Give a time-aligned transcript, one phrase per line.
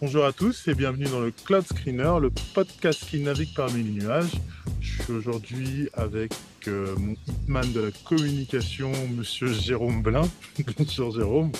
[0.00, 3.90] Bonjour à tous et bienvenue dans le Cloud Screener, le podcast qui navigue parmi les
[3.90, 4.30] nuages.
[4.80, 6.32] Je suis aujourd'hui avec
[6.68, 10.22] euh, mon hitman de la communication, monsieur Jérôme Blin.
[10.78, 11.50] Bonjour Jérôme.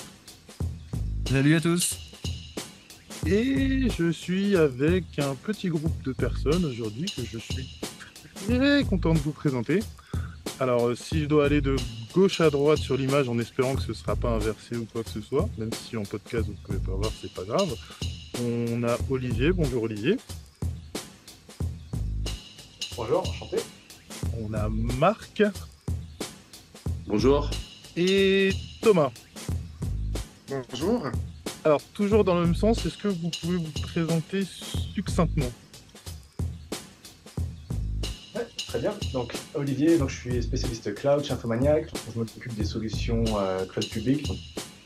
[1.29, 1.99] Salut à tous.
[3.25, 7.81] Et je suis avec un petit groupe de personnes aujourd'hui que je suis
[8.47, 9.81] très content de vous présenter.
[10.61, 11.75] Alors, euh, si je dois aller de
[12.13, 15.03] gauche à droite sur l'image en espérant que ce ne sera pas inversé ou quoi
[15.03, 17.75] que ce soit, même si en podcast vous ne pouvez pas voir, c'est pas grave.
[18.41, 19.51] On a Olivier.
[19.51, 20.17] Bonjour Olivier.
[22.95, 23.57] Bonjour, enchanté.
[24.39, 25.43] On a Marc.
[27.05, 27.49] Bonjour.
[27.97, 29.11] Et Thomas.
[30.47, 31.07] Bonjour.
[31.65, 35.51] Alors, toujours dans le même sens, est-ce que vous pouvez vous présenter succinctement?
[38.35, 38.93] Ouais, très bien.
[39.11, 41.91] Donc, Olivier, donc, je suis spécialiste cloud chez Infomaniac.
[42.13, 44.37] Je m'occupe des solutions euh, cloud public, donc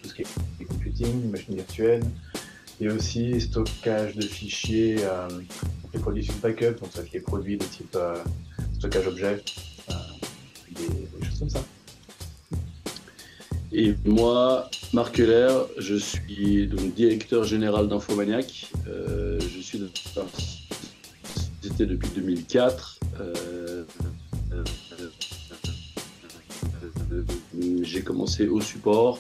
[0.02, 2.04] tout ce qui est computing, machines virtuelles,
[2.84, 5.30] et aussi stockage de fichiers, euh,
[6.00, 8.18] produits sur backup, donc ça qui est produits de type euh,
[8.78, 9.42] stockage objet,
[9.90, 9.94] euh,
[10.72, 11.64] des, choses comme ça.
[13.72, 18.70] Et moi, Marc Heller, je suis donc directeur général d'Infomaniac.
[18.88, 20.10] Euh, je suis depuis
[22.16, 23.00] 2004.
[23.20, 23.84] Euh,
[24.52, 24.64] euh,
[27.12, 27.24] euh,
[27.82, 29.20] J'ai commencé au support,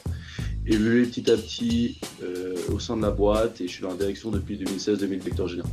[0.66, 3.96] évolué petit à petit euh, au sein de la boîte et je suis dans la
[3.98, 5.72] direction depuis 2016-2000 directeur général.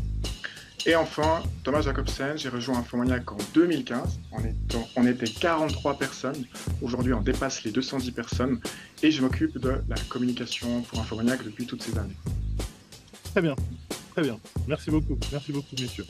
[0.86, 4.18] Et enfin, Thomas Jacobsen, j'ai rejoint Infomaniac en 2015.
[4.32, 6.46] On, étant- on était 43 personnes.
[6.80, 8.60] Aujourd'hui, on dépasse les 210 personnes.
[9.02, 12.16] Et je m'occupe de la communication pour Infomaniac depuis toutes ces années.
[13.32, 13.54] Très bien,
[14.12, 14.40] très bien.
[14.66, 16.06] Merci beaucoup, merci beaucoup, messieurs.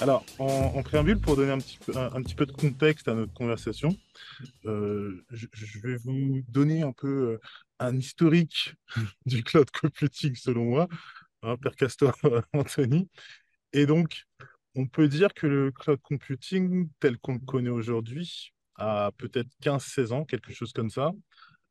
[0.00, 0.46] Alors, en,
[0.76, 3.32] en préambule, pour donner un petit, peu, un, un petit peu de contexte à notre
[3.34, 3.96] conversation,
[4.66, 7.40] euh, je, je vais vous donner un peu euh,
[7.82, 8.74] un historique
[9.26, 10.88] du cloud computing selon moi,
[11.42, 12.16] hein, Père Castor,
[12.52, 13.08] Anthony.
[13.72, 14.24] Et donc,
[14.74, 20.12] on peut dire que le cloud computing, tel qu'on le connaît aujourd'hui, a peut-être 15-16
[20.12, 21.12] ans, quelque chose comme ça.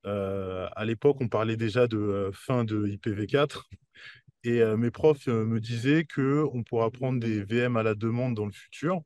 [0.06, 3.64] Euh, à l'époque, on parlait déjà de euh, fin de IPv4.
[4.44, 8.36] Et euh, mes profs me disaient que on pourra prendre des VM à la demande
[8.36, 9.02] dans le futur.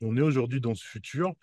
[0.00, 1.34] On est aujourd'hui dans ce futur.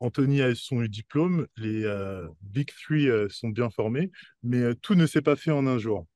[0.00, 4.10] Anthony a son diplôme, les euh, Big Three euh, sont bien formés,
[4.42, 6.06] mais euh, tout ne s'est pas fait en un jour.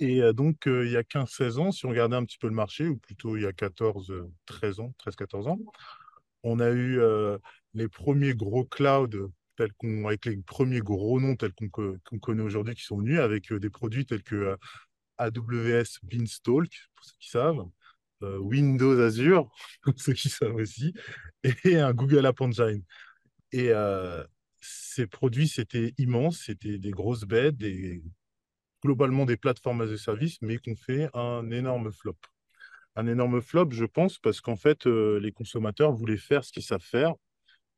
[0.00, 2.88] Et donc, il y a 15-16 ans, si on regardait un petit peu le marché,
[2.88, 5.58] ou plutôt il y a 14-13 ans, 13-14 ans,
[6.42, 7.00] on a eu
[7.74, 12.42] les premiers gros clouds tels qu'on, avec les premiers gros noms tels qu'on qu'on connaît
[12.42, 14.58] aujourd'hui qui sont venus, avec des produits tels que
[15.18, 17.64] AWS Beanstalk, pour ceux qui savent,
[18.40, 19.50] Windows Azure,
[19.82, 20.94] pour ceux qui savent aussi,
[21.64, 22.82] et un Google App Engine.
[23.52, 24.24] Et euh,
[24.60, 27.56] ces produits, c'était immense, c'était des grosses bêtes,
[28.82, 32.16] globalement des plateformes as a service, mais qu'on fait un énorme flop.
[32.96, 36.62] Un énorme flop, je pense, parce qu'en fait, euh, les consommateurs voulaient faire ce qu'ils
[36.62, 37.14] savent faire,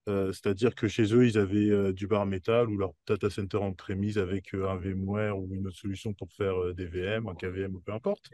[0.08, 3.56] euh, c'est-à-dire que chez eux, ils avaient euh, du bar métal ou leur data center
[3.56, 7.34] en prémise avec euh, un VMware ou une autre solution pour faire des VM, un
[7.34, 8.30] KVM ou peu importe.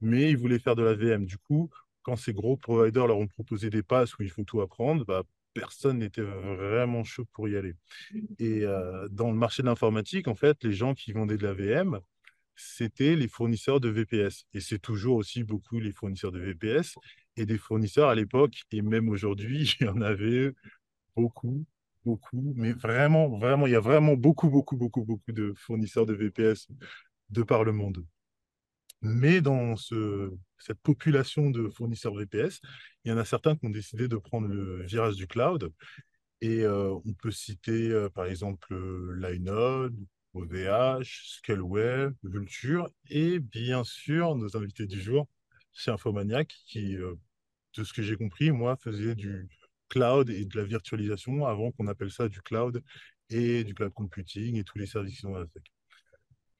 [0.00, 1.26] Mais ils voulaient faire de la VM.
[1.26, 1.68] Du coup,
[2.02, 5.24] quand ces gros providers leur ont proposé des passes où il faut tout apprendre, bah,
[5.52, 7.74] personne n'était vraiment chaud pour y aller.
[8.38, 8.62] Et
[9.10, 12.00] dans le marché de l'informatique, en fait, les gens qui vendaient de la VM,
[12.54, 14.44] c'était les fournisseurs de VPS.
[14.54, 16.96] Et c'est toujours aussi beaucoup les fournisseurs de VPS.
[17.36, 20.52] Et des fournisseurs à l'époque, et même aujourd'hui, il y en avait
[21.16, 21.64] beaucoup,
[22.04, 26.14] beaucoup, mais vraiment, vraiment, il y a vraiment beaucoup, beaucoup, beaucoup, beaucoup de fournisseurs de
[26.14, 26.68] VPS
[27.30, 28.04] de par le monde.
[29.02, 32.60] Mais dans ce, cette population de fournisseurs VPS,
[33.04, 35.72] il y en a certains qui ont décidé de prendre le virage du cloud.
[36.42, 39.96] Et euh, on peut citer euh, par exemple euh, Linode,
[40.34, 45.26] OVH, Scaleway, Vulture et bien sûr nos invités du jour
[45.72, 49.48] chez Infomaniac qui, de ce que j'ai compris, moi, faisaient du
[49.90, 52.82] cloud et de la virtualisation avant qu'on appelle ça du cloud
[53.28, 55.50] et du cloud computing et tous les services qui sont avec.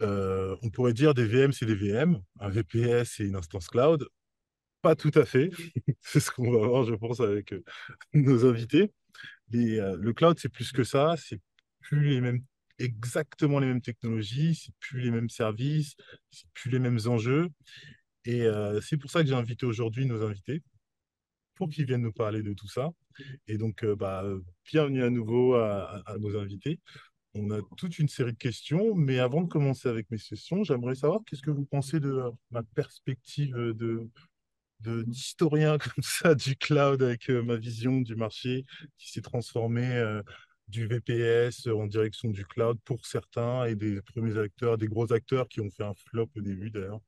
[0.03, 4.07] Euh, on pourrait dire des VM, c'est des VM, un VPS, c'est une instance cloud.
[4.83, 5.51] Pas tout à fait.
[6.01, 7.63] c'est ce qu'on va voir, je pense, avec euh,
[8.15, 8.93] nos invités.
[9.55, 11.15] Euh, le cloud, c'est plus que ça.
[11.19, 11.41] C'est
[11.81, 12.43] plus les mêmes,
[12.79, 15.97] exactement les mêmes technologies, c'est plus les mêmes services,
[16.31, 17.49] c'est plus les mêmes enjeux.
[18.27, 18.47] Et
[18.83, 20.63] c'est pour ça que j'ai invité aujourd'hui nos invités
[21.61, 22.89] pour qu'ils viennent nous parler de tout ça.
[23.47, 24.25] Et donc, euh, bah,
[24.65, 26.81] bienvenue à nouveau à, nos invités.
[27.35, 30.95] On a toute une série de questions, mais avant de commencer avec mes questions, j'aimerais
[30.95, 34.09] savoir qu'est-ce que vous pensez de ma perspective de,
[35.05, 38.65] d'historien comme ça du cloud avec euh, ma vision du marché
[38.97, 40.23] qui s'est transformé euh,
[40.69, 45.47] du VPS en direction du cloud pour certains et des premiers acteurs, des gros acteurs
[45.47, 47.01] qui ont fait un flop au début d'ailleurs.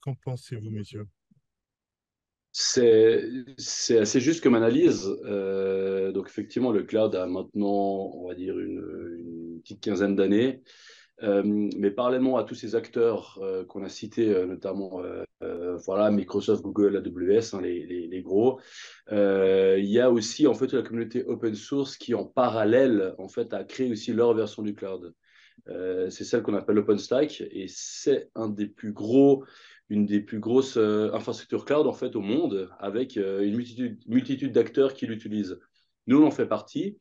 [0.00, 1.06] Qu'en pensez-vous, messieurs?
[2.58, 5.14] C'est assez juste comme analyse.
[5.26, 10.62] Euh, donc effectivement, le cloud a maintenant, on va dire, une, petite quinzaine d'années.
[11.22, 15.02] Euh, mais parallèlement à tous ces acteurs euh, qu'on a cités, notamment
[15.84, 18.58] voilà, Microsoft, Google, AWS, hein, les, les, les, gros,
[19.10, 23.52] il y a aussi en fait la communauté open source qui en parallèle en fait
[23.52, 25.14] a créé aussi leur version du cloud.
[25.66, 29.44] c'est celle qu'on appelle OpenStack et c'est un des plus gros
[29.88, 34.00] une des plus grosses euh, infrastructures cloud en fait au monde, avec euh, une multitude,
[34.06, 35.58] multitude d'acteurs qui l'utilisent.
[36.06, 36.98] Nous, on en fait partie.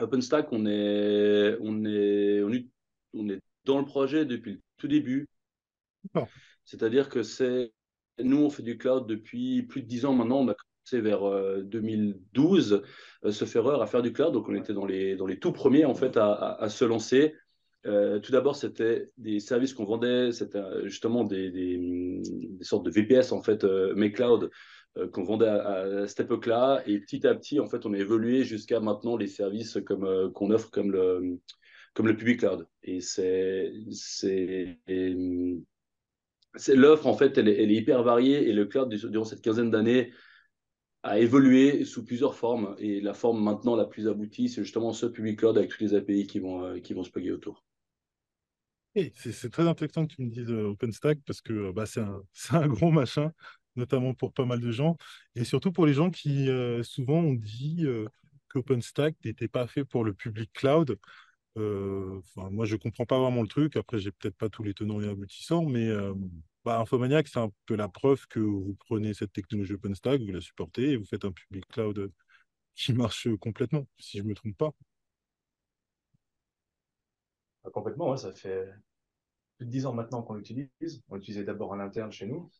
[0.00, 2.42] OpenStack, on est, on est,
[3.14, 5.28] on est, dans le projet depuis le tout début.
[6.64, 7.72] C'est-à-dire que c'est,
[8.18, 10.38] nous, on fait du cloud depuis plus de 10 ans maintenant.
[10.40, 12.82] On a commencé vers 2012,
[13.24, 14.32] euh, ce Ferreur, à faire du cloud.
[14.32, 17.34] Donc, on était dans les, dans les tout premiers en fait à, à se lancer.
[17.86, 22.20] Euh, tout d'abord, c'était des services qu'on vendait, c'était euh, justement des,
[22.60, 24.50] sortes de VPS, en fait, euh, mais cloud,
[25.12, 26.82] qu'on vendait à, cette époque-là.
[26.86, 30.50] Et petit à petit, en fait, on a évolué jusqu'à maintenant les services comme, qu'on
[30.50, 31.38] offre comme le,
[31.94, 32.66] comme le public cloud.
[32.82, 34.78] Et c'est, c'est,
[36.74, 40.12] l'offre, en fait, elle elle est, hyper variée et le cloud, durant cette quinzaine d'années,
[41.04, 42.74] a évolué sous plusieurs formes.
[42.78, 45.94] Et la forme maintenant la plus aboutie, c'est justement ce public cloud avec tous les
[45.94, 47.67] API qui vont, qui vont se plugger autour
[49.14, 51.84] c'est très intéressant que tu me dises euh, OpenStack parce que bah,
[52.32, 53.32] c'est un, gros machin,
[53.76, 54.96] notamment pour pas mal de gens,
[55.34, 58.06] et surtout pour les gens qui euh, souvent ont dit euh,
[58.48, 60.98] qu'OpenStack n'était pas fait pour le public cloud.
[61.56, 63.76] moi, je comprends pas vraiment le truc.
[63.76, 65.90] Après, j'ai peut-être pas tous les tenants et aboutissants, mais
[66.64, 70.40] bah, Infomaniac, c'est un peu la preuve que vous prenez cette technologie OpenStack, vous la
[70.40, 72.10] supportez et vous faites un public cloud
[72.76, 74.72] qui marche complètement, si je me trompe pas.
[77.72, 78.68] Complètement, ça fait
[79.56, 81.02] plus de 10 ans maintenant qu'on l'utilise.
[81.08, 82.50] On l'utilisait d'abord en interne chez nous.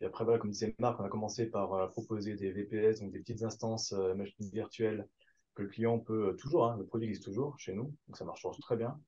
[0.00, 3.18] Et après, comme disait Marc, on a commencé par euh, proposer des VPS, donc des
[3.18, 5.06] petites instances euh, machines virtuelles
[5.54, 8.24] que le client peut euh, toujours, hein, le produit existe toujours chez nous, donc ça
[8.24, 8.98] marche très bien.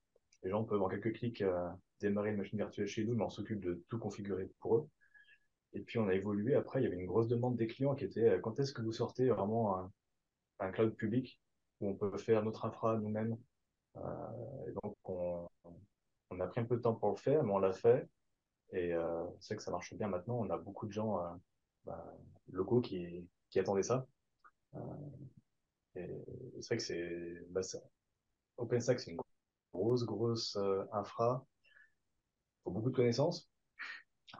[0.43, 1.45] Les gens peuvent en quelques clics
[2.01, 4.89] démarrer une machine virtuelle chez nous, mais on s'occupe de tout configurer pour eux.
[5.73, 6.57] Et puis on a évolué.
[6.57, 8.91] Après, il y avait une grosse demande des clients qui était quand est-ce que vous
[8.91, 9.89] sortez vraiment
[10.59, 11.41] un, cloud public
[11.81, 13.37] où on peut faire notre infra nous-mêmes.
[13.97, 15.49] Et donc on,
[16.31, 18.09] on a pris un peu de temps pour le faire, mais on l'a fait.
[18.73, 20.39] Et euh, c'est que ça marche bien maintenant.
[20.39, 21.31] On a beaucoup de gens euh,
[21.85, 22.17] bah,
[22.51, 24.07] locaux qui, qui attendaient ça.
[24.75, 24.81] Euh,
[25.95, 26.09] et
[26.61, 27.61] c'est vrai que c'est bah.
[28.57, 29.21] OpenStack, c'est une
[29.75, 31.45] grosse, grosse euh, infra.
[31.63, 33.51] Il faut beaucoup de connaissances.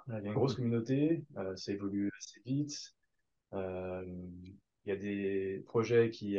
[0.09, 1.25] Il y a une grosse communauté.
[1.37, 2.95] Euh, ça évolue assez vite.
[3.53, 6.39] Il y a des projets qui,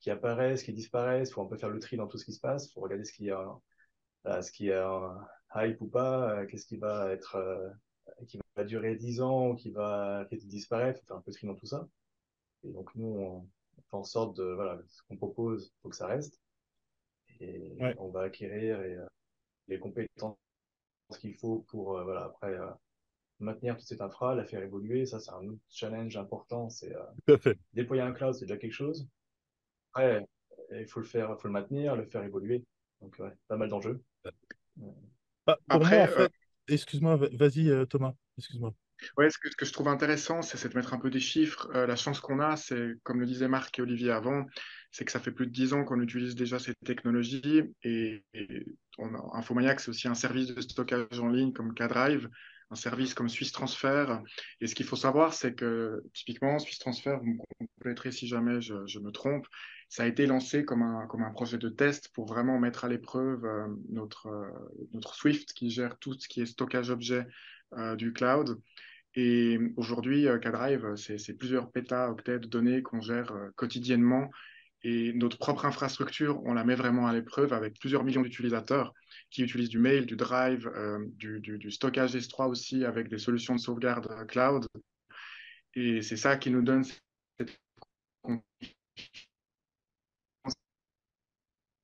[0.00, 1.30] qui apparaissent, qui disparaissent.
[1.30, 2.68] Il faut un peu faire le tri dans tout ce qui se passe.
[2.68, 3.46] Il faut regarder ce qu'il y a
[4.26, 7.70] est-ce qu'il y a hype ou pas euh, Qu'est-ce qui va être euh,
[8.26, 11.66] qui va durer 10 ans qui va disparaître Faire un peu de tri dans tout
[11.66, 11.88] ça.
[12.64, 13.48] Et donc nous, on,
[13.90, 16.40] fait en sorte de voilà, ce qu'on propose, faut que ça reste.
[17.40, 19.06] Et on va acquérir et, euh,
[19.68, 20.36] les compétences
[21.18, 22.56] qu'il faut pour voilà après
[23.38, 25.06] maintenir toute cette infra, la faire évoluer.
[25.06, 26.68] Ça, c'est un autre challenge important.
[26.68, 26.94] C'est
[27.72, 29.08] déployer un cloud, c'est déjà quelque chose.
[29.92, 30.26] Après,
[30.72, 32.64] il faut le faire, faut le maintenir, le faire évoluer.
[33.00, 34.02] Donc, ouais, pas mal d'enjeux.
[35.46, 36.28] Bah, Après, euh,
[36.68, 38.74] excuse-moi, vas-y euh, Thomas, excuse-moi.
[39.16, 41.70] Ouais, ce que, ce que, je trouve intéressant, c'est de mettre un peu des chiffres.
[41.74, 44.44] Euh, la chance qu'on a, c'est, comme le disaient Marc et Olivier avant,
[44.90, 47.62] c'est que ça fait plus de 10 ans qu'on utilise déjà ces technologies.
[47.82, 48.22] Et,
[48.98, 52.28] on a, Infomaniac, c'est aussi un service de stockage en ligne comme K-Drive,
[52.70, 54.20] un service comme Swiss Transfer.
[54.60, 58.60] Et ce qu'il faut savoir, c'est que typiquement, Swiss Transfer, vous me compléterez si jamais
[58.60, 59.46] je, je me trompe,
[59.90, 62.88] ça a été lancé comme un, comme un projet de test pour vraiment mettre à
[62.88, 64.48] l'épreuve euh, notre, euh,
[64.94, 67.26] notre Swift qui gère tout ce qui est stockage objet
[67.72, 68.60] euh, du cloud.
[69.16, 74.30] Et aujourd'hui, K-Drive, c'est plusieurs pétaoctets de données qu'on gère quotidiennement.
[74.84, 78.94] Et notre propre infrastructure, on la met vraiment à l'épreuve avec plusieurs millions d'utilisateurs
[79.32, 80.70] qui utilisent du mail, du drive,
[81.16, 84.64] du, du, du, stockage S3 aussi avec des solutions de sauvegarde cloud.
[85.74, 87.58] Et c'est ça qui nous donne cette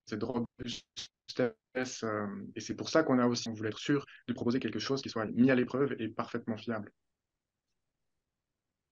[0.07, 2.05] cette robustesse.
[2.05, 4.79] Euh, et c'est pour ça qu'on a aussi, on voulait être sûr de proposer quelque
[4.79, 6.91] chose qui soit mis à l'épreuve et parfaitement fiable.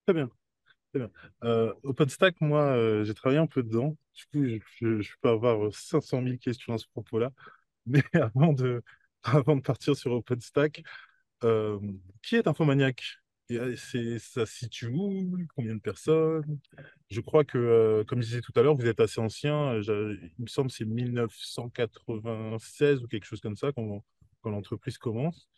[0.07, 0.31] Très bien.
[1.43, 3.97] Euh, OpenStack, moi, euh, j'ai travaillé un peu dedans.
[4.15, 7.33] Du coup, je, peux avoir 500 000 questions à ce propos-là.
[7.87, 8.83] Mais avant de,
[9.23, 10.83] avant de partir sur OpenStack,
[12.23, 13.19] qui est Infomaniac
[13.49, 16.59] ça se situe où Combien de personnes?
[17.11, 19.79] Je crois que, euh, comme je disais tout à l'heure, vous êtes assez ancien.
[19.81, 24.05] Il me semble que c'est 1996 ou quelque chose comme ça quand,
[24.41, 25.49] quand l'entreprise commence.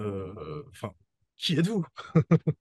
[0.00, 0.92] Euh, enfin,
[1.36, 1.84] qui êtes-vous?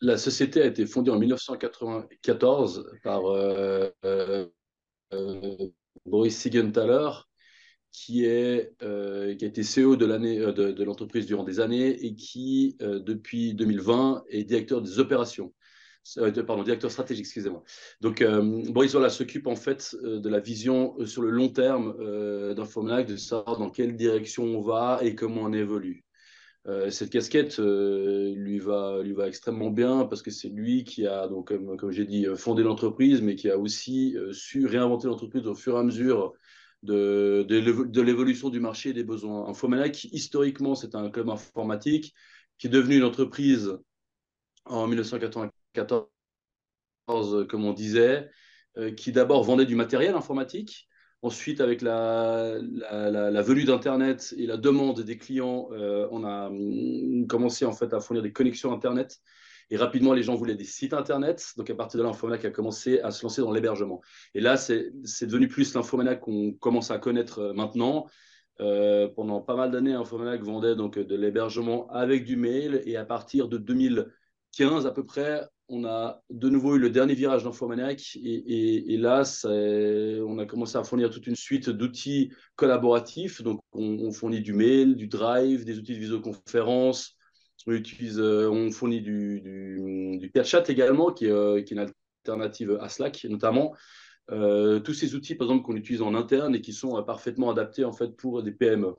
[0.00, 4.46] La société a été fondée en 1994 par euh, euh,
[5.12, 5.68] euh,
[6.06, 7.10] Boris Siegenthaler,
[7.96, 12.14] qui, est, qui a été CEO de l'année de, de l'entreprise durant des années et
[12.14, 15.54] qui, depuis 2020, est directeur des opérations.
[16.46, 17.64] pardon, directeur stratégique, excusez-moi.
[18.02, 18.22] Donc,
[18.68, 21.94] Boris voilà, s'occupe en fait de la vision sur le long terme
[22.54, 26.06] d'Infomanac, de savoir dans quelle direction on va et comment on évolue.
[26.68, 31.06] Euh, cette casquette euh, lui, va, lui va extrêmement bien parce que c'est lui qui
[31.06, 35.46] a, donc, comme, j'ai dit, fondé l'entreprise, mais qui a aussi euh, su réinventer l'entreprise
[35.46, 36.32] au fur et à mesure
[36.82, 39.48] de, de l'évolution du marché et des besoins.
[39.48, 42.14] Infomaniac, historiquement, c'est un club informatique
[42.58, 43.76] qui est devenu une entreprise
[44.64, 48.30] en 1994, comme on disait,
[48.96, 50.88] qui d'abord vendait du matériel informatique
[51.22, 57.26] Ensuite, avec la, la, venue d'Internet et la demande des clients, euh, on a mm,
[57.26, 59.20] commencé en fait à fournir des connexions Internet.
[59.70, 61.44] Et rapidement, les gens voulaient des sites Internet.
[61.56, 64.00] Donc, à partir de là, Infomaniac a commencé à se lancer dans l'hébergement.
[64.34, 64.92] Et là, c'est
[65.22, 68.06] devenu plus l'Infomaniac qu'on commence à connaître euh, maintenant.
[68.60, 72.82] Euh, pendant pas mal d'années, Infomaniac vendait donc de l'hébergement avec du mail.
[72.86, 77.14] Et à partir de 2015 à peu près, on a de nouveau eu le dernier
[77.14, 83.42] virage d'Infomaniac et, et, là, on a commencé à fournir toute une suite d'outils collaboratifs.
[83.42, 87.15] Donc, on, fournit du mail, du drive, des outils de visioconférence.
[87.66, 90.30] On, utilise, euh, on fournit du, du,
[90.68, 91.90] également, qui est, euh, qui est, une
[92.24, 93.74] alternative à Slack notamment.
[94.30, 97.84] Euh, tous ces outils, par exemple, qu'on utilise en interne et qui sont parfaitement adaptés
[97.84, 98.94] en fait pour des PME.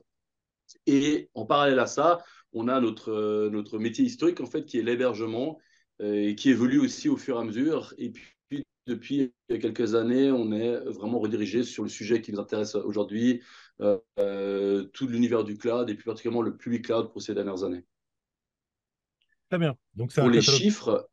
[0.86, 2.22] Et en parallèle à ça,
[2.52, 5.58] on a notre, notre métier historique en fait qui est l'hébergement
[6.00, 7.94] et qui évolue aussi au fur et à mesure.
[7.98, 12.74] Et puis, depuis quelques années, on est vraiment redirigé sur le sujet qui nous intéresse
[12.74, 13.42] aujourd'hui,
[13.78, 17.84] tout l'univers du cloud et plus particulièrement le public cloud pour ces dernières années.
[19.48, 19.74] Très bien.
[19.94, 21.08] Donc, pour les chiffres.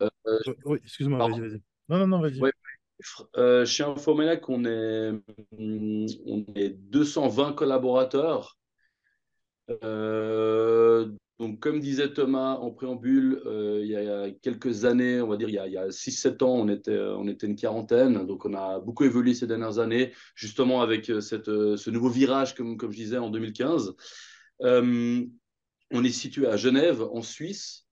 [0.66, 1.62] oui, excuse-moi, vas-y, vas-y.
[1.90, 3.66] Non, non, non, vas-y.
[3.66, 5.12] chez Infomaniac, on est,
[5.58, 8.58] on est 220 collaborateurs.
[9.84, 15.36] Euh, donc, comme disait Thomas en préambule, euh, il y a quelques années, on va
[15.36, 18.26] dire il y a, a 6-7 ans, on était, on était une quarantaine.
[18.26, 22.10] Donc, on a beaucoup évolué ces dernières années, justement avec euh, cette, euh, ce nouveau
[22.10, 23.96] virage, comme, comme je disais, en 2015.
[24.62, 27.85] on est situé à Genève, en Suisse.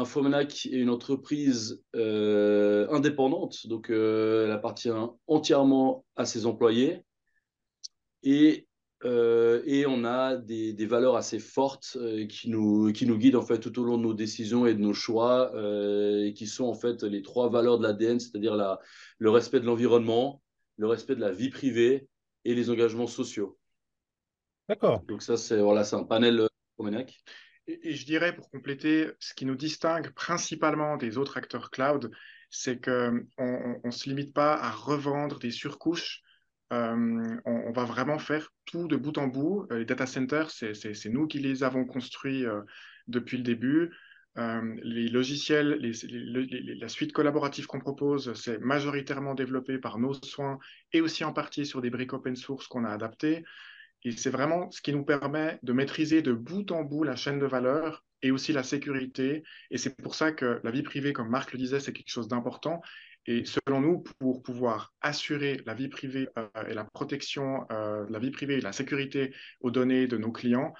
[0.00, 4.90] Infomanac est une entreprise indépendante, donc elle appartient
[5.26, 7.02] entièrement à ses employés.
[8.22, 8.66] Et
[9.04, 13.36] euh, et on a des, des valeurs assez fortes euh, qui, nous, qui nous guident
[13.36, 16.46] en fait tout au long de nos décisions et de nos choix, euh, et qui
[16.46, 18.78] sont en fait les trois valeurs de l'ADN, c'est-à-dire
[19.18, 20.42] le respect de l'environnement,
[20.76, 22.08] le respect de la vie privée
[22.44, 23.58] et les engagements sociaux.
[24.68, 25.02] D'accord.
[25.08, 27.22] Donc ça, c'est voilà, un panel Promenac.
[27.82, 32.10] Et, je dirais, pour compléter, ce qui nous distingue principalement des autres acteurs cloud,
[32.50, 36.22] c'est qu'on ne se limite pas à revendre des surcouches
[36.72, 39.66] euh, on, va vraiment faire tout de bout en bout.
[39.72, 42.62] Euh, les data centers, c'est nous qui les avons construits euh,
[43.08, 43.90] depuis le début.
[44.36, 45.78] les logiciels,
[46.80, 50.58] la suite collaborative qu'on propose, c'est majoritairement développé par nos soins
[50.92, 53.44] et aussi en partie sur des briques open source qu'on a adaptées.
[54.04, 57.38] Et c'est vraiment ce qui nous permet de maîtriser de bout en bout la chaîne
[57.38, 59.42] de valeur et aussi la sécurité.
[59.70, 62.28] Et c'est pour ça que la vie privée, comme Marc le disait, c'est quelque chose
[62.28, 62.80] d'important.
[63.26, 68.18] Et selon nous, pour pouvoir assurer la vie privée euh, et la protection euh, la
[68.18, 70.72] vie privée et la sécurité aux données de nos clients,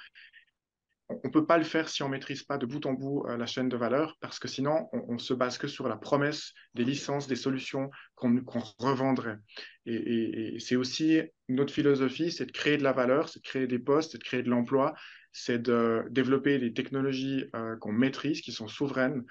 [1.10, 3.24] on ne peut pas le faire si on ne maîtrise pas de bout en bout
[3.26, 5.96] euh, la chaîne de valeur, parce que sinon, on, ne se base que sur la
[5.96, 8.42] promesse des licences, des solutions qu'on
[8.78, 9.38] revendrait.
[9.86, 13.78] Et, c'est aussi notre philosophie, c'est de créer de la valeur, c'est de créer des
[13.78, 14.94] postes, c'est de créer de l'emploi,
[15.32, 17.44] c'est de développer des technologies
[17.80, 19.24] qu'on maîtrise, qui sont souveraines,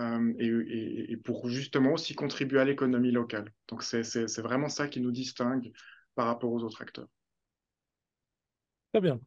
[0.00, 3.52] euh, et, pour justement aussi contribuer à l'économie locale.
[3.66, 5.72] Donc c'est vraiment ça qui nous distingue
[6.14, 7.08] par rapport aux autres acteurs.
[8.92, 9.20] Très bien,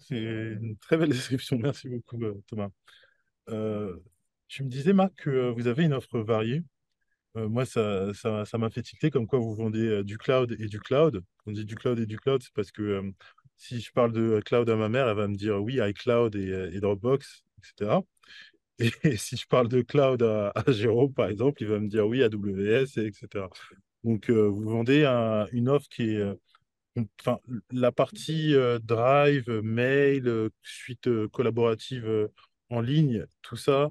[0.00, 1.58] C'est une très belle description.
[1.58, 2.68] Merci beaucoup, euh, Thomas.
[3.50, 3.96] Euh,
[4.48, 6.62] je me disais, Marc, que vous avez une offre variée.
[7.34, 10.80] moi, ça m'a ça, m'a fait tilter comme quoi vous vendez du cloud et du
[10.80, 11.24] cloud.
[11.46, 13.02] On dit du cloud et du cloud, c'est parce que
[13.56, 16.70] si je parle de cloud à ma mère, elle va me dire oui, iCloud et,
[16.72, 18.00] et Dropbox, etc.
[19.04, 22.22] Et si je parle de cloud à, Jérôme, par exemple, il va me dire oui,
[22.22, 23.46] AWS, etc.
[24.02, 25.04] Donc, euh, vous vendez
[25.52, 26.32] une offre qui est.
[26.96, 27.40] Enfin,
[27.72, 32.30] la partie Drive, mail, suite collaborative
[32.70, 33.90] en ligne, tout ça,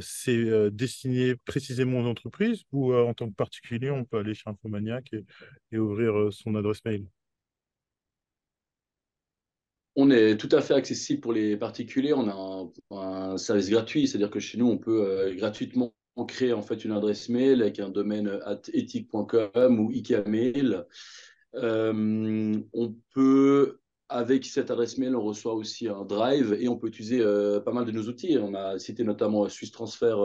[0.00, 5.10] c'est destiné précisément aux entreprises ou en tant que particulier, on peut aller chez Infomaniac
[5.70, 7.06] et, ouvrir son adresse mail?
[9.96, 12.14] On est tout à fait accessible pour les particuliers.
[12.14, 15.94] On a un, service gratuit, c'est-à-dire que chez nous, on peut gratuitement
[16.28, 18.40] créer en fait une adresse mail avec un domaine
[18.72, 20.86] ethique.com ou IKEA Mail.
[21.56, 26.88] Euh, on peut, avec cette adresse mail, on reçoit aussi un drive et on peut
[26.88, 28.38] utiliser euh, pas mal de nos outils.
[28.40, 30.16] On a cité notamment Swiss Transfer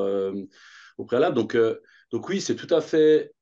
[0.98, 1.36] au préalable.
[1.36, 1.58] Donc,
[2.12, 3.34] donc oui, c'est tout à fait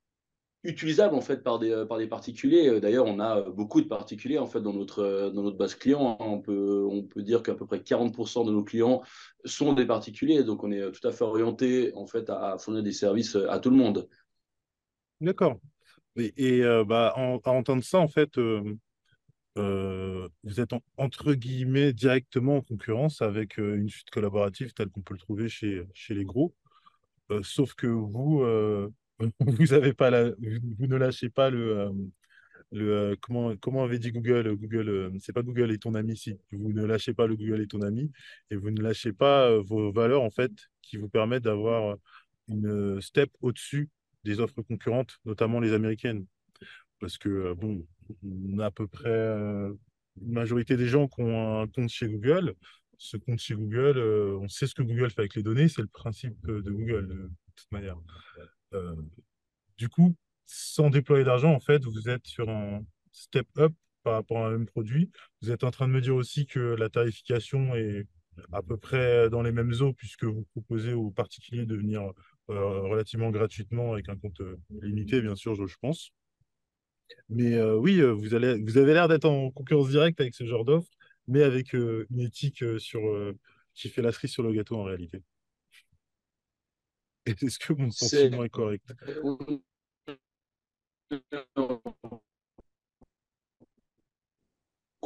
[0.67, 2.67] utilisable en fait par des, euh, par des particuliers.
[2.67, 5.75] Euh, d'ailleurs, on a beaucoup de particuliers en fait dans notre, euh, dans notre base
[5.75, 6.17] client.
[6.20, 9.01] On peut, on peut dire qu'à peu près 40% de nos clients
[9.46, 10.44] sont des particuliers.
[10.44, 13.70] Donc, on est tout à fait orienté en fait à, fournir des services à tout
[13.70, 14.08] le monde.
[15.22, 15.58] D'accord.
[16.17, 18.38] Et, bah, en, à entendre ça, en fait,
[19.55, 25.19] vous êtes entre guillemets directement en concurrence avec une suite collaborative telle qu'on peut le
[25.19, 26.53] trouver chez, chez les gros.
[27.43, 28.43] sauf que vous,
[29.19, 31.91] vous ne lâchez pas le, euh,
[32.74, 36.38] euh, comment, comment avait dit Google Google, euh, c'est pas Google et ton ami si.
[36.51, 38.12] Vous ne lâchez pas le Google et ton ami
[38.51, 41.97] et vous ne lâchez pas vos valeurs en fait qui vous permettent d'avoir
[42.47, 43.89] une step au-dessus
[44.24, 46.25] des offres concurrentes, notamment les américaines.
[47.00, 47.86] Parce que bon,
[48.24, 49.77] on a à peu près une
[50.31, 52.55] majorité des gens qui ont un compte chez Google.
[52.97, 54.00] Ce compte chez Google,
[54.41, 57.31] on sait ce que Google fait avec les données, c'est le principe de Google de
[57.55, 57.97] toute manière.
[58.74, 58.95] Euh,
[59.77, 64.45] du coup, sans déployer d'argent, en fait, vous êtes sur un step up par rapport
[64.45, 65.12] à un même produit.
[65.41, 68.07] Vous êtes en train de me dire aussi que la tarification est
[68.53, 72.13] à peu près dans les mêmes eaux puisque vous proposez aux particuliers de venir euh,
[72.47, 76.11] relativement gratuitement avec un compte euh, limité, bien sûr, je, pense.
[77.29, 80.89] Mais oui, vous, allez, vous avez l'air d'être en concurrence directe avec ce genre d'offre,
[81.27, 83.01] mais avec une éthique sur,
[83.73, 85.21] qui fait la cerise sur le gâteau en réalité.
[87.41, 88.93] Est-ce que mon sentiment est, correct?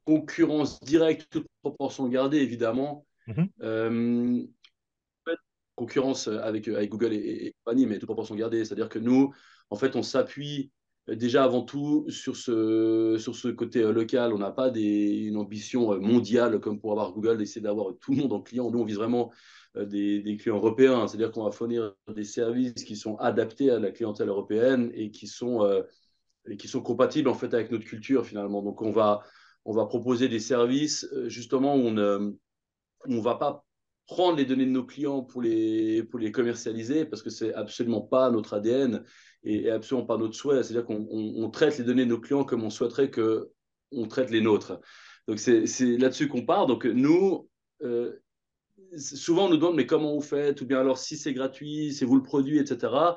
[0.05, 3.05] Concurrence directe, toute proportion gardée, évidemment.
[3.27, 3.49] Mhm.
[3.61, 4.43] Euh,
[5.83, 8.63] concurrence avec, avec Google et, compagnie, mais toute proportion gardée.
[8.65, 9.33] C'est-à-dire que nous,
[9.69, 10.71] en fait, on s'appuie
[11.07, 14.33] déjà avant tout sur ce, côté euh, local.
[14.33, 18.17] On n'a pas une ambition euh, mondiale comme pour avoir Google, d'essayer d'avoir tout le
[18.17, 18.69] monde en client.
[18.69, 19.31] Nous, on vise vraiment
[19.77, 21.07] euh, des, clients européens.
[21.07, 25.27] C'est-à-dire qu'on va fournir des services qui sont adaptés à la clientèle européenne et qui
[25.27, 25.83] sont, euh,
[26.49, 28.61] et compatibles en fait avec notre culture finalement.
[28.61, 29.21] Donc on va,
[29.63, 33.65] proposer des services euh, justement où on ne va pas
[34.07, 38.01] prendre les données de nos clients pour les, pour les commercialiser parce que c'est absolument
[38.01, 39.03] pas notre ADN
[39.43, 40.63] et, absolument pas notre souhait.
[40.63, 43.49] C'est-à-dire qu'on on, traite les données de nos clients comme on souhaiterait que
[43.91, 44.79] on traite les nôtres.
[45.27, 45.65] Donc c'est
[45.97, 46.67] là-dessus qu'on part.
[46.67, 47.47] Donc nous,
[48.97, 50.61] souvent on nous demande mais comment vous faites?
[50.61, 53.15] Ou bien alors si c'est gratuit, c'est vous le produit, etc.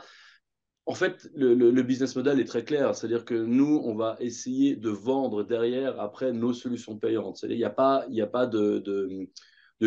[0.87, 4.91] En fait, le, business model est très clair, c'est-à-dire que nous, on va essayer de
[4.91, 7.43] vendre derrière après nos solutions payantes.
[7.49, 8.83] Il n'y a pas, il a pas de,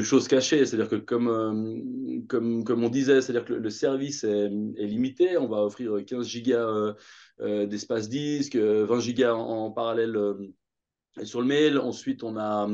[0.02, 4.50] choses cachées, c'est-à-dire que comme, euh, comme, comme on disait, c'est-à-dire que le, service est,
[4.50, 6.94] limité, on va offrir 15 gigas euh,
[7.42, 10.18] euh, d'espace disque, 20 gigas en, parallèle
[11.24, 11.78] sur le mail.
[11.78, 12.68] Ensuite, on a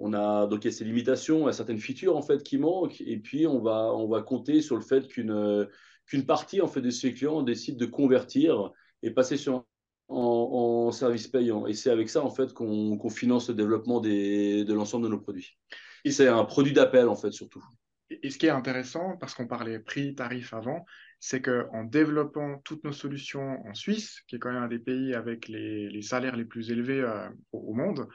[0.00, 3.18] on a donc ces limitations, il y a certaines features en fait qui manquent, et
[3.18, 5.66] puis on va, on va compter sur le fait qu'une
[6.06, 8.70] qu'une partie en fait de ces clients décide de convertir
[9.02, 9.64] et passer sur
[10.08, 11.66] en, service payant.
[11.66, 15.58] Et c'est avec ça en fait qu'on finance le développement de l'ensemble de nos produits.
[16.04, 17.62] Et c'est un produit d'appel en fait surtout.
[18.10, 20.86] Et ce qui est intéressant, parce qu'on parlait prix, tarif avant,
[21.20, 25.14] c'est qu'en développant toutes nos solutions en Suisse, qui est quand même un des pays
[25.14, 28.08] avec les, salaires les plus élevés euh, au monde,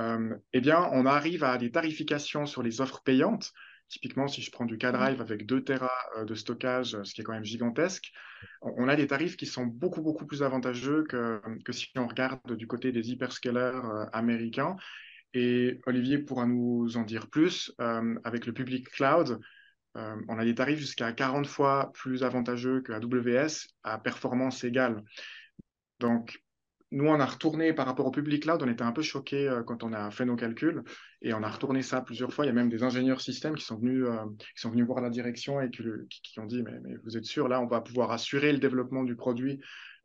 [0.00, 3.52] euh, eh bien, on arrive à des tarifications sur les offres payantes.
[3.88, 7.24] Typiquement, si je prends du K-Drive avec 2 Tera euh, de stockage, ce qui est
[7.24, 8.10] quand même gigantesque,
[8.62, 12.40] on a des tarifs qui sont beaucoup, beaucoup plus avantageux que, que si on regarde
[12.56, 14.76] du côté des hyperscalers américains.
[15.34, 17.74] Et Olivier pourra nous en dire plus.
[17.78, 19.40] avec le public cloud,
[19.94, 25.02] on a des tarifs jusqu'à 40 fois plus avantageux que AWS à performance égale.
[26.00, 26.38] Donc,
[26.92, 29.62] nous, on a retourné par rapport au public cloud, on était un peu choqués euh,
[29.64, 30.84] quand on a fait nos calculs
[31.20, 32.44] et on a retourné ça plusieurs fois.
[32.44, 35.00] Il y a même des ingénieurs système qui sont venus, euh, qui sont venus voir
[35.00, 35.82] la direction et qui,
[36.38, 39.60] ont dit mais, vous êtes sûr, là, on va pouvoir assurer le développement du produit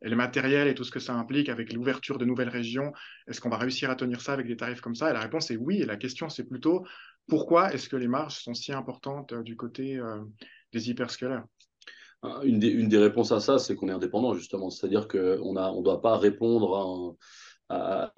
[0.08, 2.92] le matériel et tout ce que ça implique avec l'ouverture de nouvelles régions.
[3.26, 5.10] Est-ce qu'on va réussir à tenir ça avec des tarifs comme ça?
[5.10, 5.80] Et la réponse est oui.
[5.80, 6.84] Et la question, c'est plutôt
[7.28, 10.00] pourquoi est-ce que les marges sont si importantes euh, du côté
[10.72, 11.42] des hyperscalers?
[12.44, 14.70] Une des, réponses à ça, c'est qu'on est indépendant, justement.
[14.70, 17.24] C'est-à-dire qu'on ne on doit pas répondre à,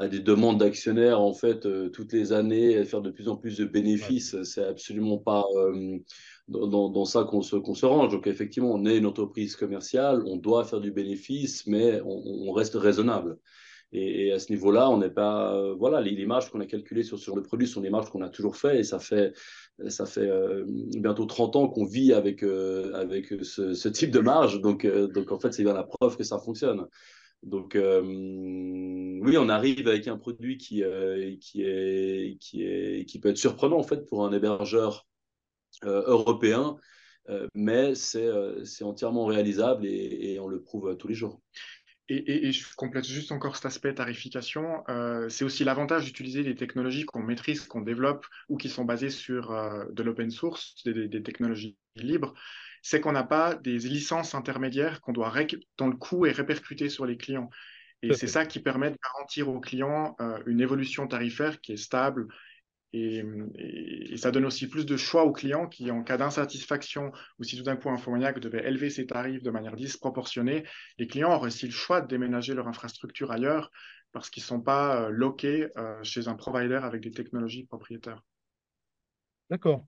[0.01, 3.65] des demandes d'actionnaires, en fait, euh, toutes les années, faire de plus en plus de
[3.65, 4.43] bénéfices.
[4.43, 5.99] C'est absolument pas euh,
[6.49, 8.13] dans, ça qu'on se, se, range.
[8.13, 12.75] Donc, effectivement, on est une entreprise commerciale, on doit faire du bénéfice, mais on, reste
[12.75, 13.39] raisonnable.
[13.93, 15.55] Et, à ce niveau-là, on n'est pas.
[15.55, 18.23] Euh, voilà, les, marges qu'on a calculées sur, sur le produit sont des marges qu'on
[18.23, 18.81] a toujours fait.
[18.81, 19.33] Et ça fait,
[19.89, 24.61] ça fait euh, bientôt 30 ans qu'on vit avec, euh, avec ce, type de marge.
[24.61, 26.87] Donc, donc en fait, c'est bien la preuve que ça fonctionne.
[27.45, 30.83] Donc, oui, on arrive avec un produit qui,
[31.41, 35.07] qui, est, qui, est, qui peut être surprenant en fait pour un hébergeur
[35.83, 36.77] européen,
[37.55, 41.41] mais c'est entièrement réalisable et, et, on le prouve tous les jours.
[42.09, 44.85] Et, je complète juste encore cet aspect tarification.
[44.91, 49.09] Euh, c'est aussi l'avantage d'utiliser des technologies qu'on maîtrise, qu'on développe ou qui sont basées
[49.09, 52.35] sur euh, de l'open source, des, technologies libres.
[52.87, 55.33] C'est qu'on n'a pas des licences intermédiaires qu'on doit
[55.79, 57.49] dont le coût est répercuté sur les clients.
[58.03, 61.79] Et c'est ça qui permet de garantir aux clients euh, une évolution tarifaire qui est
[61.79, 62.29] stable
[62.93, 63.25] et,
[64.17, 67.63] ça donne aussi plus de choix aux clients qui, en cas d'insatisfaction ou si tout
[67.63, 70.65] d'un coup Infomaniac devait élever ses tarifs de manière disproportionnée,
[70.99, 73.71] les clients auraient aussi le choix de déménager leur infrastructure ailleurs
[74.13, 78.23] parce qu'ils ne sont pas euh, loqués euh, chez un provider avec des technologies propriétaires.
[79.49, 79.87] D'accord.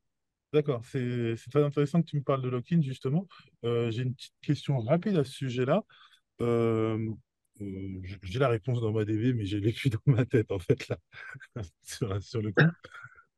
[0.53, 3.27] D'accord, c'est très intéressant que tu me parles de lock-in, justement.
[3.65, 5.85] Euh, j'ai une petite question rapide à ce sujet-là.
[6.41, 10.99] j'ai la réponse dans ma DV, mais j'ai vécu dans ma tête, en fait, là,
[11.83, 12.65] sur, le coup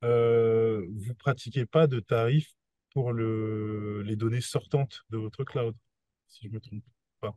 [0.05, 2.53] euh, vous pratiquez pas de tarifs
[2.93, 5.75] pour le, les données sortantes de votre cloud,
[6.29, 6.85] si je me trompe
[7.21, 7.35] pas.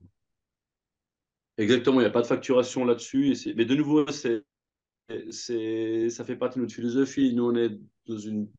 [1.58, 3.36] Exactement, il n'y a pas de facturation là-dessus.
[3.56, 4.44] Mais de nouveau, c'est,
[5.30, 7.34] c'est, ça fait partie de notre philosophie.
[7.34, 8.50] Nous, on est dans une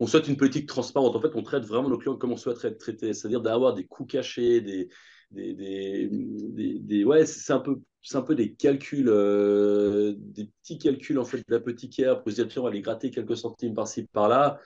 [0.00, 1.14] on souhaite une politique transparente.
[1.16, 3.86] En fait, on traite vraiment nos clients comme on souhaiterait être traités, c'est-à-dire d'avoir des
[3.86, 4.88] coûts cachés, des,
[5.30, 10.78] des, des, des, ouais, c'est un peu, c'est un peu des calculs, euh, des petits
[10.78, 14.06] calculs en fait d'apothicaire pour se dire tiens, on va aller gratter quelques centimes par-ci
[14.12, 14.60] par-là.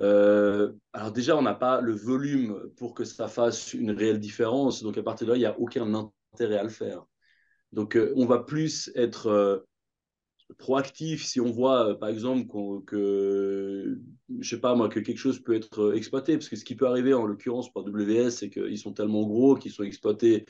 [0.00, 4.82] Euh, alors déjà, on n'a pas le volume pour que ça fasse une réelle différence,
[4.82, 7.04] donc à partir de là, il n'y a aucun intérêt à le faire.
[7.72, 9.66] Donc, euh, on va plus être
[10.54, 12.46] proactif si on voit, euh, par exemple,
[12.86, 13.98] que,
[14.38, 16.36] je sais pas moi, que quelque chose peut être euh, exploité.
[16.36, 19.56] Parce que ce qui peut arriver, en l'occurrence, par WS, c'est qu'ils sont tellement gros
[19.56, 20.46] qu'ils sont exploités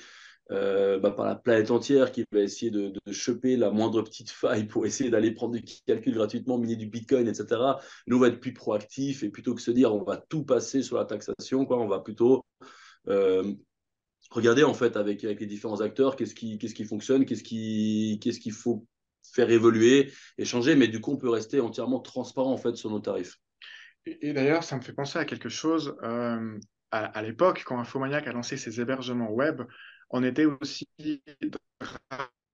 [0.52, 4.66] euh, bah, par la planète entière qui va essayer de, choper la moindre petite faille
[4.66, 7.60] pour essayer d'aller prendre du calcul gratuitement, miner du Bitcoin, etc.
[8.06, 10.82] Nous, on va être plus proactif et plutôt que se dire on va tout passer
[10.82, 12.44] sur la taxation, quoi, on va plutôt
[14.30, 18.40] regarder en fait avec, les différents acteurs qu'est-ce qui, qu'est-ce qui fonctionne, qu'est-ce qu'il ce
[18.40, 18.84] qu'il faut
[19.36, 22.90] faire évoluer et changer, mais du coup, on peut rester entièrement transparent en fait sur
[22.90, 23.36] nos tarifs.
[24.06, 25.96] Et, d'ailleurs, ça me fait penser à quelque chose.
[26.02, 26.58] Euh,
[26.92, 29.62] à, l'époque, quand Infomaniac a lancé ses hébergements web,
[30.10, 30.88] on était aussi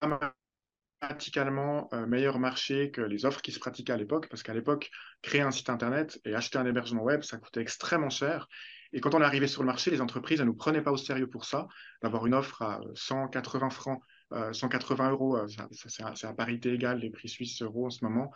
[0.00, 4.90] dramatiquement euh, meilleur marché que les offres qui se pratiquaient à l'époque, parce qu'à l'époque,
[5.20, 8.48] créer un site internet et acheter un hébergement web, ça coûtait extrêmement cher.
[8.94, 10.96] Et quand on est arrivé sur le marché, les entreprises ne nous prenaient pas au
[10.96, 11.68] sérieux pour ça,
[12.02, 14.02] d'avoir une offre à 180 francs
[14.52, 18.32] 180 euh, euros, euh, c'est à parité égale les prix suisses euros en ce moment.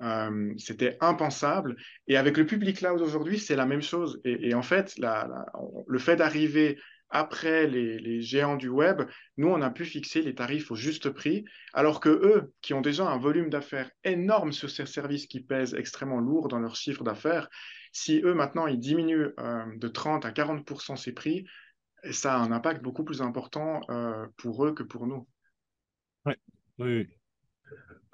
[0.00, 1.76] Euh, c'était impensable.
[2.06, 4.20] Et avec le public cloud aujourd'hui, c'est la même chose.
[4.24, 4.94] Et, en fait,
[5.86, 6.78] le fait d'arriver
[7.10, 9.02] après les, géants du web,
[9.38, 12.80] nous, on a pu fixer les tarifs au juste prix, alors que eux, qui ont
[12.80, 17.02] déjà un volume d'affaires énorme sur ces services qui pèsent extrêmement lourd dans leur chiffre
[17.02, 17.48] d'affaires,
[17.92, 19.34] si eux, maintenant, ils diminuent
[19.76, 21.46] de 30 à 40% ces prix,
[22.10, 23.80] ça a un impact beaucoup plus important
[24.36, 25.26] pour eux que pour nous.
[26.78, 27.08] Oui.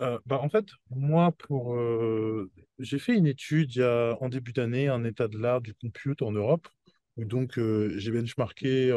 [0.01, 5.05] Euh, bah, en fait, moi, pour, euh, j'ai fait une étude en début d'année, un
[5.05, 6.69] état de l'art du compute en Europe,
[7.17, 8.93] où donc euh, j'ai benchmarké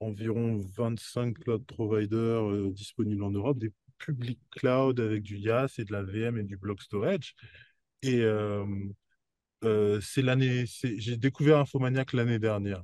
[0.00, 5.92] environ 25 cloud providers disponibles en Europe, des public cloud avec du IaaS et de
[5.92, 7.34] la VM et du block storage.
[8.02, 8.22] Et
[10.00, 12.82] c'est l'année, j'ai découvert Infomaniac l'année dernière.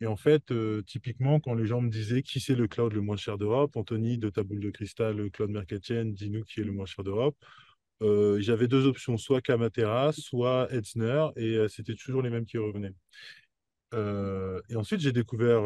[0.00, 3.00] Et en fait, euh, typiquement, quand les gens me disaient qui c'est le cloud le
[3.00, 6.86] moins cher d'Europe, Anthony de ta de cristal, Claude Mercatien, dis-nous qui est le moins
[6.86, 7.36] cher d'Europe.
[8.02, 12.58] Euh, j'avais deux options, soit Kamatera, soit Etzner, et euh, c'était toujours les mêmes qui
[12.58, 12.92] revenaient.
[14.68, 15.62] et ensuite, j'ai découvert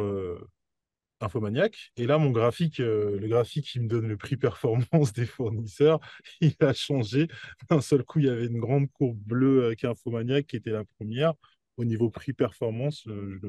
[1.20, 6.00] Infomaniac, et là, mon graphique, le graphique qui me donne le prix performance des fournisseurs,
[6.40, 7.28] il a changé.
[7.68, 10.84] D'un seul coup, il y avait une grande courbe bleue avec Infomaniac qui était la
[10.84, 11.34] première
[11.80, 13.40] au niveau prix-performance, euh,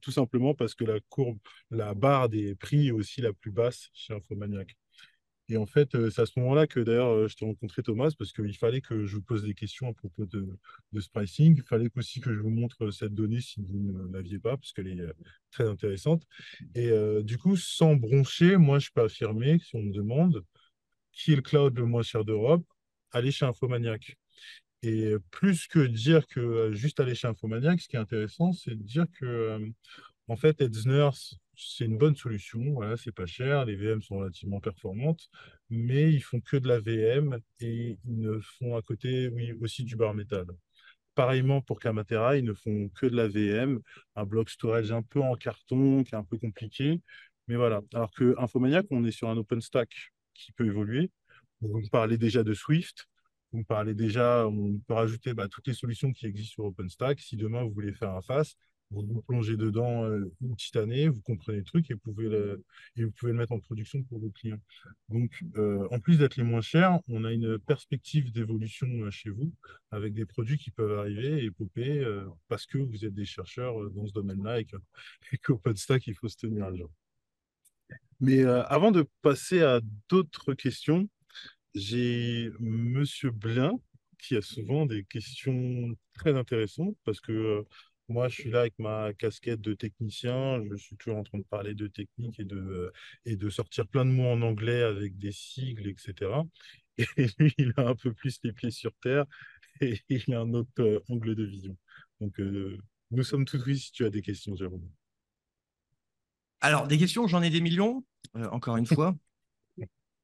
[0.00, 1.38] tout simplement parce que la courbe,
[1.70, 4.76] la barre des prix est aussi la plus basse chez Infomaniac.
[5.48, 8.10] Et en fait, euh, c'est à ce moment-là que d'ailleurs, euh, je t'ai rencontré Thomas,
[8.16, 10.46] parce qu'il fallait que je vous pose des questions à propos de,
[10.98, 11.56] ce pricing.
[11.56, 14.72] Il fallait aussi que je vous montre cette donnée si vous ne l'aviez pas, parce
[14.72, 15.04] qu'elle est
[15.50, 16.22] très intéressante.
[16.74, 16.90] Et
[17.22, 20.44] du coup, sans broncher, moi, je peux affirmer, si on me demande
[21.12, 22.64] qui est le cloud le moins cher d'Europe,
[23.12, 24.16] allez chez Infomaniac.
[24.82, 28.82] Et plus que dire que juste aller chez Infomaniac, ce qui est intéressant, c'est de
[28.82, 29.58] dire que
[30.28, 31.10] en fait, Etzner,
[31.56, 32.60] c'est une bonne solution.
[32.72, 35.28] Voilà, c'est pas cher, les VM sont relativement performantes,
[35.70, 39.84] mais ils font que de la VM et ils ne font à côté, oui, aussi
[39.84, 40.46] du bar métal.
[41.14, 43.80] Pareillement pour Kamatera, ils ne font que de la VM,
[44.16, 47.00] un bloc storage un peu en carton, qui est un peu compliqué.
[47.48, 47.80] Mais voilà.
[47.94, 49.90] Alors que Infomaniac, on est sur un OpenStack
[50.34, 51.10] qui peut évoluer.
[51.60, 53.06] Vous me parlez déjà de Swift.
[53.52, 57.20] Vous parlez déjà, on peut rajouter bah, toutes les solutions qui existent sur OpenStack.
[57.20, 58.56] Si demain vous voulez faire un FAS,
[58.90, 62.28] vous vous plongez dedans euh, une petite année, vous comprenez le truc et vous pouvez
[62.28, 62.64] le,
[62.96, 64.60] et vous pouvez le mettre en production pour vos clients.
[65.08, 69.30] Donc, euh, en plus d'être les moins chers, on a une perspective d'évolution euh, chez
[69.30, 69.52] vous
[69.90, 72.04] avec des produits qui peuvent arriver et popper
[72.48, 74.60] parce que vous êtes des chercheurs dans ce domaine-là
[75.32, 76.90] et qu'OpenStack, il faut se tenir à jour.
[78.20, 81.08] Mais avant de passer à d'autres questions,
[81.76, 83.72] j'ai Monsieur Blin
[84.18, 87.64] qui a souvent des questions très intéressantes parce que
[88.08, 90.62] moi, je suis là avec ma casquette de technicien.
[90.70, 92.92] Je suis toujours en train de parler de technique et de,
[93.24, 96.30] et de sortir plein de mots en anglais avec des sigles, etc.
[96.98, 97.06] Et
[97.38, 99.24] lui, il a un peu plus les pieds sur terre
[99.80, 101.76] et il a un autre angle de vision.
[102.20, 102.38] Donc,
[103.10, 104.88] nous sommes tous oui si tu as des questions, Jérôme.
[106.60, 109.16] Alors, des questions, j'en ai des millions, encore une fois.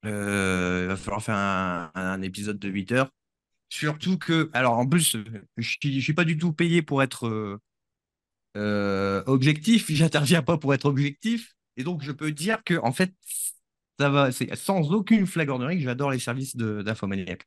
[0.05, 3.11] Il va falloir faire un, un, épisode de 8 heures.
[3.69, 5.17] Surtout que, alors en plus,
[5.57, 7.61] je ne suis pas du tout payé pour être
[8.57, 11.57] euh, objectif, j'interviens pas pour être objectif.
[11.77, 13.15] Et donc, je peux dire que, en fait,
[13.99, 17.47] ça va, c'est sans aucune flagornerie que j'adore les services d'Infomaniac.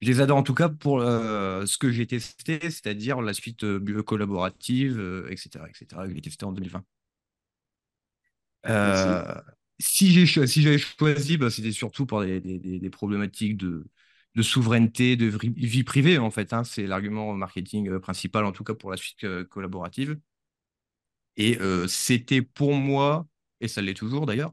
[0.00, 3.64] Je les adore en tout cas pour euh, ce que j'ai testé, c'est-à-dire la suite
[3.64, 6.84] euh, collaborative, etc., etc., que j'ai testé en 2020.
[9.86, 13.84] Si j'avais choisi, bah, c'était surtout pour des problématiques de,
[14.34, 16.52] de souveraineté, de vie privée, en fait.
[16.52, 16.64] Hein.
[16.64, 20.18] C'est l'argument marketing euh, principal, en tout cas pour la suite euh, collaborative.
[21.36, 23.26] Et euh, c'était pour moi,
[23.60, 24.52] et ça l'est toujours d'ailleurs,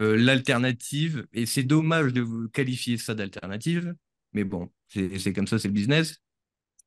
[0.00, 1.26] l'alternative.
[1.32, 3.94] Et c'est dommage de vous qualifier ça d'alternative,
[4.32, 6.22] mais bon, c'est comme ça, c'est le business.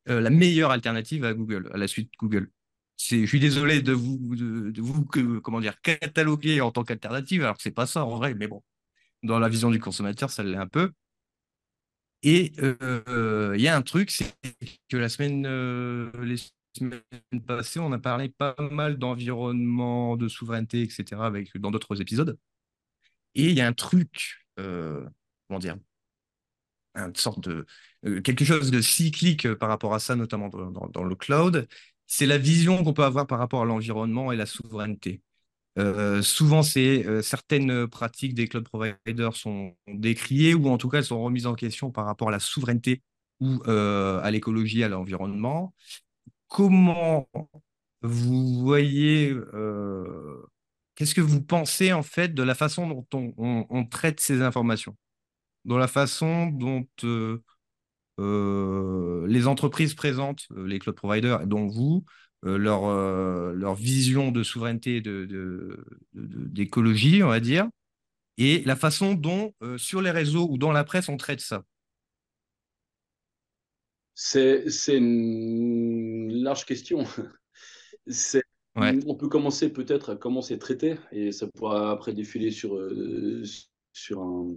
[0.07, 2.51] la meilleure alternative à Google, à la suite Google.
[2.97, 5.05] Je suis désolé de vous,
[5.41, 8.63] comment dire, cataloguer en tant qu'alternative, alors que c'est pas ça en vrai, mais bon,
[9.23, 10.91] dans la vision du consommateur, ça l'est un peu.
[12.21, 14.33] Et il y a un truc, c'est
[14.89, 15.43] que la semaine,
[16.21, 16.37] les
[16.77, 17.01] semaines
[17.45, 22.37] passées, on a parlé pas mal d'environnement, de souveraineté, etc., avec, dans d'autres épisodes.
[23.35, 25.75] Et il y a un truc, comment dire,
[26.95, 27.65] une sorte de,
[28.21, 31.67] quelque chose de cyclique par rapport à ça, notamment dans le cloud,
[32.15, 35.23] c'est la vision qu'on peut avoir par rapport à l'environnement et la souveraineté.
[35.79, 41.05] Euh, souvent, euh, certaines pratiques des cloud providers sont décriées ou en tout cas elles
[41.05, 43.01] sont remises en question par rapport à la souveraineté
[43.39, 45.73] ou euh, à l'écologie, à l'environnement.
[46.49, 47.27] Comment
[48.03, 49.33] vous voyez,
[50.93, 54.95] qu'est-ce que vous pensez en fait de la façon dont on, on traite ces informations,
[55.65, 56.85] dans la façon dont
[58.17, 62.05] les entreprises présentent, les cloud providers, dont vous,
[62.45, 65.01] euh, leur, euh, leur vision de souveraineté
[66.13, 67.69] d'écologie, de, on va dire,
[68.37, 71.63] et la façon dont, euh, sur les réseaux ou dans la presse, on traite ça
[74.13, 77.05] C'est une large question.
[78.75, 82.77] On peut commencer peut-être à comment c'est traité, et ça pourra après défiler sur,
[83.93, 84.55] sur, un,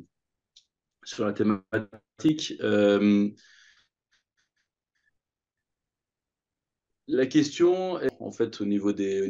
[1.07, 2.55] sur la thématique.
[7.09, 9.29] La question, est, en fait, au niveau des,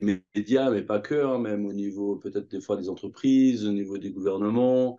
[0.00, 3.98] médias, mais pas que, hein, même au niveau peut-être des fois des entreprises, au niveau
[3.98, 4.98] des gouvernements,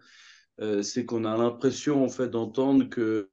[0.59, 3.29] euh, c'est qu'on a l'impression en fait d'entendre que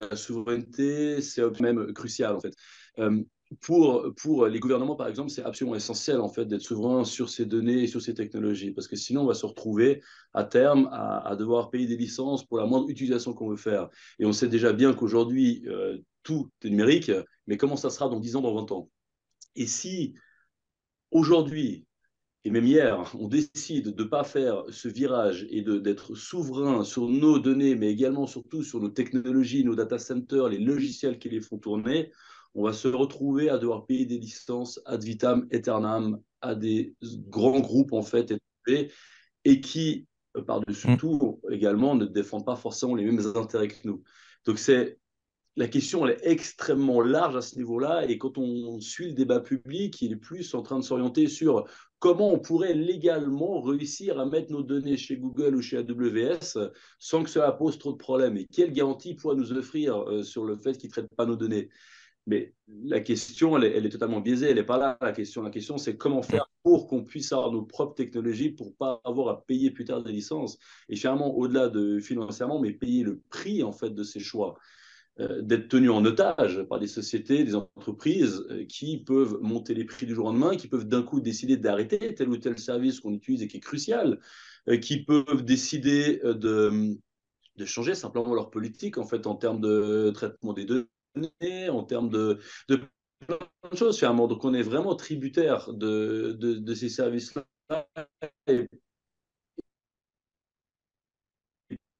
[0.00, 2.54] la souveraineté, c'est même crucial en fait.
[2.98, 3.22] Euh,
[3.60, 7.46] pour, pour les gouvernements, par exemple, c'est absolument essentiel en fait d'être souverain sur ces
[7.46, 10.02] données et sur ces technologies, parce que sinon on va se retrouver
[10.34, 13.88] à terme à, devoir payer des licences pour la moindre utilisation qu'on veut faire.
[14.18, 17.12] Et on sait déjà bien qu'aujourd'hui euh, tout est numérique,
[17.46, 18.90] mais comment ça sera dans 10 ans, dans 20 ans?
[19.54, 20.14] Et si
[21.10, 21.86] aujourd'hui
[22.46, 27.08] et même hier, on décide de ne pas faire ce virage et d'être souverain sur
[27.08, 31.40] nos données, mais également surtout sur nos technologies, nos data centers, les logiciels qui les
[31.40, 32.12] font tourner,
[32.56, 36.94] on va se retrouver à devoir payer des licences ad vitam aeternam à des
[37.28, 38.34] grands groupes en fait
[39.44, 40.06] et qui
[40.46, 40.96] par-dessus mm.
[40.96, 44.02] tout également ne défendent pas forcément les mêmes intérêts que nous.
[44.46, 44.98] Donc c'est
[45.56, 48.06] la question elle est extrêmement large à ce niveau-là.
[48.08, 51.66] Et quand on suit le débat public, il est plus en train de s'orienter sur
[51.98, 57.22] comment on pourrait légalement réussir à mettre nos données chez Google ou chez AWS sans
[57.22, 58.36] que cela pose trop de problèmes.
[58.36, 61.36] Et quelle garantie pourrait nous offrir euh, sur le fait qu'ils ne traitent pas nos
[61.36, 61.68] données?
[62.26, 65.42] Mais la question, elle est, totalement biaisée, elle n'est pas là la question.
[65.42, 69.28] La question, c'est comment faire pour qu'on puisse avoir nos propres technologies pour pas avoir
[69.28, 70.58] à payer plus tard des licences.
[70.88, 74.58] Et finalement, au-delà de financièrement, mais payer le prix en fait de ces choix.
[75.18, 79.86] Euh, d'être tenus en otage par des sociétés, des entreprises euh, qui peuvent monter les
[79.86, 83.00] prix du jour au lendemain, qui peuvent d'un coup décider d'arrêter tel ou tel service
[83.00, 84.20] qu'on utilise et qui est crucial,
[84.68, 86.98] euh, qui peuvent décider de,
[87.56, 90.84] de changer simplement leur politique en fait en termes de traitement des données
[91.70, 92.80] en termes de, de
[93.26, 93.38] plein
[93.70, 94.28] de choses finalement.
[94.28, 97.44] Donc on est vraiment tributaire de, de, ces services-là.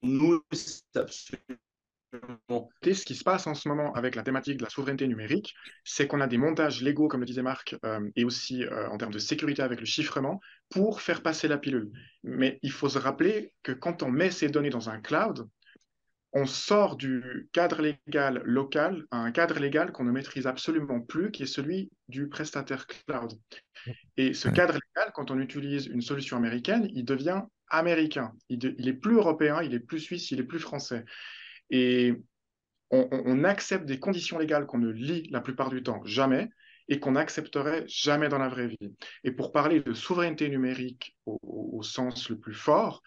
[0.02, 0.82] Nous, ce
[3.04, 6.20] qui se passe en ce moment avec la thématique de la souveraineté numérique, c'est qu'on
[6.20, 9.18] a des montages légaux, comme le disait Marc, euh, et aussi euh, en termes de
[9.18, 11.90] sécurité avec le chiffrement, pour faire passer la pilule.
[12.22, 15.48] Mais il faut se rappeler que quand on met ces données dans un cloud,
[16.36, 21.30] on sort du cadre légal local à un cadre légal qu'on ne maîtrise absolument plus,
[21.30, 23.32] qui est celui du prestataire cloud.
[24.18, 28.32] Et ce cadre légal, quand on utilise une solution américaine, il devient américain.
[28.50, 31.06] Il, est plus européen, il est plus suisse, il est plus français.
[31.70, 32.12] Et
[32.90, 36.50] on, accepte des conditions légales qu'on ne lit la plupart du temps jamais
[36.88, 38.94] et qu'on n'accepterait jamais dans la vraie vie.
[39.24, 43.02] Et pour parler de souveraineté numérique au sens le plus fort,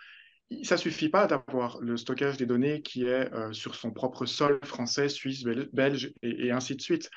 [0.64, 4.60] ça suffit pas d'avoir le stockage des données qui est euh, sur son propre sol
[4.64, 7.10] français, suisse, belge et, ainsi de suite.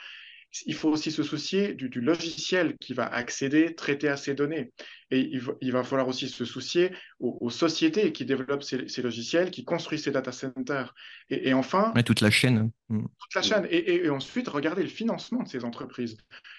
[0.67, 4.71] Il faut aussi se soucier du, logiciel qui va accéder, traiter à ces données.
[5.11, 5.31] Et
[5.63, 10.11] il va, falloir aussi se soucier aux, sociétés qui développent ces, logiciels, qui construisent ces
[10.11, 10.95] data centers.
[11.31, 11.95] Et, enfin...
[12.05, 12.71] toute la chaîne.
[12.91, 13.01] Mm.
[13.01, 13.67] Toute la chaîne.
[13.71, 16.19] Et, et ensuite, regarder le financement de ces entreprises.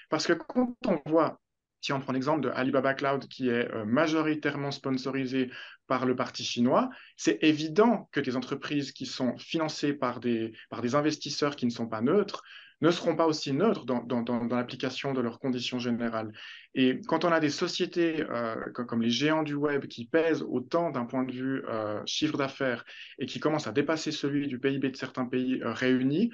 [0.09, 1.39] Parce que quand on voit
[1.83, 5.51] si on prend l'exemple de Alibaba Cloud, qui est euh, majoritairement sponsorisé
[5.85, 10.81] par le parti chinois, c'est évident que des entreprises qui sont financées par des, par
[10.81, 12.41] des investisseurs qui ne sont pas neutres
[12.79, 16.31] ne seront pas aussi neutres dans, l'application de leurs conditions générales.
[16.73, 20.89] Et quand on a des sociétés euh, comme, les géants du web qui pèsent autant
[20.89, 22.85] d'un point de vue euh, chiffre d'affaires
[23.19, 26.31] et qui commencent à dépasser celui du PIB de certains pays réunis,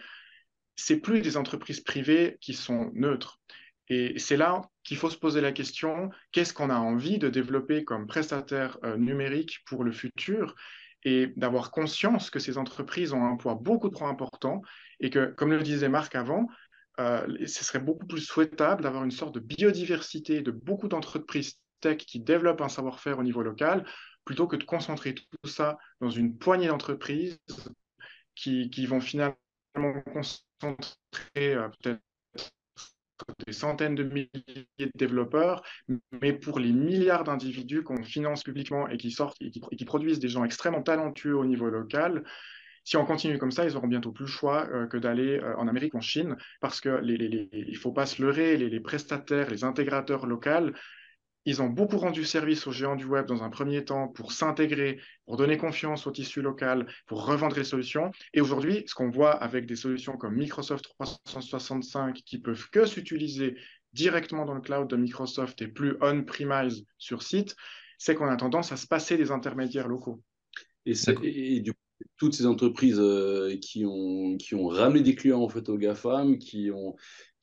[0.76, 3.40] c'est plus des entreprises privées qui sont neutres.
[3.90, 7.84] Et c'est là qu'il faut se poser la question, qu'est-ce qu'on a envie de développer
[7.84, 10.56] comme prestataire euh, numérique pour le futur
[11.04, 14.64] et d'avoir conscience que ces entreprises ont un poids beaucoup trop important
[15.00, 16.48] et que, comme le disait Marc avant,
[17.00, 21.98] euh, ce serait beaucoup plus souhaitable d'avoir une sorte de biodiversité de beaucoup d'entreprises tech
[21.98, 23.86] qui développent un savoir-faire au niveau local,
[24.26, 27.38] plutôt que de concentrer tout ça dans une poignée d'entreprises
[28.34, 29.38] qui, vont finalement
[30.12, 30.98] concentrer
[31.38, 32.02] euh, peut-être
[33.46, 34.30] des centaines de milliers
[34.80, 35.64] de développeurs,
[36.22, 40.30] mais pour les milliards d'individus qu'on finance publiquement et qui sortent et qui, produisent des
[40.30, 42.24] gens extrêmement talentueux au niveau local,
[42.84, 45.56] si on continue comme ça, ils auront bientôt plus le choix euh, que d'aller euh,
[45.58, 49.64] en Amérique en Chine, parce que il ne faut pas se leurrer, les, prestataires, les
[49.64, 50.72] intégrateurs locaux
[51.50, 55.00] ils ont beaucoup rendu service aux géants du web dans un premier temps pour s'intégrer,
[55.26, 58.12] pour donner confiance au tissu local, pour revendre les solutions.
[58.34, 63.58] Et aujourd'hui, ce qu'on voit avec des solutions comme Microsoft 365 qui peuvent que s'utiliser
[63.94, 67.56] directement dans le cloud de Microsoft et plus on-premise sur site,
[67.98, 70.22] c'est qu'on a tendance à se passer des intermédiaires locaux.
[70.86, 71.79] Et, et du coup,
[72.18, 76.96] toutes ces entreprises euh, qui, ont, ramené des clients en fait aux GAFAM, qui ont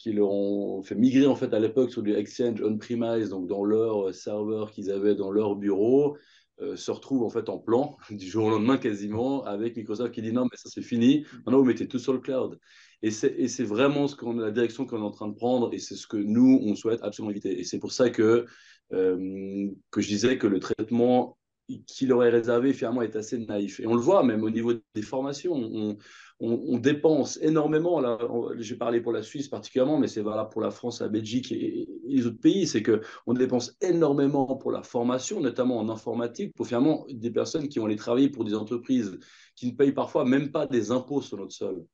[0.07, 4.15] leur ont fait migrer en fait à l'époque sur du Exchange on-premise, donc dans leur
[4.15, 6.17] serveur qu'ils avaient dans leur bureau,
[6.61, 10.23] euh, se retrouvent en fait en plan du jour au lendemain quasiment avec Microsoft qui
[10.23, 12.59] dit non mais ça c'est fini, maintenant vous mettez tout sur le cloud.
[13.03, 16.17] Et c'est vraiment la direction qu'on est en train de prendre et c'est ce que
[16.17, 17.59] nous on souhaite absolument éviter.
[17.59, 18.47] Et c'est pour ça que
[18.93, 21.37] euh, que je disais que le traitement
[21.87, 23.81] qui leur est réservé finalement est assez naïf.
[23.81, 25.53] Et on le voit même au niveau des formations.
[25.55, 25.97] On,
[26.41, 28.01] on, dépense énormément.
[28.01, 28.19] Là,
[28.59, 31.89] j'ai parlé pour la Suisse particulièrement, mais c'est valable pour la France, la Belgique et,
[32.05, 32.67] les autres pays.
[32.67, 37.79] C'est qu'on dépense énormément pour la formation, notamment en informatique, pour finalement des personnes qui
[37.79, 39.19] vont aller travailler pour des entreprises
[39.55, 41.85] qui ne payent parfois même pas des impôts sur notre sol.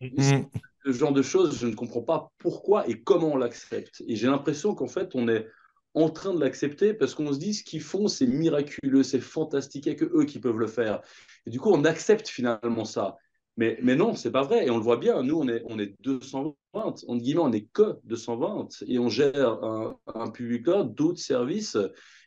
[0.00, 0.46] Mm-hmm.
[0.86, 4.02] Ce genre de choses, je ne comprends pas pourquoi et comment on l'accepte.
[4.06, 5.46] Et j'ai l'impression qu'en fait, on est
[5.94, 9.86] en train de l'accepter parce qu'on se dit ce qu'ils font, c'est miraculeux, c'est fantastique,
[9.86, 11.00] a que eux qui peuvent le faire.
[11.46, 13.16] Et du coup, on accepte finalement ça.
[13.56, 14.66] Mais, mais non, c'est pas vrai.
[14.66, 15.22] Et on le voit bien.
[15.22, 16.54] Nous, on est, on est 220.
[16.74, 18.84] En guillemets, on n'est que 220.
[18.86, 21.76] Et on gère un, un public d'autres services.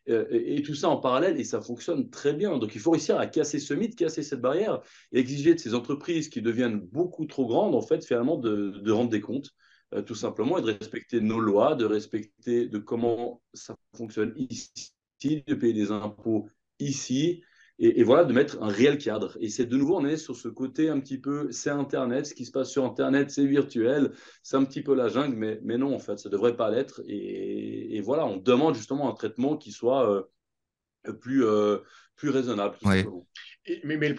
[0.09, 2.57] Euh, et, tout ça en parallèle, et ça fonctionne très bien.
[2.57, 5.73] Donc il faut réussir à casser ce mythe, casser cette barrière, et exiger de ces
[5.73, 9.51] entreprises qui deviennent beaucoup trop grandes, en fait, finalement, de, de rendre des comptes,
[9.93, 14.93] euh, tout simplement, et de respecter nos lois, de respecter de comment ça fonctionne ici,
[15.23, 17.43] de payer des impôts ici,
[17.79, 19.35] et, voilà, de mettre un réel cadre.
[19.41, 22.35] Et c'est de nouveau, on est sur ce côté un petit peu, c'est Internet, ce
[22.35, 24.11] qui se passe sur Internet, c'est virtuel,
[24.43, 26.69] c'est un petit peu la jungle, mais, mais non, en fait, ça ne devrait pas
[26.69, 27.01] l'être.
[27.07, 30.09] Et, voilà, on demande justement un traitement qui soit
[31.07, 31.79] euh, plus, euh,
[32.15, 32.77] plus raisonnable.
[32.85, 34.15] mais, mais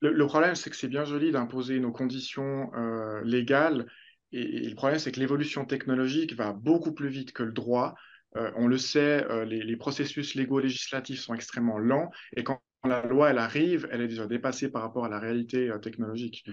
[0.00, 3.86] le, problème, c'est que c'est bien joli d'imposer nos conditions euh, légales.
[4.32, 7.94] Et, le problème, c'est que l'évolution technologique va beaucoup plus vite que le droit.
[8.34, 12.10] on le sait, les, les, processus légaux législatifs sont extrêmement lents.
[12.36, 15.70] Et quand la loi elle arrive, elle est déjà dépassée par rapport à la réalité
[15.70, 16.44] euh, technologique.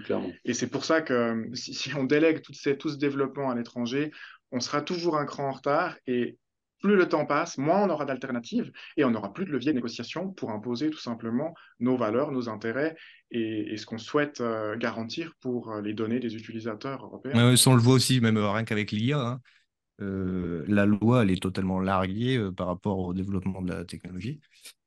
[0.44, 4.10] Et c'est pour ça que euh, si, on délègue tout, tout ce développement à l'étranger,
[4.50, 6.38] on sera toujours un cran en retard et
[6.80, 9.76] plus le temps passe, moins on aura d'alternatives et on n'aura plus de levier de
[9.76, 12.96] négociation pour imposer tout simplement nos valeurs, nos intérêts
[13.30, 17.54] et, ce qu'on souhaite euh, garantir pour les données des utilisateurs européens.
[17.66, 19.18] on le voit aussi, même rien qu'avec l'IA.
[19.18, 19.40] Hein.
[19.98, 24.40] la loi, elle est totalement larguée par rapport au développement de la technologie.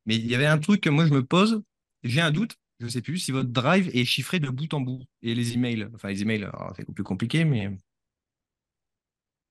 [0.05, 1.61] Mais il y avait un truc que moi je me pose,
[2.03, 4.81] j'ai un doute, je ne sais plus si votre drive est chiffré de bout en
[4.81, 5.01] bout.
[5.21, 7.69] Et les emails, enfin les emails, c'est plus compliqué, mais.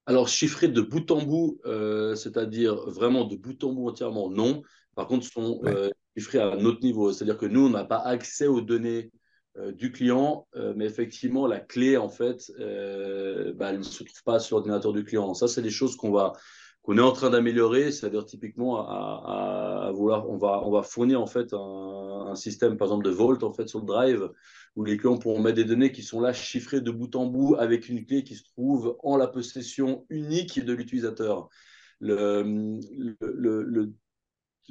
[0.08, 4.62] Alors, chiffré de bout en bout, euh, c'est-à-dire vraiment de bout en bout entièrement, non.
[4.94, 7.12] Par contre, sont euh, chiffrés à notre niveau.
[7.12, 9.10] C'est-à-dire que nous, on n'a pas accès aux données
[9.58, 14.40] euh, du client, mais effectivement, la clé, en fait, bah, elle ne se trouve pas
[14.40, 15.34] sur l'ordinateur du client.
[15.34, 16.32] Ça, c'est des choses qu'on va,
[16.88, 21.26] qu'on est en train d'améliorer, c'est-à-dire typiquement à, vouloir, on va, on va fournir en
[21.26, 24.30] fait un, système, par exemple, de Vault en fait sur le Drive,
[24.74, 27.56] où les clients pourront mettre des données qui sont là chiffrées de bout en bout
[27.58, 31.50] avec une clé qui se trouve en la possession unique de l'utilisateur.
[32.00, 32.80] Le,
[33.20, 33.92] le,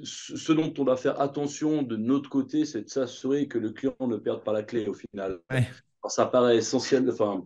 [0.04, 3.96] ce dont on doit faire attention de notre côté, c'est de s'assurer que le client
[4.00, 5.40] ne perde pas la clé au final.
[5.50, 7.44] Alors, ça paraît essentiel, enfin,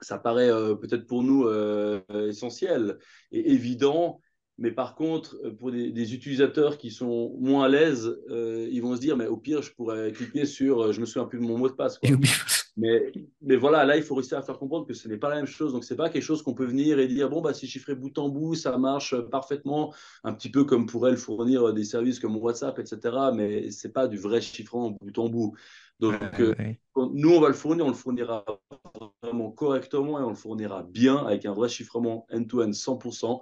[0.00, 2.98] ça paraît euh, peut-être pour nous euh, essentiel
[3.32, 4.20] et évident,
[4.58, 9.00] mais par contre, euh, pour des, utilisateurs qui sont moins à l'aise, ils vont se
[9.00, 11.68] dire, mais au pire, je pourrais cliquer sur, je me souviens plus de mon mot
[11.68, 11.98] de passe.
[12.78, 15.36] Mais, mais voilà, là, il faut réussir à faire comprendre que ce n'est pas la
[15.36, 15.72] même chose.
[15.72, 17.94] Donc, ce n'est pas quelque chose qu'on peut venir et dire, bon, bah, c'est chiffré
[17.94, 19.94] bout en bout, ça marche parfaitement,
[20.24, 23.16] un petit peu comme pourrait le fournir des services comme WhatsApp, etc.
[23.34, 25.54] Mais ce n'est pas du vrai chiffrement bout en bout.
[26.00, 26.54] Donc, euh,
[26.96, 28.44] nous, on va le fournir, on le fournira
[29.22, 33.40] vraiment correctement et on le fournira bien avec un vrai chiffrement end-to-end 100%.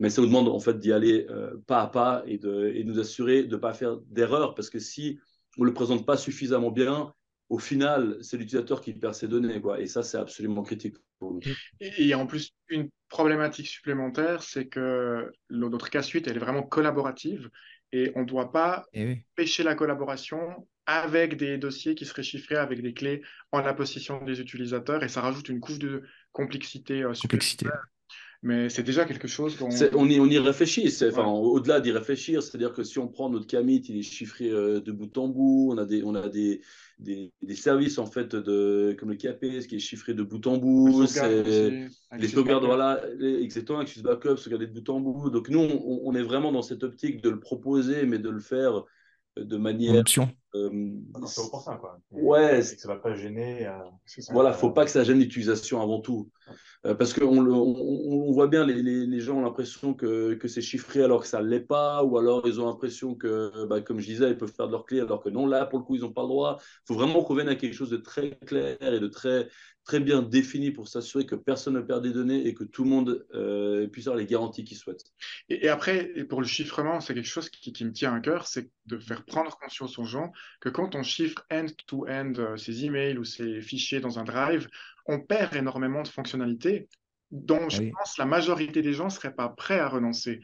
[0.00, 2.82] Mais ça nous demande en fait d'y aller euh, pas à pas et de et
[2.82, 5.20] nous assurer de ne pas faire d'erreur parce que si
[5.56, 7.14] on ne le présente pas suffisamment bien,
[7.48, 9.60] au final, c'est l'utilisateur qui perd ses données.
[9.60, 9.80] Quoi.
[9.80, 11.40] Et ça, c'est absolument critique pour nous.
[11.80, 17.50] Et, en plus, une problématique supplémentaire, c'est que notre cas suite, elle est vraiment collaborative
[17.92, 22.56] et on ne doit pas eh pêcher la collaboration avec des dossiers qui seraient chiffrés
[22.56, 23.22] avec des clés
[23.52, 27.66] en la possession des utilisateurs et ça rajoute une couche de complexité, euh, complexité.
[28.42, 29.70] Mais c'est déjà quelque chose qu'on...
[29.94, 33.46] On y, on y réfléchit, enfin, au-delà d'y réfléchir, c'est-à-dire que si on prend notre
[33.46, 36.60] commit, il est chiffré euh, de bout en bout, on a des, on a des,
[36.98, 40.46] des, des services en fait de, comme le KP, ce qui est chiffré de bout
[40.46, 41.06] en bout,
[42.18, 45.30] les sauvegardes, voilà, exactement, Access Backup, sauvegarder de bout en bout.
[45.30, 48.40] Donc nous, on, on, est vraiment dans cette optique de le proposer, mais de le
[48.40, 48.84] faire
[49.36, 49.94] de manière.
[49.96, 50.30] Option.
[50.54, 50.92] Euh,
[51.26, 51.98] c'est opportun, quoi.
[52.10, 52.62] Ouais.
[52.62, 53.66] C'est que ça va pas gêner.
[53.66, 53.78] Euh,
[54.30, 56.30] voilà, faut pas que ça gêne l'utilisation avant tout.
[56.86, 61.26] Euh, parce qu'on on, voit bien, les, gens ont l'impression que, c'est chiffré alors que
[61.26, 64.36] ça ne l'est pas, ou alors ils ont l'impression que, bah, comme je disais, ils
[64.36, 66.22] peuvent faire de leur clé alors que non, là, pour le coup, ils n'ont pas
[66.22, 66.58] le droit.
[66.60, 69.48] Il faut vraiment qu'on vienne à quelque chose de très clair et de très,
[69.84, 72.90] très bien défini pour s'assurer que personne ne perd des données et que tout le
[72.90, 75.04] monde euh, puisse avoir les garanties qu'il souhaite.
[75.48, 78.98] Et, après, pour le chiffrement, c'est quelque chose qui, me tient à cœur, c'est de
[78.98, 83.60] faire prendre conscience aux gens que quand on chiffre end-to-end euh, ses emails ou ses
[83.60, 84.68] fichiers dans un drive,
[85.06, 86.88] on perd énormément de fonctionnalités
[87.30, 90.40] dont je pense la majorité des gens ne seraient pas prêts à renoncer.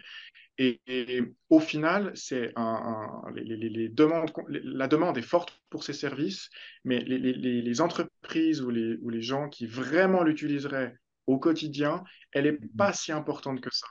[0.58, 6.50] Et, au final, c'est un, les, demandes, la demande est forte pour ces services,
[6.84, 10.94] mais les, entreprises ou les, ou les gens qui vraiment l'utiliseraient
[11.26, 12.76] au quotidien, elle n'est mm-hmm.
[12.76, 13.86] pas si importante que ça.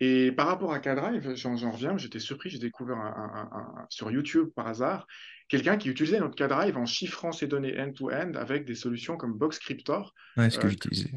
[0.00, 4.66] Et par rapport à K-Drive, j'en reviens, j'étais surpris, j'ai découvert un, sur YouTube par
[4.66, 5.06] hasard,
[5.48, 10.14] quelqu'un qui utilisait notre K-Drive en chiffrant ses données end-to-end avec des solutions comme Boxcryptor.
[10.36, 11.12] Ouais, ce que euh, j'utilisais.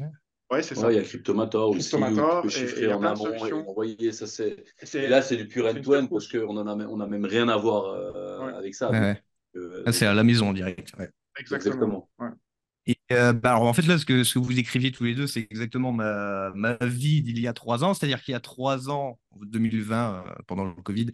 [0.50, 0.92] Ouais, c'est ça.
[0.92, 1.90] il y a Cryptomator aussi.
[1.90, 4.12] Cryptomator, tu peux chiffrer en amont et envoyer.
[4.12, 4.64] Ça, c'est...
[4.94, 8.52] Et là, c'est du pur end-to-end parce qu'on n'a a même rien à voir euh,
[8.54, 8.90] avec ça.
[9.56, 10.92] Euh, c'est à la maison en direct.
[11.38, 12.08] Exactement.
[12.86, 15.40] Et euh, bah, alors, en fait, là, ce que, vous écriviez tous les deux, c'est
[15.50, 17.94] exactement ma, vie d'il y a trois ans.
[17.94, 21.10] C'est-à-dire qu'il y a trois ans, 2020, euh, pendant le Covid,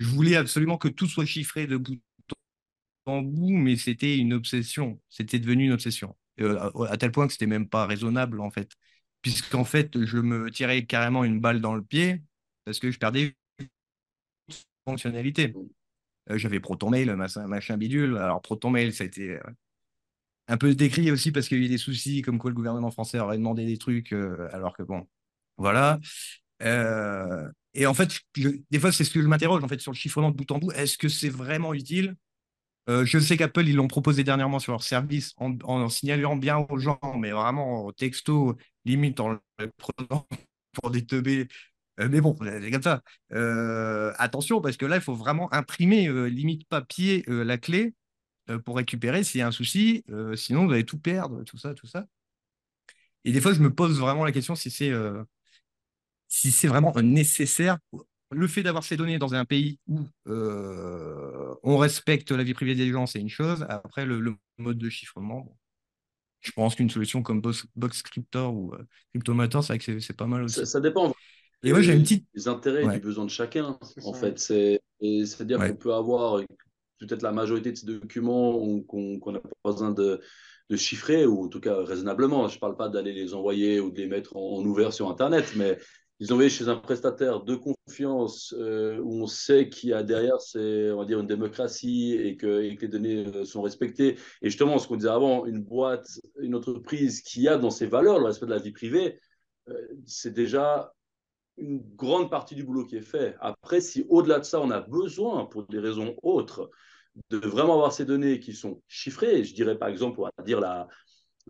[0.00, 2.00] je voulais absolument que tout soit chiffré de bout
[3.06, 5.00] en bout, mais c'était une obsession.
[5.08, 6.16] C'était devenu une obsession.
[6.40, 8.72] Euh, à, tel point que c'était même pas raisonnable, en fait.
[9.22, 12.22] Puisqu'en fait, je me tirais carrément une balle dans le pied
[12.64, 13.34] parce que je perdais
[14.86, 15.54] fonctionnalité.
[16.30, 18.16] J'avais ProtonMail, machin, machin bidule.
[18.18, 19.38] Alors, ProtonMail, ça a été
[20.48, 22.90] un peu décrit aussi parce qu'il y a eu des soucis, comme quoi le gouvernement
[22.90, 25.06] français aurait demandé des trucs, euh, alors que bon,
[25.58, 26.00] voilà.
[26.62, 29.96] Euh, et en fait, des fois, c'est ce que je m'interroge en fait sur le
[29.96, 30.72] chiffrement de bout en bout.
[30.72, 32.16] Est-ce que c'est vraiment utile?
[32.88, 36.78] Euh, Je sais qu'Apple, ils l'ont proposé dernièrement sur leur service en, signalant bien aux
[36.78, 39.40] gens, mais vraiment au texto, limite en le
[39.76, 40.26] prenant
[40.72, 41.46] pour des teubés.
[41.98, 43.02] mais bon, c'est comme ça.
[44.18, 47.92] attention, parce que là, il faut vraiment imprimer, limite papier, la clé
[48.56, 50.04] pour récupérer s'il y a un souci.
[50.10, 52.06] Euh, sinon, vous allez tout perdre, tout ça, tout ça.
[53.24, 55.22] Et des fois, je me pose vraiment la question si c'est euh,
[56.28, 57.78] si c'est vraiment nécessaire.
[58.30, 62.90] Le fait d'avoir ces données dans un pays où on respecte la vie privée des
[62.90, 63.64] gens, c'est une chose.
[63.68, 65.56] Après, le, mode de chiffrement,
[66.40, 68.74] je pense qu'une solution comme Box, Boxcryptor ou
[69.10, 70.66] Cryptomator, c'est vrai que c'est pas mal aussi.
[70.66, 71.14] Ça, dépend.
[71.62, 72.26] Et moi, j'ai une petite.
[72.34, 74.38] Les intérêts et du besoin de chacun, en fait.
[74.38, 76.42] C'est-à-dire qu'on peut avoir
[76.98, 80.20] peut-être la majorité de ces documents qu'on n'a pas besoin de,
[80.76, 82.46] chiffrer, ou en tout cas raisonnablement.
[82.48, 85.54] Je ne parle pas d'aller les envoyer ou de les mettre en, ouvert sur Internet,
[85.56, 85.78] mais
[86.20, 90.40] ils envoyer chez un prestataire de confiance euh, où on sait qu'il y a derrière,
[90.40, 94.16] c'est on va dire une démocratie et que, les données euh, sont respectées.
[94.42, 96.08] Et justement, ce qu'on disait avant, une boîte,
[96.40, 99.20] une entreprise qui a dans ses valeurs le respect de la vie privée,
[99.68, 99.74] euh,
[100.06, 100.92] c'est déjà
[101.56, 103.36] une grande partie du boulot qui est fait.
[103.40, 106.70] Après, si au-delà de ça, on a besoin, pour des raisons autres,
[107.30, 110.60] de vraiment avoir ces données qui sont chiffrées, je dirais par exemple, on va dire
[110.60, 110.88] la,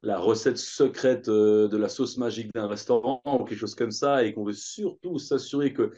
[0.03, 4.25] la recette secrète euh, de la sauce magique d'un restaurant ou quelque chose comme ça,
[4.25, 5.93] et qu'on veut surtout s'assurer que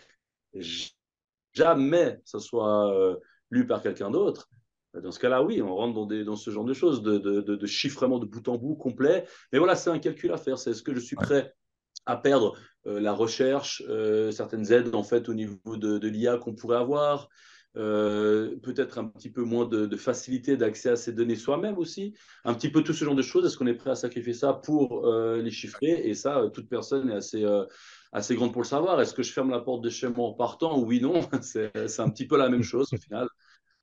[1.52, 3.16] jamais ça soit euh,
[3.50, 4.48] lu par quelqu'un d'autre,
[4.94, 7.40] dans ce cas-là, oui, on rentre dans, des, dans ce genre de choses, de, de,
[7.40, 9.24] de, chiffrement de bout en bout complet.
[9.52, 10.58] Mais voilà, c'est un calcul à faire.
[10.58, 11.54] C'est est-ce que je suis prêt
[12.06, 12.56] à perdre
[12.86, 17.28] euh, la recherche, euh, certaines aides en fait au niveau de l'IA qu'on pourrait avoir,
[17.76, 22.14] euh, peut-être un petit peu moins de, facilité d'accès à ces données soi-même aussi,
[22.44, 23.46] un petit peu tout ce genre de choses.
[23.46, 26.08] Est-ce qu'on est prêt à sacrifier ça pour les chiffrer?
[26.08, 27.44] Et ça, toute personne est assez,
[28.12, 29.00] assez grande pour le savoir.
[29.00, 30.80] Est-ce que je ferme la porte de chez moi en partant?
[30.80, 31.20] Oui, non.
[31.42, 33.28] C'est un petit peu la même chose au final.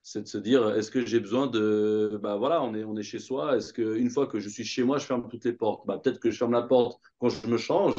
[0.01, 2.17] C'est de se dire, est-ce que j'ai besoin de...
[2.21, 3.57] Bah voilà, on est, on est chez soi.
[3.57, 5.85] Est-ce qu'une fois que je suis chez moi, je ferme toutes les portes?
[5.85, 7.93] Bah, Peut-être que je ferme la porte quand je me change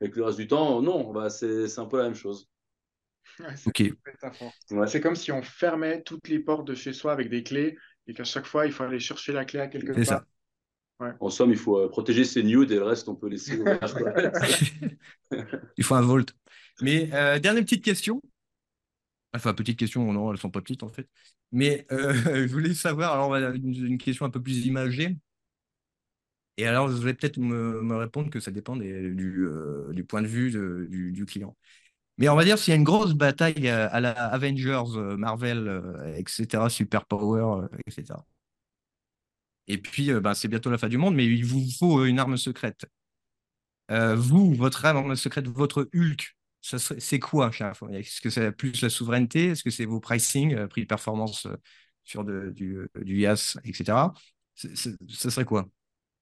[0.00, 2.48] et que le reste du temps, non, bah, c'est un peu la même chose.
[4.86, 8.14] C'est comme si on fermait toutes les portes de chez soi avec des clés et
[8.14, 10.04] qu'à chaque fois, il faut aller chercher la clé à quelque part.
[10.04, 10.24] Ça.
[11.20, 13.58] En somme, il faut euh, protéger ses nudes et le reste, on peut laisser
[15.76, 16.34] il faut un volt.
[16.80, 18.22] Mais euh, dernière petite question.
[19.34, 21.08] Enfin, petite question, non, elles sont pas petites en fait.
[21.50, 22.12] Mais euh,
[22.46, 25.16] je voulais savoir, alors une, une question un peu plus imagée.
[26.58, 29.14] Et alors, vous allez peut-être me, répondre que ça dépend du,
[29.90, 31.56] du, point de vue du, du, client.
[32.18, 34.84] Mais on va dire s'il y a une grosse bataille à, la Avengers,
[35.16, 35.82] Marvel,
[36.16, 38.14] etc., Super Power, etc.
[39.68, 42.36] Et puis, ben, c'est bientôt la fin du monde, mais il vous faut une arme
[42.36, 42.84] secrète.
[43.88, 47.50] vous, votre arme secrète, votre Hulk, c'est quoi
[47.90, 49.48] Est-ce que c'est plus la souveraineté?
[49.48, 51.48] Est-ce que c'est vos pricing, prix de performance
[52.04, 54.12] sur du, du IAS, etc.
[54.54, 55.68] Ce serait quoi?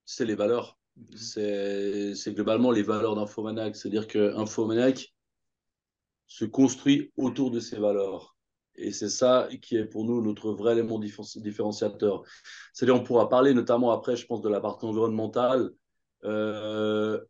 [0.05, 0.79] C'est les valeurs.
[1.15, 3.77] C'est globalement les valeurs d'Infomaniac.
[3.77, 5.13] C'est-à-dire qu'Infomaniac
[6.31, 8.37] se construit autour de ses valeurs.
[8.77, 12.23] Et c'est ça qui est pour nous notre vrai élément différenciateur.
[12.73, 15.73] C'est-à-dire, on pourra parler notamment après, je pense, de la partie environnementale.
[16.25, 17.21] Euh,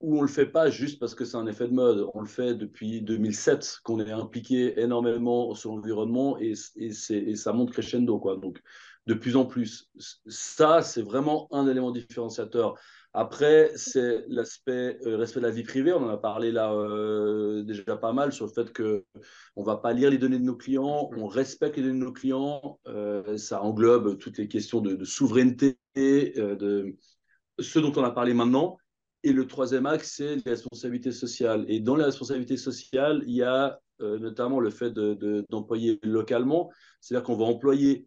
[0.00, 2.08] où on ne le fait pas juste parce que c'est un effet de mode.
[2.14, 7.72] On le fait depuis 2007, qu'on est impliqué énormément sur l'environnement et, et, ça monte
[7.72, 8.18] crescendo.
[8.18, 8.36] Quoi.
[8.36, 8.62] Donc,
[9.06, 9.90] de plus en plus.
[10.26, 12.78] Ça, c'est vraiment un élément différenciateur.
[13.14, 15.92] Après, c'est l'aspect euh, respect de la vie privée.
[15.92, 19.04] On en a parlé là euh, déjà pas mal sur le fait que
[19.56, 22.12] on va pas lire les données de nos clients, on respecte les données de nos
[22.12, 22.78] clients.
[22.86, 26.96] Euh, ça englobe toutes les questions de, de souveraineté, de
[27.58, 28.76] ce dont on a parlé maintenant.
[29.24, 31.64] Et le troisième axe, c'est les responsabilités sociales.
[31.68, 36.70] Et dans les responsabilités sociales, il y a notamment le fait d'employer de, localement.
[37.00, 38.06] C'est-à-dire qu'on va employer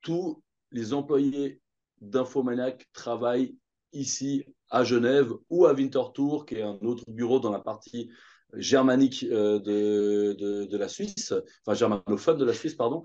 [0.00, 1.60] tous les employés
[2.00, 3.56] d'Infomaniac travaillent
[3.92, 8.10] ici à Genève ou à Winterthur, qui est un autre bureau dans la partie
[8.54, 10.34] germanique euh, de,
[10.64, 11.34] de, la Suisse,
[11.64, 13.02] enfin germanophone de la Suisse, pardon.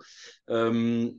[0.50, 1.10] Euh,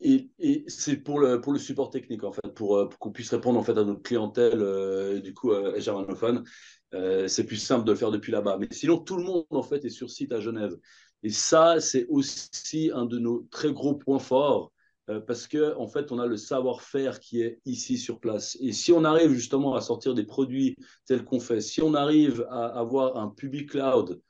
[0.00, 3.62] et, c'est pour le, pour le support technique, en fait, pour, qu'on puisse répondre en
[3.62, 6.44] fait, à notre clientèle, du coup, germanophone.
[6.92, 8.58] c'est plus simple de le faire depuis là-bas.
[8.58, 10.76] Mais sinon, tout le monde, en fait, est sur site à Genève.
[11.22, 14.72] Et ça, c'est aussi un de nos très gros points forts
[15.10, 18.56] euh, parce que en fait, on a le savoir-faire qui est ici sur place.
[18.60, 20.76] Et si on arrive justement à sortir des produits
[21.06, 24.20] tels qu'on fait, si on arrive à avoir un public cloud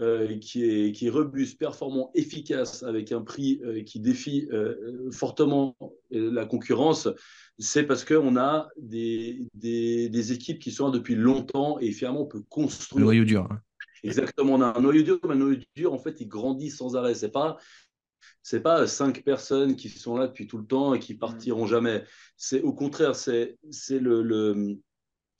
[0.00, 4.48] euh, qui, est, qui est robuste, performant, efficace, avec un prix euh, qui défie
[5.12, 5.76] fortement
[6.10, 7.08] la concurrence,
[7.58, 12.22] c'est parce qu'on a des, des, des, équipes qui sont là depuis longtemps et finalement
[12.22, 12.98] on peut construire.
[12.98, 13.46] Le noyau dur.
[13.48, 13.60] Hein.
[14.04, 16.94] Exactement, on a un noyau dur, mais un noyau dur, en fait, il grandit sans
[16.94, 17.14] arrêt.
[17.14, 17.56] C'est pas
[18.44, 22.04] c'est pas cinq personnes qui sont là depuis tout le temps et qui partiront jamais.
[22.36, 23.56] C'est au contraire, c'est
[23.88, 24.78] le, le,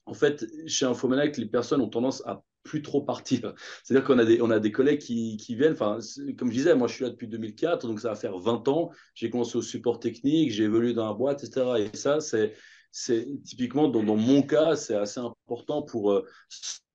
[0.07, 3.53] en fait chez Infomaniac, les personnes ont tendance à plus trop partir.
[3.85, 5.77] C'est-à-dire qu'on a des a des collègues qui, qui viennent.
[5.77, 8.91] Comme je disais, moi je suis là depuis 2004, donc ça va faire 20 ans.
[9.15, 11.67] J'ai commencé au support technique, j'ai évolué dans la boîte, etc.
[11.79, 12.55] Et ça, c'est
[12.97, 16.25] c'est typiquement dans, mon cas, c'est assez important pour euh,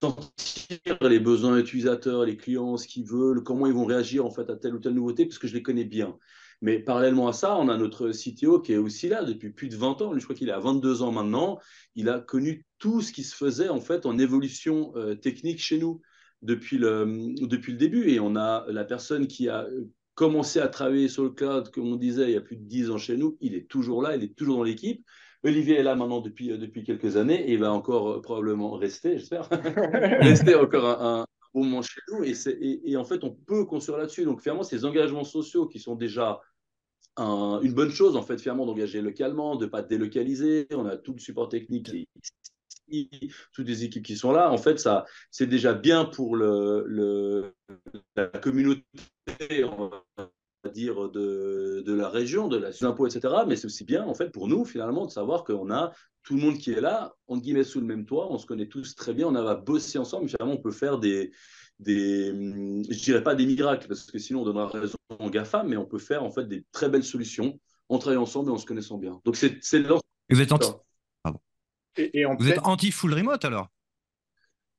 [0.02, 4.50] sentir les besoins utilisateurs, les clients, ce qu'ils veulent, comment ils vont réagir en fait
[4.50, 6.18] à telle ou telle nouveauté, parce que je les connais bien.
[6.62, 9.76] Mais parallèlement à ça, on a notre CTO qui est aussi là depuis plus de
[9.76, 10.18] 20 ans.
[10.18, 11.60] je crois qu'il a 22 ans maintenant.
[11.95, 15.80] Il a connu tout ce qui se faisait en fait en évolution euh, technique chez
[15.80, 16.02] nous
[16.41, 18.10] depuis le, depuis le début.
[18.10, 19.68] Et on a la personne qui a
[20.16, 22.89] commencé à travailler sur le cloud, comme on disait, il y a plus de 10
[22.89, 23.38] ans chez nous.
[23.41, 25.04] Il est toujours là, il est toujours dans l'équipe.
[25.44, 28.72] Olivier est là maintenant depuis, euh, depuis quelques années et il va encore euh, probablement
[28.74, 29.48] rester, j'espère,
[30.22, 32.24] rester encore un, bon moment chez nous.
[32.24, 34.26] Et, et, et, en fait, on peut construire là-dessus.
[34.26, 36.40] Donc, finalement, ces engagements sociaux qui sont déjà
[37.18, 40.68] une bonne chose, en fait, finalement, d'engager localement, de ne pas délocaliser.
[40.72, 41.90] On a tout le support technique
[43.54, 47.54] toutes les équipes qui sont là, en fait, ça, c'est déjà bien pour le, le,
[48.16, 48.84] la communauté,
[50.68, 53.34] dire de, de, la région, de la impôt, etc.
[53.47, 55.91] Mais c'est aussi bien en fait pour nous finalement de savoir qu'on a
[56.24, 58.68] tout le monde qui est là, entre guillemets sous le même toit, on se connaît
[58.68, 60.28] tous très bien, on a bossé ensemble.
[60.28, 61.32] Finalement, on peut faire des,
[61.80, 65.78] des, je dirais pas des miracles parce que sinon on donnera raison aux GAFA, mais
[65.78, 68.66] on peut faire en fait des très belles solutions en travaillant ensemble et en se
[68.66, 69.22] connaissant bien.
[69.26, 69.82] Donc c'est c'est
[70.30, 70.70] Vous êtes anti,
[71.97, 73.68] et, Vous êtes anti full remote alors?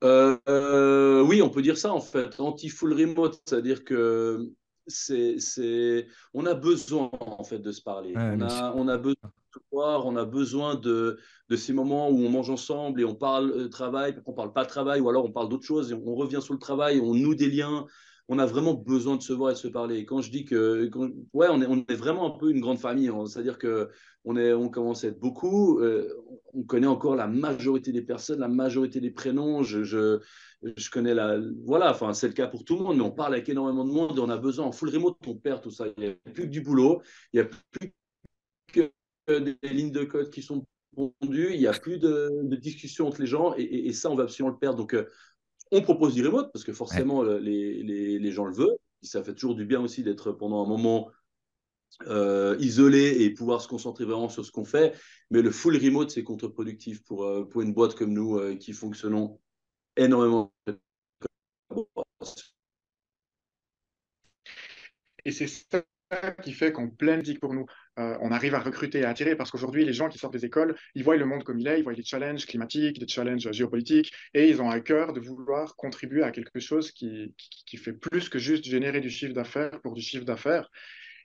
[0.02, 4.50] Euh, euh, oui, on peut dire ça en fait, anti full remote, c'est-à-dire que
[4.90, 8.12] c'est, on a besoin en fait de se parler.
[8.16, 11.18] on, a, on, a, besoin de voir, on a besoin de,
[11.48, 14.66] de, ces moments où on mange ensemble et on parle euh, travail, on parle pas
[14.66, 17.34] travail, ou alors on parle d'autre chose et on, revient sur le travail, on noue
[17.34, 17.86] des liens.
[18.32, 20.06] On a vraiment besoin de se voir et de se parler.
[20.06, 20.88] Quand je dis que,
[21.32, 23.08] ouais, on est, vraiment un peu une grande famille.
[23.08, 23.26] Hein.
[23.26, 23.90] C'est-à-dire que
[24.24, 25.80] on, est, on commence à être beaucoup.
[25.80, 26.08] Euh,
[26.54, 29.64] on connaît encore la majorité des personnes, la majorité des prénoms.
[29.64, 30.20] Je, je,
[30.62, 31.40] je connais la.
[31.64, 33.90] Voilà, enfin, c'est le cas pour tout le monde, mais on parle avec énormément de
[33.90, 35.86] monde on a besoin en full remote, on perd tout ça.
[35.96, 37.02] Il n'y a plus que du boulot,
[37.32, 37.92] il n'y a plus
[38.72, 38.92] que
[39.26, 40.64] des lignes de code qui sont
[41.22, 44.52] il n'y a plus de, de discussion entre les gens et, ça, on va absolument
[44.52, 44.78] le perdre.
[44.78, 45.06] Donc, euh,
[45.70, 48.76] on propose du remote parce que forcément, les, les, les, gens le veulent.
[49.02, 51.10] Ça fait toujours du bien aussi d'être pendant un moment
[52.06, 54.94] euh, isolé et pouvoir se concentrer vraiment sur ce qu'on fait.
[55.30, 59.40] Mais le full remote, c'est contre-productif pour, euh, pour une boîte comme nous qui fonctionnons
[59.96, 60.52] énormément.
[65.24, 65.82] Et c'est ça
[66.42, 67.66] qui fait qu'en pleine digue pour nous,
[67.98, 70.44] euh, on arrive à recruter et à attirer parce qu'aujourd'hui, les gens qui sortent des
[70.44, 73.50] écoles, ils voient le monde comme il est, ils voient les challenges climatiques, des challenges
[73.52, 77.34] géopolitiques et ils ont à cœur de vouloir contribuer à quelque chose qui,
[77.66, 80.68] qui, fait plus que juste générer du chiffre d'affaires pour du chiffre d'affaires.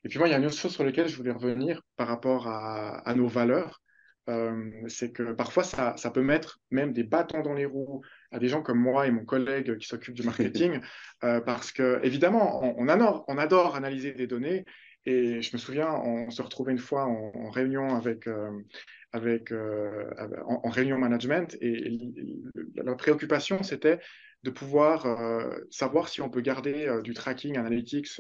[0.03, 2.07] Et puis moi, il y a une autre chose sur laquelle je voulais revenir par
[2.07, 3.81] rapport à, à nos valeurs.
[4.27, 8.01] Euh, c'est que parfois ça, ça, peut mettre même des bâtons dans les roues
[8.36, 10.81] à des gens comme moi et mon collègue qui s'occupe du marketing,
[11.23, 14.65] euh, parce que évidemment, on, adore, on, adore, analyser des données.
[15.05, 18.49] Et je me souviens, on se retrouvait une fois en, réunion avec, euh,
[19.13, 21.91] avec en, réunion management, et
[22.75, 23.99] la préoccupation c'était
[24.41, 25.05] de pouvoir
[25.69, 28.19] savoir si on peut garder du tracking analytics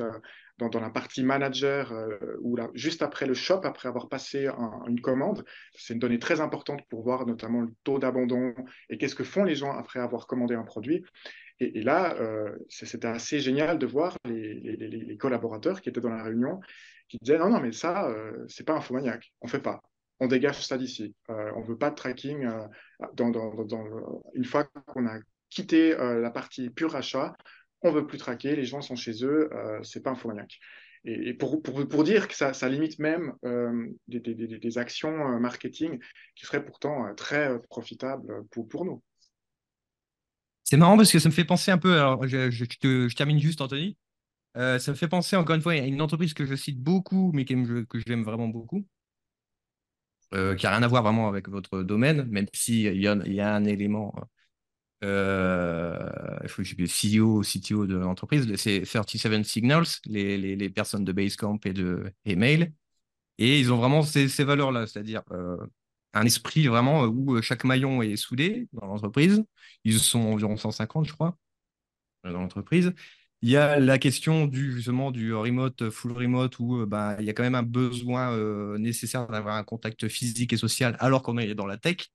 [0.57, 4.47] dans, la partie manager euh, ou juste après le shop, après avoir passé
[4.87, 5.43] une commande.
[5.73, 8.53] C'est une donnée très importante pour voir notamment le taux d'abandon
[8.89, 11.03] et qu'est-ce que font les gens après avoir commandé un produit.
[11.59, 16.59] Et, là, euh, c'était assez génial de voir les, collaborateurs qui étaient dans la réunion
[17.07, 19.81] qui disaient non, non, mais ça, euh, c'est pas un faux maniaque, on fait pas.
[20.19, 21.13] On dégage ça d'ici.
[21.27, 22.47] on ne veut pas de tracking.
[23.13, 23.31] Dans,
[24.33, 27.35] une fois qu'on a quitté la partie pure achat,
[27.81, 30.59] on veut plus traquer, les gens sont chez eux, euh, c'est pas infomaniaque.
[31.05, 35.99] Et, et pour, pour, dire que ça, limite même euh, des, actions euh, marketing
[36.35, 39.03] qui seraient pourtant très profitables pour, pour nous.
[40.63, 43.61] C'est marrant parce que ça me fait penser un peu, alors je, je, termine juste
[43.61, 43.97] Anthony,
[44.55, 47.45] ça me fait penser encore une fois à une entreprise que je cite beaucoup, mais
[47.45, 48.87] que j'aime vraiment beaucoup,
[50.31, 53.63] qui n'a rien à voir vraiment avec votre domaine, même s'il y, y a un
[53.65, 54.15] élément
[55.03, 56.09] euh,
[56.43, 61.59] je suis CEO, CTO de l'entreprise, c'est 37 Signals, les, les, les, personnes de Basecamp
[61.65, 62.73] et de Email.
[63.37, 65.57] Et ils ont vraiment ces, valeurs-là, c'est-à-dire euh,
[66.13, 69.43] un esprit vraiment où chaque maillon est soudé dans l'entreprise.
[69.83, 71.37] Ils sont environ 150, je crois,
[72.23, 72.93] dans l'entreprise.
[73.41, 77.29] Il y a la question du, justement du remote, full remote, où bah, il y
[77.29, 81.37] a quand même un besoin euh, nécessaire d'avoir un contact physique et social alors qu'on
[81.37, 82.09] est dans la tech.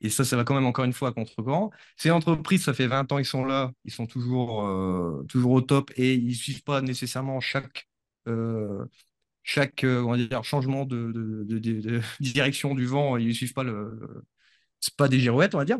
[0.00, 1.70] Et ça, ça va quand même encore une fois à contre-courant.
[1.96, 5.60] Ces entreprises, ça fait 20 ans, ils sont là, ils sont toujours, euh, toujours au
[5.60, 7.88] top et ils ne suivent pas nécessairement chaque,
[8.28, 8.84] euh,
[9.42, 11.12] chaque euh, on va dire, changement de,
[11.44, 13.16] de, de, direction du vent.
[13.16, 14.24] Ils ne suivent pas le.
[14.80, 15.78] C'est pas des girouettes, on va dire.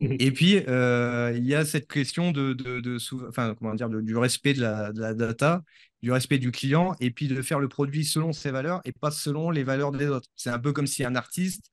[0.00, 0.16] Mmh.
[0.20, 4.92] Et puis, il y a cette question de, de, enfin, comment dire, du respect la,
[4.92, 5.62] de la, data,
[6.02, 9.10] du respect du client, et puis de faire le produit selon ses valeurs et pas
[9.10, 10.28] selon les valeurs des autres.
[10.36, 11.70] C'est un peu comme si un artiste,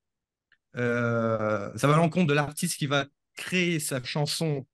[0.75, 3.05] euh, ça va à l'encontre de l'artiste qui va
[3.35, 4.65] créer sa chanson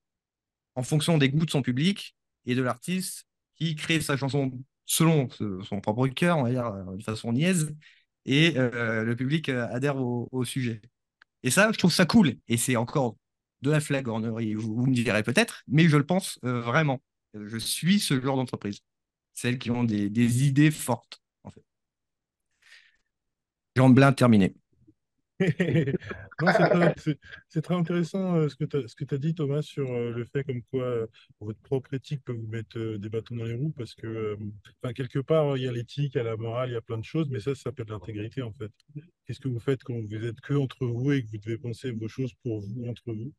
[0.76, 3.26] en fonction des goûts de son public et de l'artiste
[3.56, 4.52] qui crée sa chanson
[4.86, 7.76] selon son propre cœur, on va dire, euh, de façon niaise,
[8.26, 10.82] et euh, le public adhère au, sujet.
[11.44, 12.36] Et ça, je trouve ça cool.
[12.48, 13.18] Et c'est encore
[13.62, 17.02] de la flagornerie, vous, vous me direz peut-être, mais je le pense vraiment.
[17.34, 18.80] Je suis ce genre d'entreprise.
[19.34, 21.64] Celles qui ont des, idées fortes, en fait.
[23.76, 24.56] Jean Blin, terminé.
[25.40, 30.62] C'est très, intéressant euh, ce que tu as, dit, Thomas, sur euh, le fait comme
[30.64, 31.08] quoi euh,
[31.40, 34.38] votre propre éthique peut vous mettre des bâtons dans les roues, parce que,
[34.96, 36.98] quelque part, il y a l'éthique, il y a la morale, il y a plein
[36.98, 38.72] de choses, mais ça, ça s'appelle l'intégrité, en fait.
[39.26, 41.92] Qu'est-ce que vous faites quand vous êtes que entre vous et que vous devez penser
[41.92, 43.34] vos choses pour vous, entre vous?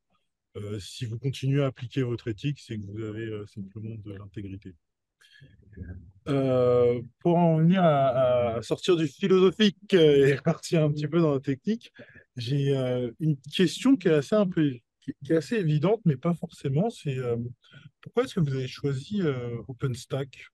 [0.80, 4.74] Si vous continuez à appliquer votre éthique, c'est que vous avez simplement de l'intégrité.
[6.30, 11.40] Euh, pour en venir à, sortir du philosophique et partir un petit peu dans la
[11.40, 11.92] technique,
[12.36, 16.34] j'ai euh, une question qui est assez un peu qui est assez évidente, mais pas
[16.34, 16.90] forcément.
[16.90, 17.36] C'est euh,
[18.00, 19.22] pourquoi est-ce que vous avez choisi
[19.68, 20.46] OpenStack?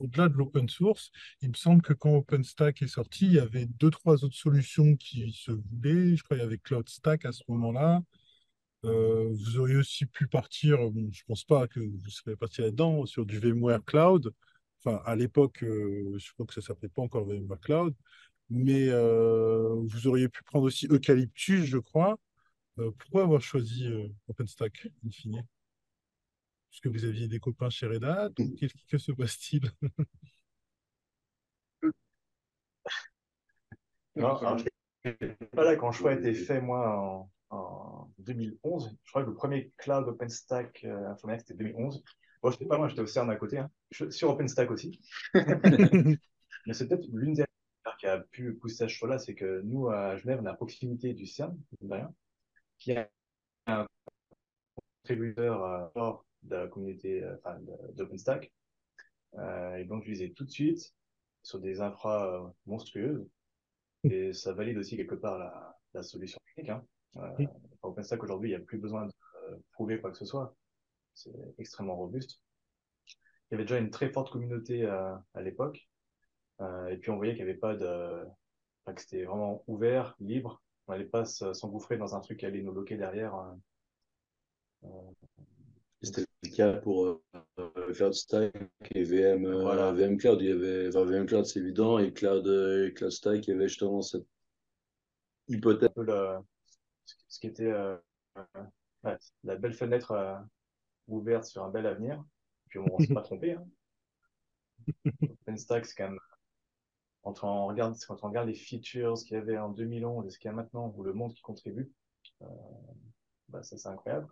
[0.00, 3.66] Au-delà de l'open source Il me semble que quand OpenStack est sorti, il y avait
[3.66, 6.16] deux trois autres solutions qui se voulaient.
[6.16, 8.02] Je crois qu'il y avait CloudStack à ce moment-là.
[8.82, 13.24] vous auriez aussi pu partir, je ne pense pas que vous serez parti là-dedans, sur
[13.24, 14.34] du VMware Cloud.
[14.84, 17.94] Enfin, à l'époque, euh, je crois que ça ne s'appelait pas encore VMware Cloud,
[18.50, 22.18] mais euh, vous auriez pu prendre aussi Eucalyptus, je crois.
[22.78, 23.88] Euh, pourquoi avoir choisi
[24.28, 25.46] OpenStack, in fine?
[26.70, 28.30] Parce que vous aviez des copains chez Red Hat
[28.88, 29.70] que, se passe-t-il?
[34.16, 34.38] Non,
[35.50, 38.96] pas là quand le choix a été fait, moi, en, 2011.
[39.02, 42.04] Je crois que le premier cloud OpenStack informatique, c'était 2011.
[42.44, 43.70] Bon, je pas moi, j'étais au CERN à côté, hein.
[44.10, 45.00] sur OpenStack aussi.
[45.34, 47.44] Mais c'est peut-être l'une des
[47.98, 51.14] qui a pu pousser ce choix-là, c'est que nous, à Genève, on est à proximité
[51.14, 51.56] du CERN,
[52.76, 53.08] qui est
[53.66, 53.86] un
[54.74, 57.58] contributeur fort euh, de la communauté euh, enfin,
[57.94, 58.52] d'OpenStack.
[59.38, 60.92] Euh, et donc, je lisais tout de suite
[61.42, 63.26] sur des infras monstrueuses.
[64.02, 66.68] Et ça valide aussi quelque part la, la solution technique.
[66.68, 66.84] Hein.
[67.80, 69.12] OpenStack, aujourd'hui, il n'y a plus besoin de
[69.72, 70.54] prouver quoi que ce soit
[71.14, 72.40] c'est extrêmement robuste.
[73.06, 75.88] Il y avait déjà une très forte communauté à, à l'époque.
[76.60, 78.24] Euh, et puis on voyait qu'il n'y avait pas de.
[78.84, 80.62] Enfin, que c'était vraiment ouvert, libre.
[80.86, 83.34] On n'allait pas s'engouffrer dans un truc qui allait nous bloquer derrière.
[83.34, 83.58] Hein.
[84.84, 84.88] Euh,
[86.04, 88.54] c'était le cas pour euh, CloudStack
[88.94, 89.92] et VM, euh, voilà.
[89.92, 90.40] VM Cloud.
[90.40, 93.68] Il y avait, enfin, VM Cloud, c'est évident, et Cloud, euh, CloudStack, il y avait
[93.68, 94.26] justement cette
[95.48, 95.88] hypothèse.
[95.88, 96.36] Un peu le,
[97.28, 97.72] ce qui était
[99.44, 100.42] la belle fenêtre
[101.08, 102.22] ouverte sur un bel avenir.
[102.68, 103.52] Puis on ne s'est pas trompé.
[103.52, 103.66] Hein.
[105.22, 106.20] OpenStack, c'est quand même.
[107.22, 110.38] Quand on, regarde, quand on regarde les features qu'il y avait en 2011 et ce
[110.38, 111.90] qu'il y a maintenant, ou le monde qui contribue,
[112.42, 112.46] euh,
[113.48, 114.28] bah, ça c'est incroyable.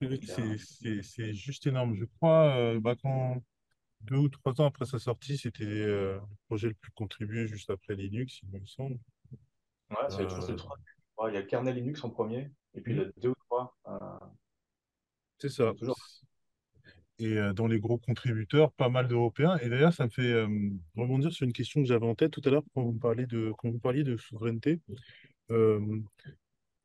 [0.00, 1.94] C'est juste énorme.
[1.94, 3.42] Je crois, euh, bah, quand
[4.02, 7.70] deux ou trois ans après sa sortie, c'était euh, le projet le plus contribué juste
[7.70, 8.98] après Linux, il me semble.
[9.90, 10.54] Ouais, c'est euh...
[10.56, 10.76] trois.
[11.28, 13.33] il y a le kernel Linux en premier, et puis il y a deux.
[15.44, 15.74] C'est ça.
[17.18, 19.58] Et euh, dans les gros contributeurs, pas mal d'Européens.
[19.58, 20.48] Et d'ailleurs, ça me fait euh,
[20.96, 23.52] rebondir sur une question que j'avais en tête tout à l'heure quand vous parliez de,
[23.58, 24.80] quand vous parliez de souveraineté.
[25.50, 26.00] Euh,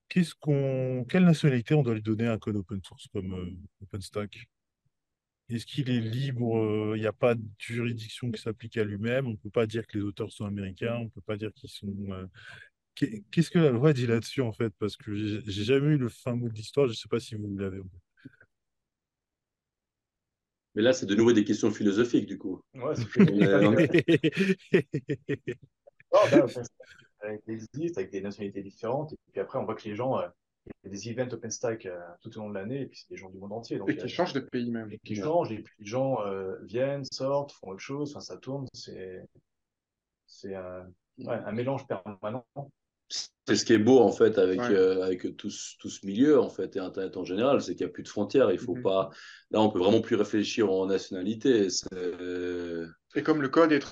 [0.10, 4.50] qu'est-ce qu'on, quelle nationalité on doit lui donner à un code open source comme OpenStack?
[5.48, 9.26] Est-ce qu'il est libre Il n'y a pas de juridiction qui s'applique à lui-même?
[9.26, 10.98] On ne peut pas dire que les auteurs sont américains.
[10.98, 11.96] On ne peut pas dire qu'ils sont.
[12.94, 14.74] Qu'est-ce que la loi dit là-dessus en fait?
[14.78, 16.88] Parce que j'ai jamais eu le fin mot de l'histoire.
[16.88, 17.80] Je ne sais pas si vous l'avez.
[20.76, 22.62] Mais là, c'est de nouveau des questions philosophiques, du coup.
[22.74, 22.94] Ouais,
[23.28, 23.60] là,
[26.44, 26.68] OpenStack,
[27.22, 29.14] avec des listes, avec des nationalités différentes.
[29.14, 30.28] Et puis après, on voit que les gens, euh,
[30.66, 33.10] il y a des events OpenStack euh, tout au long de l'année, et puis c'est
[33.10, 33.78] des gens du monde entier.
[33.78, 34.92] Donc, Et qui euh, change de pays même.
[34.92, 38.38] et qui changent, et puis les gens euh, viennent, sortent, font autre chose, enfin, ça
[38.38, 38.68] tourne.
[38.74, 39.24] C'est
[40.28, 42.46] c'est un, ouais, un mélange permanent.
[43.50, 44.76] C'est ce qui est beau en fait avec, Ouais.
[44.76, 47.84] euh, avec tout, ce- tout ce milieu en fait et Internet en général, c'est qu'il
[47.84, 48.52] n'y a plus de frontières.
[48.52, 48.84] Il faut Mhm.
[48.84, 49.10] pas.
[49.50, 51.68] Là, on peut vraiment plus réfléchir en nationalité.
[53.16, 53.84] Et comme le code est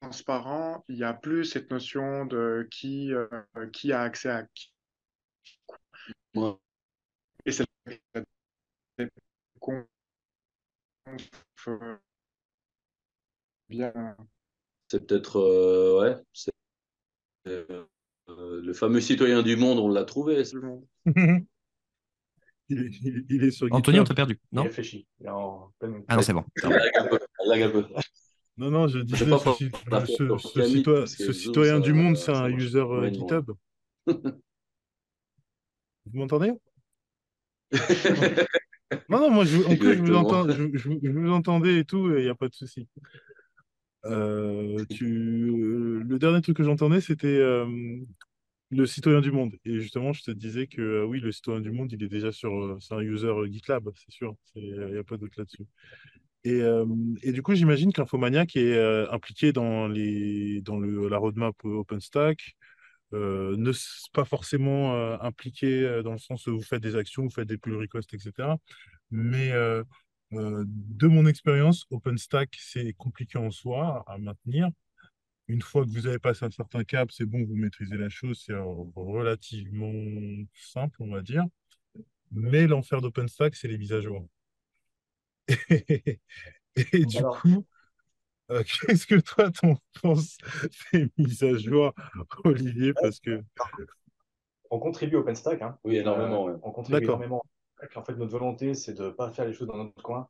[0.00, 3.28] transparent, il n'y a plus cette notion de qui, euh,
[3.74, 4.72] qui a accès à qui.
[6.34, 6.54] Ouais.
[7.44, 7.66] Et c'est
[9.60, 9.84] qu'on
[11.68, 11.96] euh,
[13.68, 14.16] bien.
[14.88, 16.00] C'est peut-être euh,
[17.46, 17.93] ouais.
[18.28, 20.42] Euh, euh, le fameux citoyen du monde, on l'a trouvé.
[22.68, 24.40] il, est, il il sur Anthony, on t'a perdu.
[24.52, 25.06] Il Non réfléchit.
[25.20, 25.72] Il en
[26.08, 26.44] Ah non, c'est bon.
[28.56, 29.52] Non, non, je disais, pas ce,
[30.06, 33.10] ce- ce Camille, citoyen, ce citoyen ça- du monde, ça c'est un user euh.
[33.12, 33.50] GitHub.
[36.06, 36.52] Vous m'entendez?
[39.08, 40.18] Non, non, moi, je, en plus, je vous, Exactement.
[40.20, 42.86] entends, je, je vous- je vous entendais et tout, il n'y a pas de souci.
[44.06, 47.66] Euh, tu, euh, le dernier truc que j'entendais, c'était euh,
[48.70, 49.54] le citoyen du monde.
[49.64, 52.32] Et justement, je te disais que euh, oui, le citoyen du monde, il est déjà
[52.32, 54.34] sur, euh, c'est un user GitLab, c'est sûr.
[54.56, 55.66] Il n'y a pas d'autre là-dessus.
[56.44, 56.86] Et, euh,
[57.22, 58.78] et du coup, j'imagine qu'Infomaniac est
[59.10, 62.54] impliqué dans, les, dans le, la roadmap OpenStack,
[63.12, 63.72] ne
[64.12, 67.76] pas forcément impliqué dans le sens où vous faites des actions, vous faites des pull
[67.76, 68.58] requests, etc.
[69.10, 69.52] Mais
[70.32, 74.68] euh, de mon expérience, OpenStack, c'est compliqué en soi à maintenir.
[75.46, 78.42] Une fois que vous avez passé un certain cap, c'est bon, vous maîtrisez la chose,
[78.44, 78.64] c'est euh,
[78.96, 79.92] relativement
[80.54, 81.44] simple, on va dire.
[82.32, 84.26] Mais l'enfer d'OpenStack, c'est les mises à jour.
[86.76, 87.66] Et du Alors- coup,
[88.50, 90.38] euh, qu'est-ce que toi, t'en penses
[90.92, 91.92] des mises à jour,
[92.44, 92.92] Olivier?
[92.94, 93.42] Parce que
[94.70, 95.62] On contribue OpenStack.
[95.62, 95.78] Hein.
[95.84, 96.48] Oui, énormément.
[96.48, 96.60] Euh, ouais.
[96.62, 97.42] on contribue énormément.
[97.96, 100.28] En fait, notre volonté, c'est de ne pas faire les choses dans notre coin.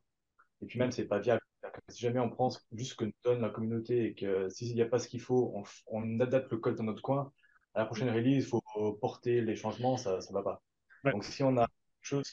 [0.61, 1.41] Et puis même, c'est pas viable.
[1.89, 4.81] Si jamais on prend juste ce que nous donne la communauté et que s'il n'y
[4.81, 5.53] a pas ce qu'il faut,
[5.87, 7.31] on, adapte le code dans notre coin,
[7.73, 8.61] à la prochaine release, il faut
[9.01, 10.61] porter les changements, ça ne va pas.
[11.03, 11.11] Ouais.
[11.11, 12.31] Donc si on a quelque chose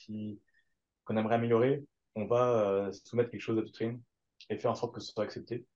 [1.04, 4.00] qu'on aimerait améliorer, on va euh, soumettre quelque chose upstream
[4.48, 5.66] et faire en sorte que ce soit accepté.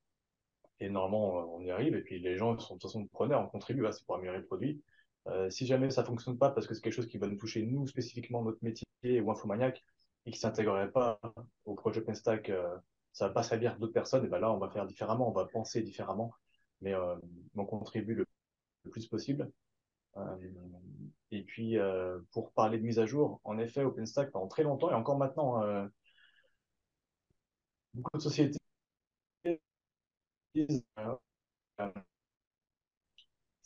[0.78, 1.96] Et normalement, on y arrive.
[1.96, 4.38] Et puis les gens sont de toute façon preneurs, on contribue, hein, c'est pour améliorer
[4.38, 4.82] le produit.
[5.28, 7.64] Euh, si jamais ça fonctionne pas parce que c'est quelque chose qui va nous toucher
[7.66, 8.86] nous spécifiquement notre métier
[9.20, 9.84] ou Infomaniac
[10.24, 11.20] et qui s'intégrerait pas
[11.64, 12.76] au projet OpenStack, euh,
[13.12, 14.24] ça va pas servir d'autres personnes.
[14.24, 16.32] Et ben là, on va faire différemment, on va penser différemment,
[16.80, 17.16] mais euh,
[17.56, 18.26] on contribue le,
[18.84, 19.50] le plus possible.
[20.16, 20.36] Euh,
[21.30, 24.90] et puis euh, pour parler de mise à jour, en effet, OpenStack pendant très longtemps
[24.90, 25.88] et encore maintenant,
[27.94, 28.58] beaucoup de sociétés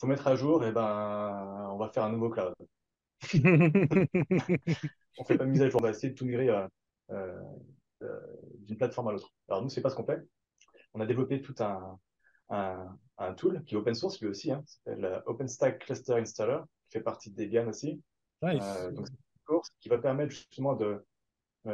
[0.01, 2.55] faut mettre à jour, et ben on va faire un nouveau cloud.
[5.18, 6.66] on fait pas de mise à jour, on va essayer de tout migrer euh,
[7.11, 7.38] euh,
[8.03, 8.20] euh,
[8.61, 9.30] d'une plateforme à l'autre.
[9.48, 10.22] Alors nous, c'est pas ce qu'on fait.
[10.94, 11.98] On a développé tout un,
[12.48, 16.98] un, un tool qui est open source lui aussi, hein, s'appelle OpenStack Cluster Installer, qui
[16.98, 18.01] fait partie de Debian aussi.
[18.42, 18.62] Nice.
[18.62, 21.05] Euh, donc c'est une course qui va permettre justement de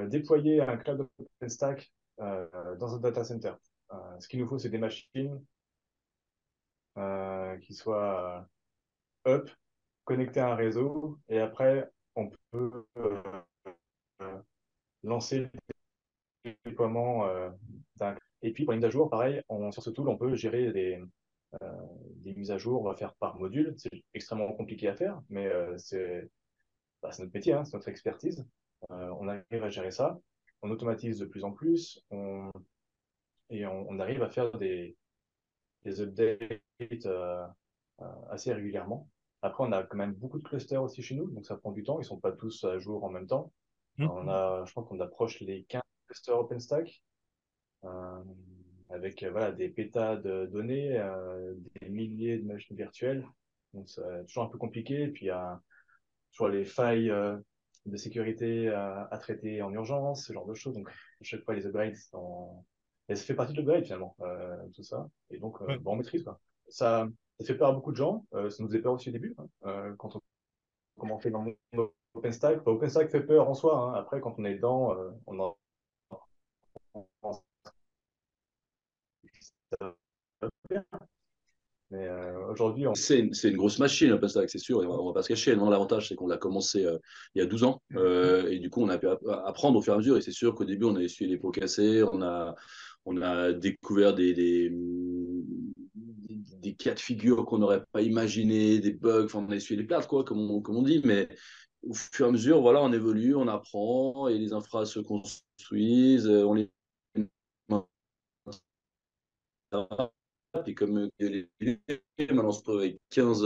[0.09, 1.09] déployer un cloud
[1.41, 3.53] OpenStack dans un data center.
[4.19, 5.41] Ce qu'il nous faut, c'est des machines
[6.97, 8.47] euh, qui soient
[9.27, 9.51] euh, up,
[10.05, 14.43] connectées à un réseau, et après, on peut euh,
[15.03, 15.51] lancer
[16.45, 17.29] le déploiement
[17.97, 18.17] d'un.
[18.43, 19.43] Et puis, pour les mises à jour, pareil,
[19.73, 21.03] sur ce tool, on peut gérer des,
[22.17, 23.75] des mises à jour, on faire par module.
[23.77, 26.31] C'est extrêmement compliqué à faire, mais c'est
[27.03, 28.47] bah, notre métier, hein, c'est notre expertise.
[28.89, 30.19] On arrive à gérer ça,
[30.63, 32.51] on automatise de plus en plus, on,
[33.51, 34.97] et on arrive à faire des,
[35.87, 37.47] des updates euh,
[38.03, 39.09] euh, assez régulièrement.
[39.43, 41.85] Après, on a quand même beaucoup de clusters aussi chez nous, donc ça prend du
[41.85, 42.01] temps.
[42.01, 43.53] Ils sont pas tous à jour en même temps.
[43.99, 44.11] Mhm.
[44.11, 47.03] On a, je pense qu'on approche les 15 clusters OpenStack
[47.85, 48.23] euh,
[48.91, 53.27] avec voilà, des pétas de données, euh, des milliers de machines virtuelles.
[53.73, 55.03] Donc, c'est toujours un peu compliqué.
[55.03, 55.61] Et puis, il y a
[56.33, 57.37] toujours les failles euh,
[57.85, 60.75] de sécurité à, à traiter en urgence, ce genre de choses.
[60.75, 62.65] Donc, à chaque fois, les upgrades sont...
[63.09, 65.09] Et ça fait partie de l'upgrade, finalement, euh, tout ça.
[65.31, 65.79] Et donc, euh, Ouais.
[65.79, 66.41] bon, on maîtrise, quoi.
[66.69, 68.27] Ça, ça fait peur à beaucoup de gens.
[68.35, 70.21] Euh, ça nous faisait peur aussi au début, hein, quand on
[70.99, 72.61] commençait dans le monde OpenStack.
[72.61, 73.79] Enfin, OpenStack fait peur en soi.
[73.79, 73.95] hein.
[73.95, 75.57] Après, quand on est dedans, euh, on en...
[81.93, 82.95] Mais euh, aujourd'hui, on...
[82.95, 84.79] c'est une, une, grosse machine, OpenStack, c'est sûr.
[84.79, 85.55] on ne va pas se cacher.
[85.55, 86.99] L'avantage, c'est qu'on l'a commencé euh,
[87.35, 87.81] il y a 12 ans.
[87.95, 89.07] Euh, et du coup, on a pu
[89.45, 90.17] apprendre au fur et à mesure.
[90.17, 92.03] Et c'est sûr qu'au début, on a essuyé les pots cassés.
[92.13, 92.57] On a,
[93.07, 94.75] on a découvert des, des,
[96.75, 99.29] cas de figure qu'on n'aurait pas imaginé, des bugs.
[99.35, 101.01] On a essuyé les plates, quoi, comme on, comme on dit.
[101.05, 101.29] Mais
[101.83, 104.29] au fur et à mesure, voilà, on évolue, on apprend.
[104.29, 106.29] Et les infras se construisent.
[106.29, 106.71] On les
[110.67, 111.49] et comme les
[112.19, 113.45] maintenant se avec 15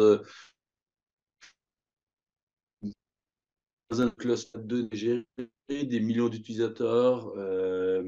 [4.16, 5.26] cluster de gérer
[5.68, 8.02] des millions d'utilisateurs euh,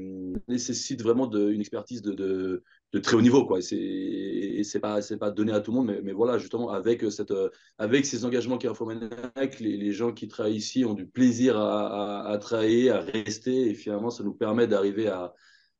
[0.53, 3.59] nécessite vraiment de, une expertise de, de, de, très haut niveau quoi.
[3.71, 7.03] Et c'est pas c'est pas donné à tout le monde mais, mais, voilà justement avec
[7.11, 7.33] cette
[7.77, 12.27] avec ces engagements qui Infomaniac les, les gens qui travaillent ici ont du plaisir à,
[12.27, 15.33] à, à, travailler à rester et finalement ça nous permet d'arriver à,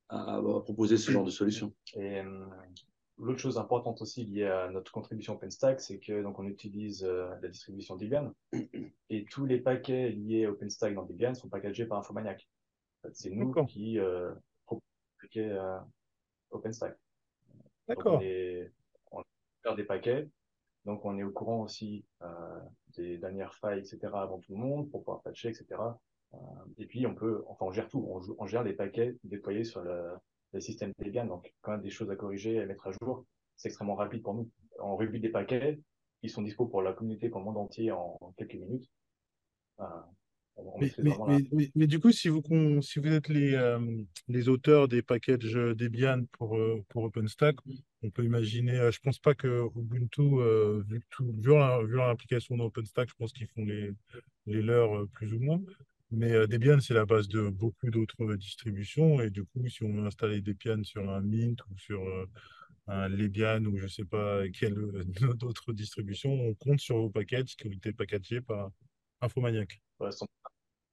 [0.10, 1.74] à, proposer ce genre de solution.
[1.96, 2.46] Et euh,
[3.20, 7.30] L'autre chose importante aussi liée à notre contribution OpenStack, c'est que donc on utilise euh,
[7.42, 8.34] la distribution Debian
[9.10, 12.48] et tous les paquets liés à OpenStack dans Debian sont packagés par Infomaniac.
[13.12, 14.34] c'est nous qui euh,
[15.28, 15.80] proposons euh,
[16.52, 16.98] OpenStack.
[17.88, 18.22] D'accord.
[19.12, 19.24] On,
[19.66, 20.28] on des paquets,
[20.86, 22.60] donc on est au courant aussi euh,
[22.98, 24.00] des dernières failles, etc.
[24.14, 25.66] avant tout le monde pour pouvoir patcher, etc.
[26.34, 26.38] Euh,
[26.78, 29.82] et puis on peut, enfin on gère tout, on, on gère les paquets déployés sur
[29.82, 30.16] le
[30.54, 31.26] les systèmes Debian.
[31.26, 34.34] Donc, quand même des choses à corriger, à mettre à jour, c'est extrêmement rapide pour
[34.34, 34.50] nous.
[34.80, 35.80] On rebute des paquets,
[36.22, 38.90] ils sont dispo pour la communauté, pour le monde entier en, quelques minutes.
[41.76, 42.41] Mais, du coup, si vous,
[42.82, 43.80] si vous êtes les, euh,
[44.28, 47.56] les auteurs des packages Debian pour, euh, pour OpenStack,
[48.04, 50.22] on peut imaginer, euh, je pense pas que Ubuntu,
[50.88, 53.91] vu, tout, vu, leur, implication dans OpenStack, je pense qu'ils font les,
[54.45, 55.62] les leurs plus ou moins.
[56.14, 59.20] Mais euh, Debian, c'est la base de beaucoup d'autres distributions.
[59.20, 62.30] Et du coup, si on veut installer Debian sur un Mint ou sur euh,
[62.88, 65.04] un Debian ou je ne sais pas quelle euh,
[65.41, 68.70] autre distribution, on compte sur vos packages qui ont été packagés par
[69.24, 69.82] Infomaniac.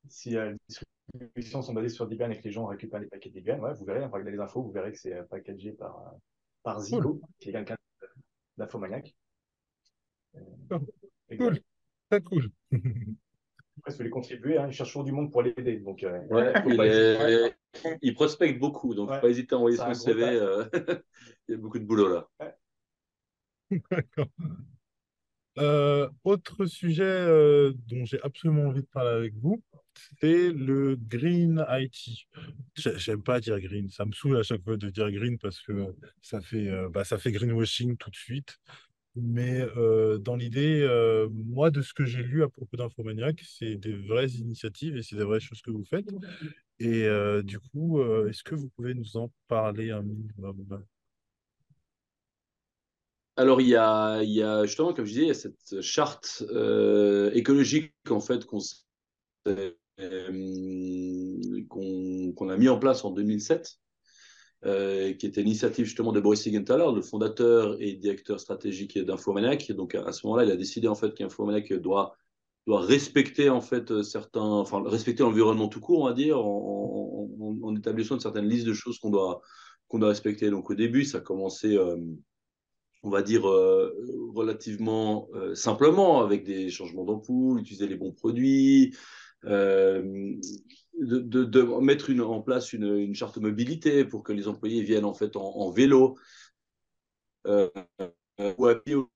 [0.09, 3.59] si les distributions sont basées sur Debian et que les gens récupèrent les paquets Debian,
[3.59, 6.15] ouais, vous verrez, regardez les infos, vous verrez que c'est packagé par,
[6.63, 7.77] par Zico, qui est quelqu'un
[8.57, 9.15] d'Infomaniac.
[11.37, 11.61] Cool.
[12.11, 12.51] Très cool.
[13.79, 15.79] Après, si vous contribuer, hein, il cherche toujours du monde pour l'aider.
[15.79, 17.55] Donc, euh, ouais,
[18.03, 19.21] il, prospecte beaucoup, donc ouais.
[19.21, 20.23] pas hésiter à envoyer son CV.
[20.25, 20.65] Euh,
[21.49, 22.29] il y a beaucoup de boulot là.
[23.91, 24.27] D'accord.
[25.61, 29.63] Euh, autre sujet euh, dont j'ai absolument envie de parler avec vous,
[30.21, 32.27] c'est le green IT.
[32.77, 35.95] J'aime pas dire green, ça me saoule à chaque fois de dire green parce que
[36.23, 38.59] ça fait, euh, bah, ça fait greenwashing tout de suite.
[39.17, 39.67] Mais
[40.21, 40.87] dans l'idée,
[41.33, 45.17] moi, de ce que j'ai lu à propos d'Infomaniac, c'est des vraies initiatives et c'est
[45.17, 46.09] des vraies choses que vous faites.
[46.79, 47.09] Et
[47.43, 50.65] du coup, est-ce que vous pouvez nous en parler un minimum?
[53.41, 55.81] Alors, il y, a, il y a justement, comme je disais, il y a cette
[55.81, 56.43] charte
[57.35, 58.59] écologique en fait qu'on
[61.69, 63.81] qu'on a mis en place en 2007
[64.67, 69.73] euh, qui était l'initiative justement de Boris Siegenthaler, le fondateur et directeur stratégique d'Infomaniac.
[69.73, 72.15] Donc à ce moment-là, il a décidé en fait qu'Infomaniac doit
[72.67, 73.91] doit respecter en fait
[74.35, 78.99] enfin respecter l'environnement tout court, on va dire, en, établissant une certaine liste de choses
[78.99, 79.41] qu'on doit
[79.89, 80.51] qu'on doit respecter.
[80.51, 81.97] Donc au début, ça a commencé, euh,
[83.03, 83.95] on va dire euh,
[84.35, 88.95] relativement euh, simplement avec des changements d'ampoule, utiliser les bons produits.
[89.45, 90.35] Euh,
[90.99, 95.71] de, mettre en place une, charte mobilité pour que les employés viennent en fait en,
[95.71, 96.19] vélo
[97.47, 99.09] ou à pied ou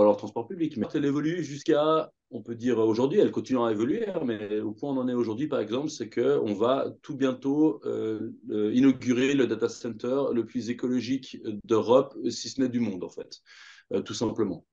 [0.00, 0.76] alors transport public.
[0.76, 4.72] Mais elle évolue jusqu'à, on peut dire aujourd'hui, elle continue à évoluer, hein, mais au
[4.72, 8.74] point où on en est aujourd'hui, par exemple, c'est qu'on va tout bientôt euh, euh,
[8.74, 13.40] inaugurer le data center le plus écologique d'Europe, si ce n'est du monde, en fait,
[13.92, 14.66] euh, tout simplement.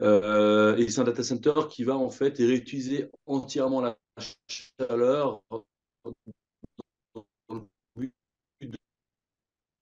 [0.00, 3.98] Et c'est un data center qui va en fait réutiliser entièrement la
[4.48, 5.42] chaleur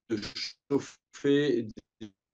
[0.09, 0.17] de
[0.71, 1.69] chauffer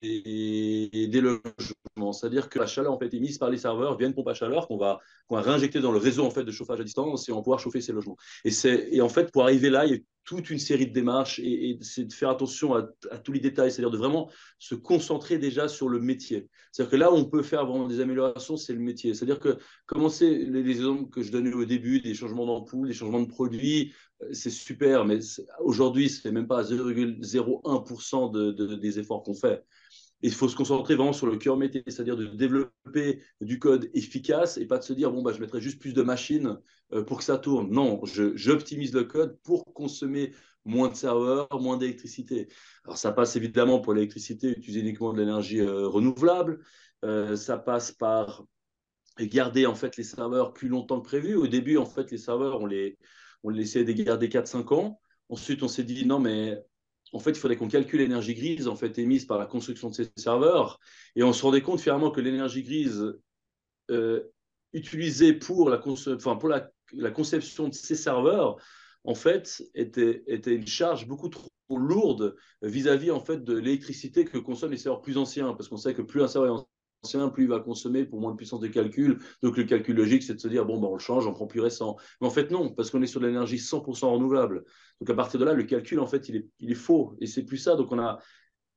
[0.03, 2.12] des, logements.
[2.12, 4.66] C'est-à-dire que la chaleur en fait émise par les serveurs vient une pompe à chaleur
[4.68, 7.32] qu'on va, qu'on va réinjecter dans le réseau en fait de chauffage à distance et
[7.32, 8.16] on va pouvoir chauffer ces logements.
[8.44, 8.51] Et,
[8.92, 11.78] et en fait, pour arriver là, il y a toute une série de démarches et,
[11.80, 12.82] c'est de faire attention à,
[13.24, 16.48] tous les détails, c'est-à-dire de vraiment se concentrer déjà sur le métier.
[16.70, 19.12] C'est-à-dire que là où on peut faire vraiment des améliorations, c'est le métier.
[19.14, 22.94] C'est-à-dire que commencer les, les exemples que je donnais au début, des changements d'ampoule, des
[22.94, 23.92] changements de produits,
[24.22, 25.18] euh, c'est super, mais
[25.61, 29.64] aujourd'hui, c'est même pas 0,01% de, de, des efforts qu'on fait
[30.22, 34.58] il faut se concentrer vraiment sur le cœur métier, c'est-à-dire de développer du code efficace
[34.58, 36.58] et pas de se dire, bon, bah, je mettrai juste plus de machines
[36.92, 37.70] euh, pour que ça tourne.
[37.70, 40.32] Non, j'optimise le code pour consommer
[40.64, 42.48] moins de serveurs, moins d'électricité.
[42.84, 46.60] Alors ça passe évidemment pour l'électricité, utiliser uniquement de l'énergie renouvelable.
[47.02, 48.44] ça passe par
[49.26, 51.34] garder en fait les serveurs plus longtemps que prévu.
[51.34, 52.98] Au début, en fait, les serveurs, on les,
[53.42, 55.00] on les de garder 4-5 ans.
[55.28, 56.62] Ensuite, on s'est dit non, mais
[57.12, 59.94] en fait, il faudrait qu'on calcule l'énergie grise en fait émise par la construction de
[59.94, 60.78] ces serveurs.
[61.16, 63.14] Et on se rendait compte finalement que l'énergie grise
[63.90, 64.30] euh,
[64.72, 68.56] utilisée pour, la, conception de ces serveurs,
[69.04, 74.38] en fait, était, était une charge beaucoup trop lourde vis-à-vis en fait de l'électricité que
[74.38, 76.64] consomment les serveurs plus anciens, parce qu'on sait que plus un serveur est
[77.32, 79.18] plus il va consommer pour moins de puissance de calcul.
[79.42, 81.46] Donc le calcul logique, c'est de se dire, bon, ben, on le change, on prend
[81.46, 81.96] plus récent.
[82.20, 84.64] Mais en fait, non, parce qu'on est sur de l'énergie 100% renouvelable.
[85.01, 87.16] Donc à partir de là, le calcul, en fait, il est, faux.
[87.20, 87.76] Et c'est plus ça.
[87.76, 88.18] Donc on a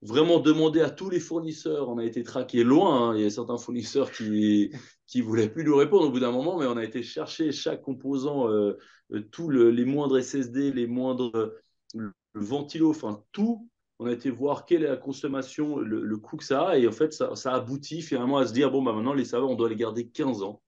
[0.02, 3.16] vraiment demandé à tous les fournisseurs, on a été traqué loin, hein.
[3.16, 4.70] il y a certains fournisseurs qui
[5.08, 7.82] qui voulaient plus nous répondre au bout d'un moment, mais on a été chercher chaque
[7.82, 8.78] composant, euh,
[9.14, 11.54] euh, tous les moindres SSD, les moindres
[11.94, 13.70] le ventilo, enfin tout
[14.04, 16.92] on a été voir quelle est la consommation, le, coût que ça a, et en
[16.92, 19.78] fait, ça, aboutit finalement à se dire, bon, bah, maintenant, les serveurs, on doit les
[19.78, 20.62] garder 15 ans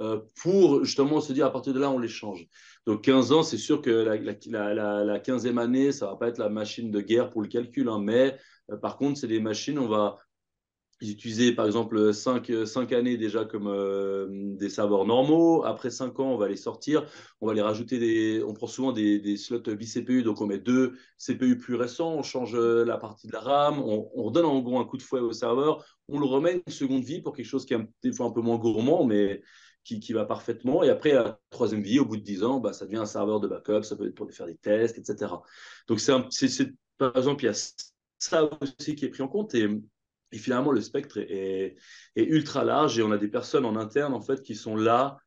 [0.00, 2.46] euh, pour justement se dire, à partir de là, on les change.
[2.86, 6.48] Donc 15 ans, c'est sûr que la, la, 15e année, ça va pas être la
[6.48, 8.38] machine de guerre pour le calcul, hein, mais
[8.70, 10.18] euh, par contre, c'est des machines, on va,
[11.02, 15.64] ils utilisaient par exemple 5, 5 années déjà comme euh, des serveurs normaux.
[15.64, 17.04] Après 5 ans, on va les sortir.
[17.40, 18.42] On va les rajouter des.
[18.46, 22.22] On prend souvent des, des slots bi-CPU, donc on met deux CPU plus récents, on
[22.22, 25.18] change euh, la partie de la RAM, on, redonne en gros un coup de fouet
[25.18, 28.26] au serveur, on le remet une seconde vie pour quelque chose qui est des fois
[28.26, 29.42] un peu moins gourmand, mais
[29.82, 30.84] qui, qui, va parfaitement.
[30.84, 33.40] Et après, la troisième vie, au bout de 10 ans, bah, ça devient un serveur
[33.40, 35.32] de backup, ça peut être pour faire des tests, etc.
[35.88, 37.74] Donc, c'est, par exemple, il y a
[38.18, 39.56] ça aussi qui est pris en compte.
[40.32, 41.76] Et finalement, le spectre est,
[42.16, 45.18] ultra large et on a des personnes en interne en fait qui sont là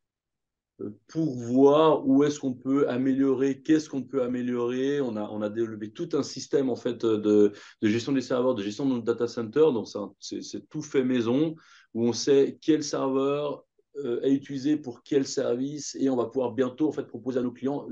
[0.82, 5.00] euh, pour voir où est-ce qu'on peut améliorer, qu'est-ce qu'on peut améliorer.
[5.02, 8.86] On a, a développé tout un système en fait de, gestion des serveurs, de gestion
[8.86, 9.68] de notre data center.
[9.74, 9.88] Donc
[10.20, 11.56] c'est tout fait maison
[11.94, 13.64] où on sait quel serveur
[14.04, 17.44] euh, est utilisé pour quel service et on va pouvoir bientôt en fait proposer à
[17.44, 17.88] nos clients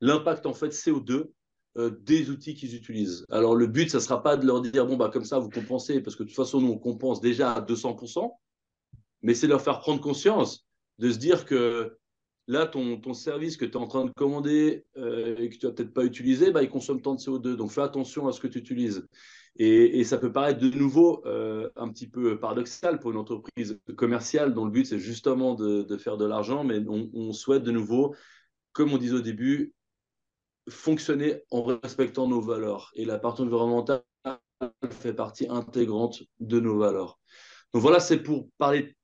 [0.00, 1.24] l'impact en fait CO2 euh,
[1.76, 3.24] des outils qu'ils utilisent.
[3.30, 5.48] Alors le but, ça ne sera pas de leur dire, bon, bah, comme ça, vous
[5.48, 8.30] compensez, parce que de toute façon, nous, on compense déjà à 200%,
[9.22, 10.66] mais c'est leur faire prendre conscience,
[10.98, 11.96] de se dire que
[12.48, 15.66] là, ton, ton service que tu es en train de commander euh, et que tu
[15.66, 17.56] vas peut-être pas utiliser, bah, il consomme tant de CO2.
[17.56, 19.06] Donc fais attention à ce que tu utilises.
[19.56, 24.54] Et, ça peut paraître de nouveau euh, un petit peu paradoxal pour une entreprise commerciale
[24.54, 28.14] dont le but, c'est justement de, faire de l'argent, mais on souhaite de nouveau,
[28.72, 29.74] comme on disait au début,
[30.68, 32.92] fonctionner en respectant nos valeurs.
[32.94, 34.02] Et la partie environnementale
[34.90, 37.18] fait partie intégrante de nos valeurs.
[37.72, 38.94] Donc voilà, c'est pour parler.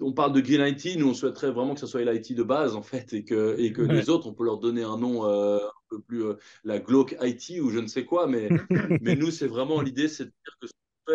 [0.00, 2.74] On parle de Green IT, nous on souhaiterait vraiment que ce soit l'IT de base
[2.74, 5.58] en fait, et que, et que les autres, on peut leur donner un nom euh,
[5.58, 6.34] un peu plus euh,
[6.64, 8.48] la glauque IT ou je ne sais quoi, mais,
[9.00, 10.66] mais nous c'est vraiment l'idée, c'est de dire que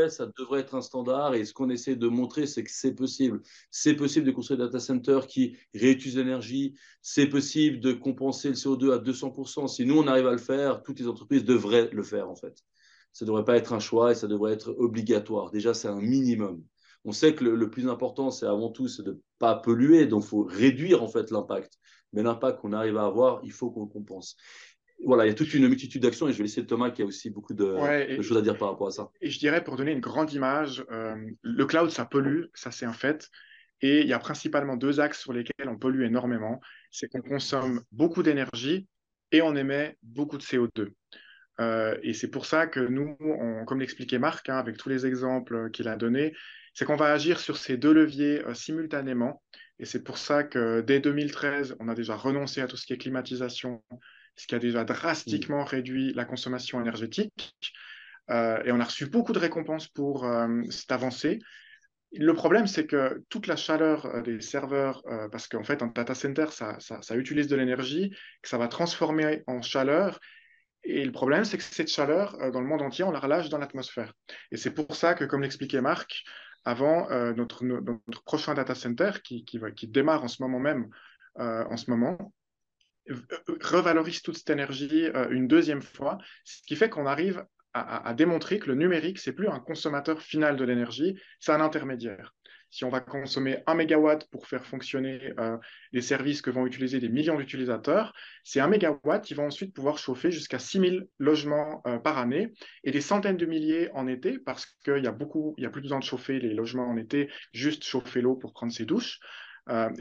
[0.09, 1.33] ça devrait être un standard.
[1.35, 3.41] Et ce qu'on essaie de montrer, c'est que c'est possible.
[3.71, 6.75] C'est possible de construire des data centers qui réutilisent l'énergie.
[7.01, 9.67] C'est possible de compenser le CO2 à 200%.
[9.67, 12.63] Si nous, on arrive à le faire, toutes les entreprises devraient le faire, en fait.
[13.13, 15.51] Ça ne devrait pas être un choix et ça devrait être obligatoire.
[15.51, 16.63] Déjà, c'est un minimum.
[17.05, 20.05] On sait que le, plus important, c'est avant tout, de ne pas polluer.
[20.05, 21.79] Donc, il faut réduire, en fait, l'impact.
[22.13, 24.35] Mais l'impact qu'on arrive à avoir, il faut qu'on le compense
[25.05, 27.05] voilà, il y a toute une multitude d'actions et je vais laisser Thomas qui a
[27.05, 27.75] aussi beaucoup de,
[28.21, 29.11] choses à dire par rapport à ça.
[29.21, 32.85] Et je dirais, pour donner une grande image, euh, le cloud, ça pollue, ça c'est
[32.85, 33.29] un fait.
[33.81, 36.59] Et il y a principalement deux axes sur lesquels on pollue énormément.
[36.91, 38.87] C'est qu'on consomme beaucoup d'énergie
[39.31, 40.89] et on émet beaucoup de CO2.
[41.61, 43.17] Euh, et c'est pour ça que nous,
[43.65, 46.33] comme l'expliquait Marc, hein, avec tous les exemples qu'il a donnés,
[46.73, 49.41] c'est qu'on va agir sur ces deux leviers euh, simultanément.
[49.79, 52.93] Et c'est pour ça que dès 2013, on a déjà renoncé à tout ce qui
[52.93, 53.81] est climatisation,
[54.39, 57.53] ce qui a déjà drastiquement réduit la consommation énergétique.
[58.29, 61.39] Euh, et on a reçu beaucoup de récompenses pour euh, cette avancée.
[62.13, 66.15] Le problème, c'est que toute la chaleur euh, des serveurs, parce qu'en fait, un data
[66.15, 68.11] center, ça, ça, utilise de l'énergie,
[68.41, 70.21] que ça va transformer en chaleur.
[70.85, 73.57] Et le problème, c'est que cette chaleur, dans le monde entier, on la relâche dans
[73.57, 74.13] l'atmosphère.
[74.51, 76.23] Et c'est pour ça que, comme l'expliquait Marc,
[76.63, 80.89] avant notre, notre, prochain data center, qui, qui, qui, démarre en ce moment même,
[81.35, 82.33] en ce moment,
[83.61, 88.57] revalorise toute cette énergie euh, une deuxième fois, ce qui fait qu'on arrive à, démontrer
[88.57, 92.33] que le numérique, c'est plus un consommateur final de l'énergie, c'est un intermédiaire.
[92.71, 95.57] Si on va consommer un mégawatt pour faire fonctionner euh,
[95.91, 98.13] les services que vont utiliser des millions d'utilisateurs,
[98.43, 102.53] c'est un mégawatt qui va ensuite pouvoir chauffer jusqu'à 6000 logements euh, par année
[102.83, 105.71] et des centaines de milliers en été parce qu'il y a beaucoup, il y a
[105.71, 109.19] plus besoin de chauffer les logements en été, juste chauffer l'eau pour prendre ses douches.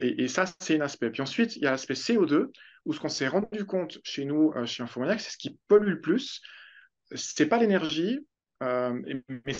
[0.00, 1.10] Et, et, ça, c'est un aspect.
[1.10, 2.50] Puis ensuite, il y a l'aspect CO2
[2.84, 6.00] où ce qu'on s'est rendu compte chez nous, chez Infomaniac, c'est ce qui pollue le
[6.00, 6.40] plus.
[7.14, 8.20] C'est pas l'énergie,
[8.60, 9.54] mais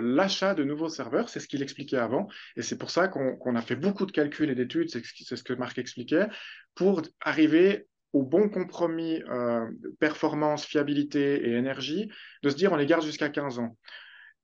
[0.00, 3.62] l'achat de nouveaux serveurs, c'est ce qu'il expliquait avant, et c'est pour ça qu'on a
[3.62, 6.26] fait beaucoup de calculs et d'études, c'est ce que Marc expliquait,
[6.74, 9.68] pour arriver au bon compromis euh,
[9.98, 12.08] performance, fiabilité et énergie,
[12.42, 13.76] de se dire on les garde jusqu'à 15 ans.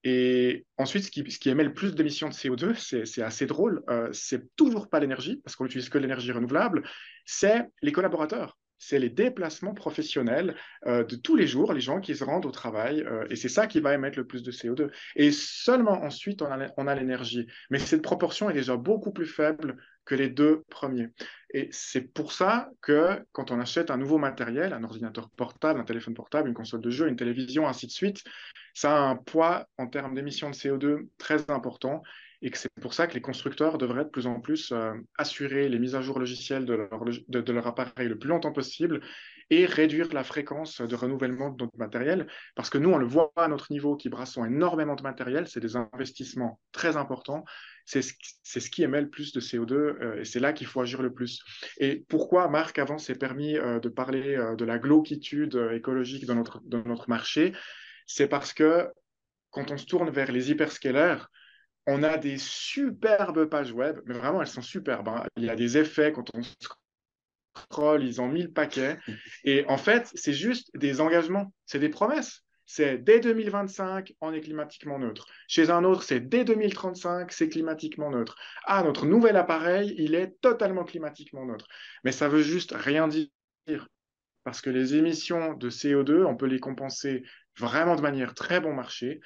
[0.04, 2.74] Et ensuite, ce qui, émet le plus d'émissions de CO2,
[3.04, 6.88] c'est assez drôle, euh, c'est toujours pas l'énergie, parce qu'on n'utilise que l'énergie renouvelable,
[7.26, 12.16] c'est les collaborateurs c'est les déplacements professionnels euh, de tous les jours, les gens qui
[12.16, 14.90] se rendent au travail, euh, et c'est ça qui va émettre le plus de CO2.
[15.16, 17.46] Et seulement ensuite, on a, l'énergie.
[17.68, 19.76] Mais cette proportion est déjà beaucoup plus faible
[20.06, 21.08] que les deux premiers.
[21.52, 25.84] Et c'est pour ça que quand on achète un nouveau matériel, un ordinateur portable, un
[25.84, 28.24] téléphone portable, une console de jeu, une télévision, ainsi de suite,
[28.72, 32.02] ça a un poids en termes d'émissions de CO2 très important
[32.42, 35.68] et que c'est pour ça que les constructeurs devraient de plus en plus euh, assurer
[35.68, 39.00] les mises à jour logicielles de leur, appareil le plus longtemps possible
[39.50, 43.32] et réduire la fréquence de renouvellement de notre matériel, parce que nous, on le voit
[43.36, 47.44] à notre niveau, qui brassons énormément de matériel, c'est des investissements très importants,
[47.84, 48.12] c'est ce,
[48.44, 51.12] ce, qui émet le plus de CO2, euh, et c'est là qu'il faut agir le
[51.12, 51.42] plus.
[51.78, 56.60] Et pourquoi Marc, avant, s'est permis euh, de parler de la glauquitude écologique dans notre,
[56.64, 57.52] dans notre marché?
[58.06, 58.88] C'est parce que
[59.50, 61.24] quand on se tourne vers les hyperscalers,
[61.86, 65.08] on a des superbes pages web, mais vraiment, elles sont superbes.
[65.08, 65.24] Hein.
[65.36, 66.42] Il y a des effets quand on
[67.56, 68.98] scroll, ils ont mis le paquet.
[69.44, 72.42] Et en fait, c'est juste des engagements, c'est des promesses.
[72.72, 75.26] C'est dès 2025, on est climatiquement neutre.
[75.48, 78.36] Chez un autre, c'est dès 2035, c'est climatiquement neutre.
[78.64, 81.66] Ah, notre nouvel appareil, il est totalement climatiquement neutre.
[82.04, 83.28] Mais ça veut juste rien dire.
[84.44, 87.24] Parce que les émissions de CO2, on peut les compenser
[87.58, 89.20] vraiment de manière très bon marché.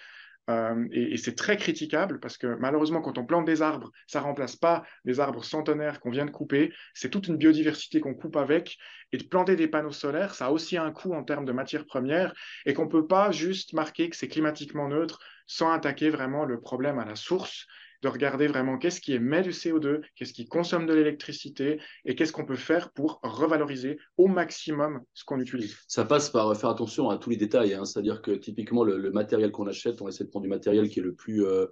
[0.50, 4.56] Euh, et, c'est très critiquable parce que malheureusement, quand on plante des arbres, ça remplace
[4.56, 6.72] pas les arbres centenaires qu'on vient de couper.
[6.92, 8.76] C'est toute une biodiversité qu'on coupe avec.
[9.12, 11.86] Et de planter des panneaux solaires, ça a aussi un coût en termes de matières
[11.86, 12.34] premières
[12.66, 16.98] et qu'on peut pas juste marquer que c'est climatiquement neutre sans attaquer vraiment le problème
[16.98, 17.66] à la source
[18.04, 22.32] de regarder vraiment qu'est-ce qui émet du CO2, qu'est-ce qui consomme de l'électricité et qu'est-ce
[22.32, 25.74] qu'on peut faire pour revaloriser au maximum ce qu'on utilise.
[25.88, 27.86] Ça passe par faire attention à tous les détails, hein.
[27.86, 31.02] c'est-à-dire que typiquement le, matériel qu'on achète, on essaie de prendre du matériel qui est
[31.02, 31.44] le plus...
[31.44, 31.66] Euh,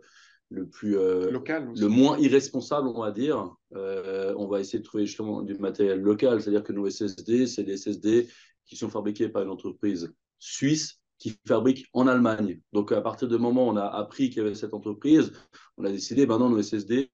[0.49, 4.85] le plus euh, local le moins irresponsable on va dire euh, on va essayer de
[4.85, 8.29] trouver justement du matériel local c'est-à-dire que nos SSD c'est des SSD
[8.67, 12.61] qui sont fabriqués par une entreprise suisse qui fabrique en Allemagne.
[12.73, 15.33] Donc, à partir du moment où on a appris qu'il y avait cette entreprise,
[15.77, 17.13] on a décidé, maintenant, nos SSD,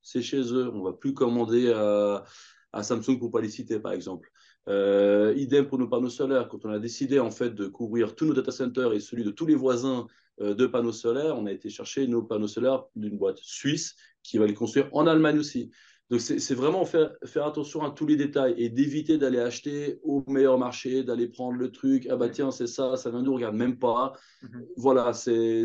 [0.00, 0.70] c'est chez eux.
[0.72, 2.22] On ne va plus commander à,
[2.84, 4.30] Samsung pour ne pas les citer, par exemple.
[4.68, 6.46] Euh, idem pour nos panneaux solaires.
[6.48, 9.32] Quand on a décidé, en fait, de couvrir tous nos data centers et celui de
[9.32, 10.06] tous les voisins
[10.40, 14.38] euh, de panneaux solaires, on a été chercher nos panneaux solaires d'une boîte suisse qui
[14.38, 15.72] va les construire en Allemagne aussi.
[16.14, 20.22] Donc, c'est vraiment faire, faire, attention à tous les détails et d'éviter d'aller acheter au
[20.28, 22.06] meilleur marché, d'aller prendre le truc.
[22.08, 24.12] Ah bah tiens, c'est ça, ça vient nous regarde même pas.
[24.42, 24.64] Mhm.
[24.76, 25.64] Voilà, c'est,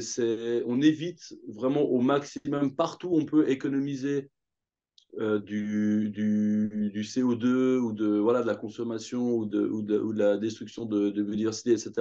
[0.66, 4.32] on évite vraiment au maximum, partout on peut économiser
[5.18, 9.98] euh, du, du, du, CO2 ou de, voilà, de la consommation ou de, ou de,
[9.98, 11.94] ou de la destruction de, de, biodiversité, etc.,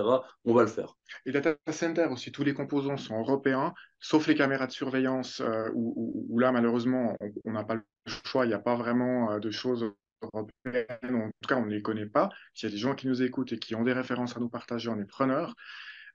[0.44, 0.94] on va le faire.
[1.24, 5.70] Et data center aussi, tous les composants sont européens, sauf les caméras de surveillance, euh,
[5.74, 7.82] où, où, là, malheureusement, on n'a pas le
[8.26, 9.90] choix, il n'y a pas vraiment euh, de choses
[10.22, 12.28] européennes, en tout cas, on ne les connaît pas.
[12.52, 14.50] S'il y a des gens qui nous écoutent et qui ont des références à nous
[14.50, 15.54] partager, on est preneurs.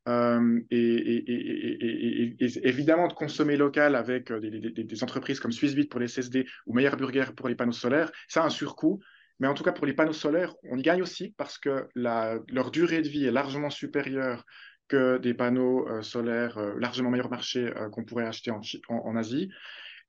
[0.09, 2.35] Euh, et,
[2.67, 6.89] évidemment de consommer local avec euh, des, entreprises comme Swissbit pour les SSD ou Meyer
[6.97, 8.99] Burger pour les panneaux solaires, ça a un surcoût.
[9.39, 12.71] Mais en tout cas, pour les panneaux solaires, on y gagne aussi parce que leur
[12.71, 14.45] durée de vie est largement supérieure
[14.89, 19.49] que des panneaux euh, solaires largement meilleur marché qu'on pourrait acheter en, en, Asie.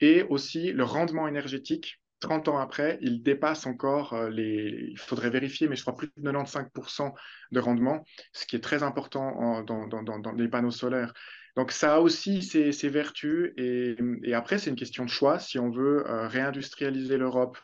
[0.01, 5.28] Et aussi, le rendement énergétique 30 ans après, il dépasse encore euh, les, il faudrait
[5.28, 7.12] vérifier, mais je crois plus de 95%
[7.52, 8.02] de rendement,
[8.32, 11.12] ce qui est très important dans, les panneaux solaires.
[11.55, 13.96] Donc ça a aussi ses, vertus et,
[14.32, 15.38] après c'est une question de choix.
[15.38, 17.59] Si on veut euh, réindustrialiser l'Europe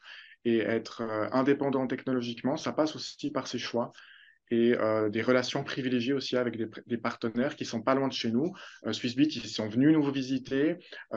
[0.44, 3.92] et être euh, indépendant technologiquement, ça passe aussi par ces choix
[4.52, 4.74] et
[5.10, 6.56] des relations privilégiées aussi avec
[6.88, 8.52] des, partenaires qui sont pas loin de chez nous.
[8.90, 10.74] Swissbit, ils sont venus nous visiter,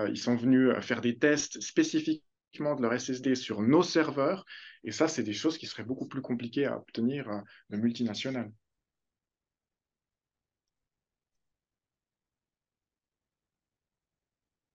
[0.07, 2.23] ils sont venus faire des tests spécifiques
[2.59, 4.45] de leur SSD sur nos serveurs.
[4.84, 7.39] Et ça, c'est des choses qui seraient beaucoup plus compliquées à obtenir euh,
[7.69, 8.51] de multinationales.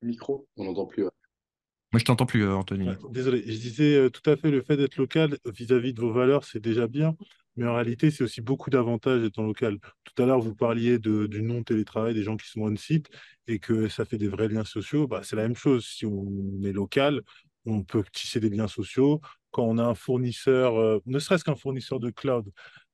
[0.02, 0.48] Micro.
[0.56, 1.02] On n'entend plus.
[1.02, 2.88] Moi, je t'entends plus, euh, Anthony.
[3.10, 6.44] désolé, je disais euh, tout à fait le fait d'être local vis-à-vis de vos valeurs,
[6.44, 7.16] c'est déjà bien.
[7.56, 9.78] Mais en réalité, c'est aussi beaucoup d'avantages d'être local.
[10.04, 13.08] Tout à l'heure, vous parliez de, du non-télétravail, des gens qui sont on-site
[13.48, 15.08] et que ça fait des vrais liens sociaux.
[15.08, 15.84] Bah, c'est la même chose.
[15.84, 17.22] Si on est local,
[17.68, 19.20] on peut tisser des liens sociaux,
[19.50, 22.50] quand on a un fournisseur, ne serait-ce qu'un fournisseur de cloud,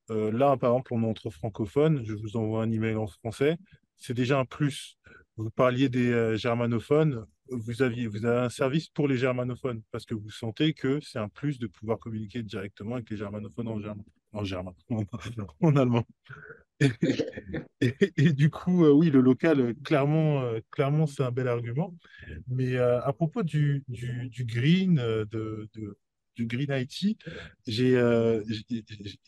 [0.09, 3.56] là, par exemple, on est entre francophones, je vous envoie un email en français,
[3.96, 4.98] c'est déjà un plus.
[5.36, 10.14] Vous parliez des germanophones, vous, aviez, vous avez un service pour les germanophones parce que
[10.14, 14.74] vous sentez que c'est un plus de pouvoir communiquer directement avec les germanophones en, germain,
[15.60, 16.05] en, allemand.
[17.80, 21.94] Et, du coup, euh, oui, le local, euh, clairement, euh, clairement c'est un bel argument.
[22.48, 25.24] Mais à propos du, green,
[26.36, 27.16] du Green IT,
[27.66, 27.88] il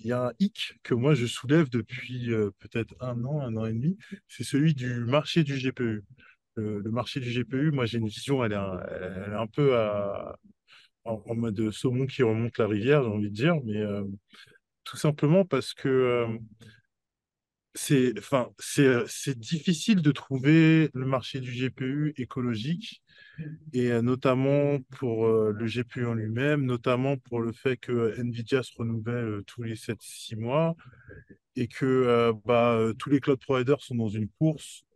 [0.05, 3.73] y a un hic que moi je soulève depuis peut-être un an, un an et
[3.73, 3.97] demi,
[4.29, 6.03] c'est celui du marché du GPU
[6.57, 9.77] le, marché du GPU, moi j'ai une vision, elle est un, peu
[11.05, 13.85] en, mode saumon qui remonte la rivière, j'ai envie de dire, mais
[14.85, 16.27] tout simplement parce que
[17.77, 23.03] c'est, enfin, c'est difficile de trouver le marché du GPU écologique,
[23.73, 28.73] et euh, notamment pour le GPU en lui-même, notamment pour le fait que NVIDIA se
[28.77, 30.75] renouvelle tous les 7-6 mois,
[31.55, 34.87] et que bah, tous les cloud providers sont dans une course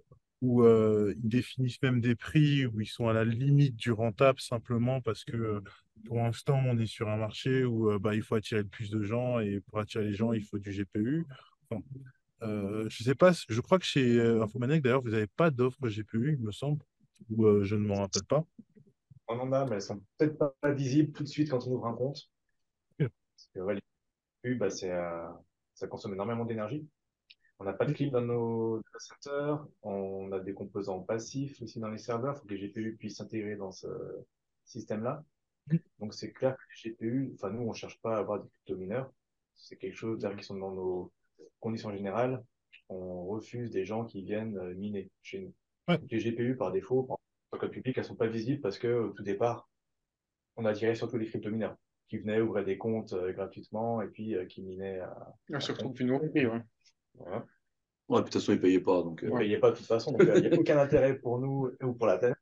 [0.41, 4.41] où euh, ils définissent même des prix où ils sont à la limite du rentable
[4.41, 5.61] simplement parce que euh,
[6.07, 8.91] pour l'instant, on est sur un marché où euh, bah, il faut attirer le plus
[8.91, 11.27] de gens et pour attirer les gens, il faut du GPU.
[12.43, 16.45] Je sais pas, je crois que chez Infomaniac, d'ailleurs, vous n'avez pas d'offre GPU, il
[16.45, 16.85] me semble,
[17.31, 18.45] ou je ne m'en rappelle pas.
[19.29, 21.87] On en a, mais elles sont peut-être pas visibles tout de suite quand on ouvre
[21.87, 22.31] un compte.
[22.99, 23.81] Parce que les
[24.45, 26.87] GPU, bah, ça consomme énormément d'énergie.
[27.59, 29.65] On n'a pas de clip dans nos centers.
[29.83, 32.35] On a des composants passifs aussi dans les serveurs.
[32.35, 33.87] Il faut que les GPU puissent s'intégrer dans ce
[34.65, 35.23] système-là.
[35.99, 38.49] Donc, c'est clair que les GPU, enfin, nous, on ne cherche pas à avoir des
[38.49, 39.13] crypto-mineurs.
[39.55, 41.13] C'est quelque chose qui sont dans nos
[41.61, 42.45] conditions générales.
[42.89, 45.55] On refuse des gens qui viennent euh, miner chez nous.
[46.11, 47.19] Les GPU, par défaut, en
[47.51, 49.69] tant que public, elles sont pas visibles parce que, au tout départ,
[50.57, 51.77] on a tiré surtout les crypto-mineurs
[52.09, 55.35] qui venaient ouvrir des comptes euh, gratuitement et puis euh, qui minaient à.
[55.53, 56.63] à surtout plus nous, oui, ouais.
[57.15, 57.47] Voilà.
[58.09, 59.03] Ouais, de toute façon, ils ne payaient pas.
[59.03, 61.39] Donc, Ils ne payaient pas de toute façon, donc il n'y a aucun intérêt pour
[61.39, 62.35] nous ou pour la Terre.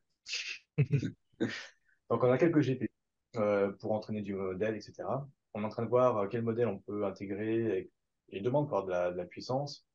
[0.79, 2.89] donc, on a quelques GP
[3.37, 5.05] euh, pour entraîner du modèle, etc.
[5.53, 7.91] On est en train de voir quel modèle on peut intégrer et,
[8.31, 9.87] et demande par de la, de la puissance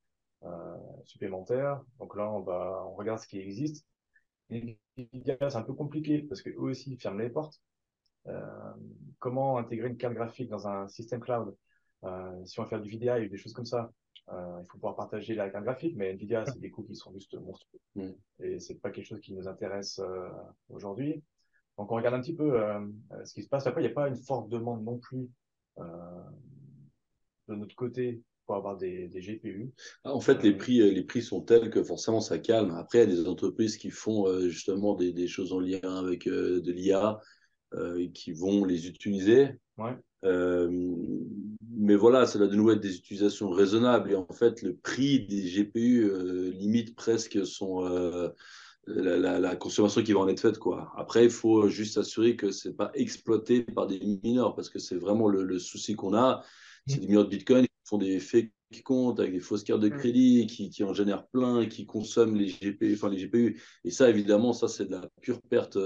[0.44, 1.82] euh, supplémentaire.
[1.98, 3.86] Donc là, on, va, on regarde ce qui existe.
[4.50, 4.76] C'est
[5.56, 7.60] un peu compliqué parce qu'eux aussi ferment les portes.
[8.26, 8.74] Euh,
[9.18, 11.56] comment intégrer une carte graphique dans un système cloud?
[12.04, 13.90] Euh, Si on veut faire du VDI ou des choses comme ça,
[14.28, 17.34] il faut pouvoir partager la carte graphique, mais Nvidia, c'est des coûts qui sont juste
[17.34, 17.80] monstrueux.
[17.94, 18.10] Mm.
[18.40, 20.00] Et c'est pas quelque chose qui nous intéresse
[20.70, 21.22] aujourd'hui.
[21.76, 22.58] Donc on regarde un petit peu
[23.24, 23.66] ce qui se passe.
[23.66, 25.28] Après, il n'y a pas une forte demande non plus
[27.48, 29.72] de notre côté pour avoir des, des GPU.
[30.04, 32.72] Ah, en fait, les prix, les prix sont tels que forcément ça calme.
[32.72, 36.28] Après, il y a des entreprises qui font justement des, des, choses en lien avec
[36.28, 37.20] de l'IA
[37.96, 39.58] et qui vont les utiliser.
[39.78, 39.96] Ouais.
[40.24, 40.70] Euh,
[41.70, 44.12] mais voilà, ça doit de nouveau être des utilisations raisonnables.
[44.12, 48.28] Et en fait, le prix des GPU euh, limite presque son, euh,
[48.86, 50.58] la, consommation qui va en être faite.
[50.58, 50.92] Quoi.
[50.96, 54.78] Après, il faut juste s'assurer que ce n'est pas exploité par des mineurs, parce que
[54.78, 56.42] c'est vraiment le, souci qu'on a.
[56.86, 59.80] C'est des mineurs de Bitcoin qui font des faits qui comptent avec des fausses cartes
[59.80, 63.62] de crédit, qui, qui en génèrent plein, qui consomment les GPU, enfin les GPU.
[63.84, 65.78] Et ça, évidemment, ça, c'est de la pure perte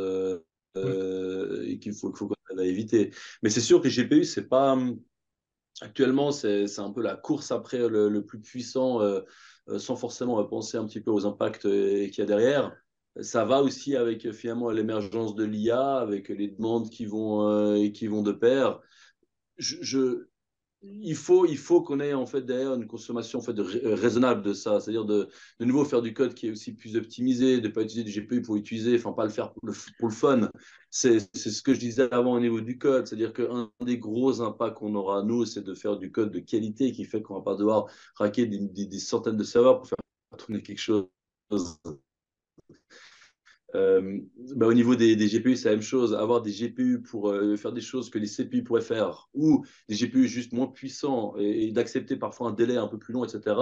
[0.77, 2.12] et qu'il faut,
[2.61, 3.11] éviter.
[3.43, 4.73] Mais c'est sûr que les GPU, c'est pas.
[4.73, 5.01] Hum,
[5.81, 9.20] actuellement, c'est un peu la course après le, plus puissant, euh,
[9.69, 12.77] euh, sans forcément penser un petit peu aux impacts euh, qu'il y a derrière.
[13.20, 18.23] Ça va aussi avec finalement l'émergence de l'IA, avec les demandes qui vont, qui vont
[18.23, 18.81] de pair.
[19.57, 20.27] je,
[20.82, 24.52] il faut, il faut qu'on ait en fait derrière une consommation en fait, raisonnable de
[24.52, 25.28] ça, c'est-à-dire de,
[25.59, 28.20] de nouveau faire du code qui est aussi plus optimisé, de ne pas utiliser du
[28.20, 30.50] GPU pour utiliser, enfin pas le faire pour le, fun.
[30.90, 34.76] C'est ce que je disais avant au niveau du code, c'est-à-dire qu'un des gros impacts
[34.76, 37.56] qu'on aura nous, c'est de faire du code de qualité qui fait qu'on va pas
[37.56, 39.98] devoir raquer des centaines de serveurs pour faire
[40.38, 41.09] tourner quelque chose
[43.74, 44.19] euh,
[44.57, 46.15] bah, au niveau des, GPU, c'est la même chose.
[46.15, 49.97] Avoir des GPU pour euh, faire des choses que les CPU pourraient faire, ou des
[49.97, 53.57] GPU juste moins puissants et, d'accepter parfois un délai un peu plus long, etc.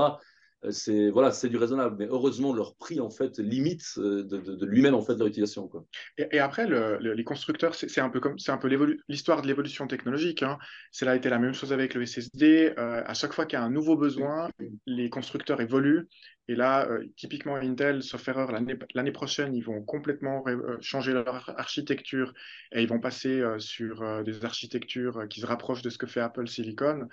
[0.65, 1.97] Euh, c'est voilà, c'est du raisonnable.
[1.99, 5.69] Mais heureusement, leur prix en fait limite de, lui-même en fait leur utilisation.
[5.69, 5.85] Quoi.
[6.19, 6.67] Et, après,
[7.01, 8.69] les constructeurs, c'est un peu comme c'est un peu
[9.09, 10.43] l'histoire de l'évolution technologique.
[10.43, 10.59] Hein.
[10.93, 12.75] Ça a été la même chose avec le SSD.
[12.77, 14.49] à chaque fois qu'il y a un nouveau besoin,
[14.87, 16.09] les constructeurs évoluent
[16.49, 21.59] et là, euh, typiquement Intel, sauf erreur, l'année prochaine, ils vont complètement euh, changer leur
[21.59, 22.33] architecture
[22.73, 26.21] et ils vont passer euh, sur des architectures qui se rapprochent de ce que fait
[26.21, 27.09] Apple Silicon.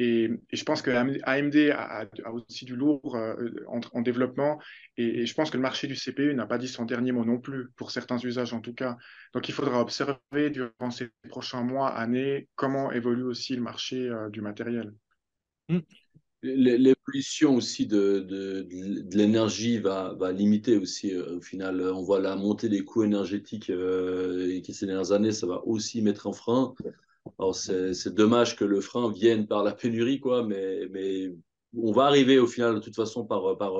[0.00, 3.34] Et, je pense que AMD a, aussi du lourd euh,
[3.68, 4.58] en, développement.
[4.96, 7.38] Et, je pense que le marché du CPU n'a pas dit son dernier mot non
[7.38, 8.96] plus, pour certains usages en tout cas.
[9.34, 14.30] Donc il faudra observer durant ces prochains mois, années, comment évolue aussi le marché euh,
[14.30, 14.94] du matériel.
[15.68, 15.80] Mm.
[16.42, 18.66] L'évolution aussi de,
[19.12, 24.62] l'énergie va, limiter aussi, euh, au final, on voit la montée des coûts énergétiques et
[24.62, 26.74] qui ces dernières années, ça va aussi mettre un frein.
[27.38, 31.32] Alors, c'est dommage que le frein vienne par la pénurie, quoi, mais, mais
[31.76, 33.72] on va arriver au final, de toute façon, par, par,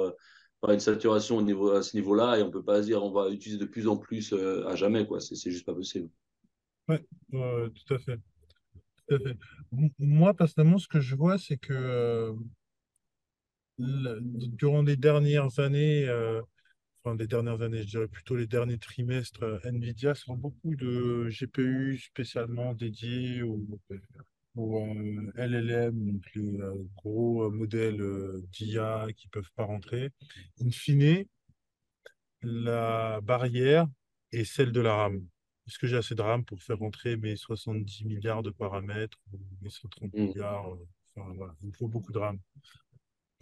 [0.60, 1.38] par une saturation
[1.72, 3.96] à ce niveau-là, et on ne peut pas dire on va utiliser de plus en
[3.96, 5.20] plus euh, à jamais, quoi.
[5.20, 6.08] C'est juste pas possible.
[6.88, 6.98] Oui,
[7.30, 8.20] tout à fait.
[9.98, 12.32] Moi, personnellement, ce que je vois, c'est que euh,
[13.78, 16.42] durant les dernières années, euh,
[17.02, 21.28] enfin les dernières années, je dirais plutôt les derniers trimestres, euh, Nvidia sort beaucoup de
[21.30, 23.60] GPU spécialement dédiés au,
[23.90, 28.02] euh, LLM, donc les euh, gros modèles
[28.52, 30.10] d'IA qui ne peuvent pas rentrer.
[30.60, 31.24] In fine,
[32.42, 33.86] la barrière
[34.32, 35.24] est celle de la RAM.
[35.66, 39.18] Est-ce que j'ai assez de RAM pour faire rentrer mes 70 milliards de paramètres,
[39.62, 40.20] mes 130 mm.
[40.20, 40.66] milliards
[41.14, 42.38] enfin, voilà, Il faut beaucoup de RAM.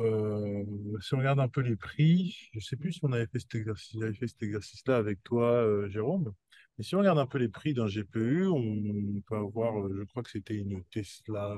[0.01, 0.65] Euh,
[1.01, 3.41] si on regarde un peu les prix, je ne sais plus si on avait fait
[3.41, 6.33] cet exercice-là avec toi, euh, Jérôme,
[6.77, 10.05] mais si on regarde un peu les prix d'un GPU, on peut avoir, euh, je
[10.05, 11.57] crois que c'était une Tesla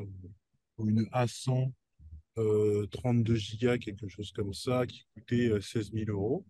[0.78, 1.72] ou une A100
[2.90, 6.46] 32 Go, quelque chose comme ça, qui coûtait 16 000 euros.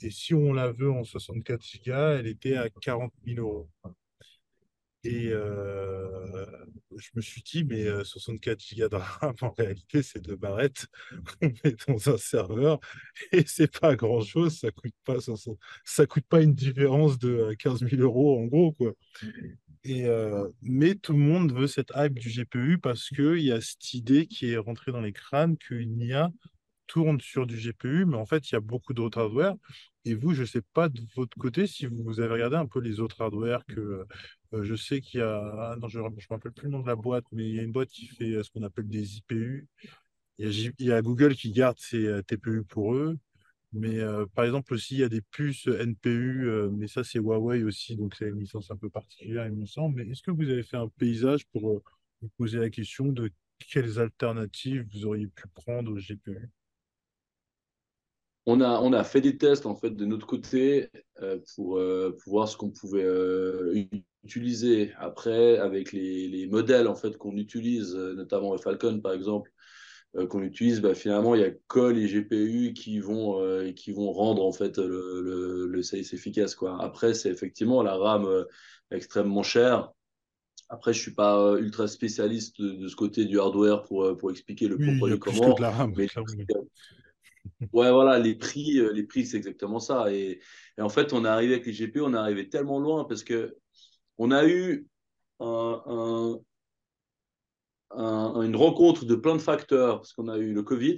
[0.00, 3.68] Et si on la veut en 64 Go, elle était à 40 000 euros.
[5.04, 6.46] Et euh,
[6.96, 10.86] je me suis dit, mais 64 euh, Go de RAM, en réalité, c'est deux barrettes
[11.40, 12.80] qu'on met dans un serveur
[13.30, 14.58] et c'est pas grand-chose.
[14.58, 15.18] Ça coûte pas,
[15.84, 18.92] ça, coûte pas une différence de 15 euh, 000 euros en gros, quoi.
[19.86, 20.06] Et,
[20.62, 24.26] mais tout le monde veut cette hype du GPU parce qu'il y a cette idée
[24.26, 26.30] qui est rentrée dans les crânes qu'une IA
[26.86, 29.54] tourne sur du GPU, mais en fait, il y a beaucoup d'autres hardware.
[30.04, 32.80] Et vous, je ne sais pas de votre côté si vous avez regardé un peu
[32.80, 34.06] les autres hardware que
[34.62, 36.86] je sais qu'il y a, ah non, je ne me rappelle plus le nom de
[36.86, 39.18] la boîte, mais il y a une boîte qui fait euh, ce qu'on appelle des
[39.18, 39.68] IPU.
[40.38, 43.18] Il y, a, Google qui garde ses euh, TPU pour eux.
[43.72, 43.98] Mais
[44.36, 48.14] par exemple aussi, il y a des puces NPU, mais ça c'est Huawei aussi, donc
[48.14, 49.96] c'est une licence un peu particulière, il me semble.
[49.96, 51.82] Mais est-ce que vous avez fait un paysage pour
[52.22, 56.50] vous poser la question de quelles alternatives vous auriez pu prendre au GPU
[58.46, 60.90] on a, on a fait des tests en fait de notre côté
[61.54, 63.06] pour, pour, voir ce qu'on pouvait
[64.24, 69.52] utiliser après avec les, les modèles en fait qu'on utilise, euh, notamment Falcon par exemple,
[70.16, 73.92] euh, qu'on utilise, bah, finalement il y a que les GPU qui vont euh, qui
[73.92, 76.82] vont rendre en fait le, le, le efficace quoi.
[76.82, 78.26] Après c'est effectivement la RAM
[78.90, 79.92] extrêmement chère.
[80.70, 84.78] Après, je suis pas ultra spécialiste de, ce côté du hardware pour, pour expliquer le
[84.78, 85.54] pourquoi et comment.
[85.94, 86.08] mais,
[87.72, 90.12] ouais, voilà, les prix, les prix, c'est exactement ça.
[90.12, 90.40] Et,
[90.78, 93.24] et, en fait, on est arrivé avec les GPU, on est arrivé tellement loin parce
[93.24, 93.56] que
[94.18, 94.86] on a eu
[97.90, 100.96] une rencontre de plein de facteurs, parce qu'on a eu le Covid,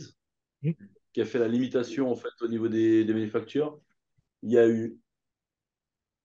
[1.13, 3.79] qui a fait la limitation en fait au niveau des, manufactures.
[4.43, 4.99] Il y a eu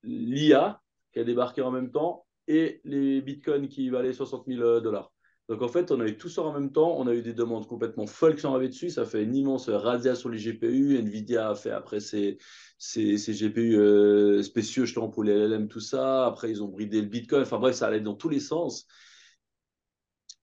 [0.04, 0.82] l'IA
[1.14, 5.12] qui a débarqué en même temps et les bitcoins qui valaient 60 000 dollars.
[5.50, 6.96] Donc en fait, on a eu tout ça en même temps.
[6.98, 8.90] On a eu des demandes complètement folles qui sont arrivées dessus.
[8.90, 10.98] Ça fait une immense razzia sur les GPU.
[10.98, 12.38] Nvidia a fait après ses,
[12.80, 16.26] GPU euh, spéciaux justement pour les LLM, tout ça.
[16.26, 17.42] Après, ils ont bridé le Bitcoin.
[17.42, 18.88] Enfin bref, ça allait dans tous les sens.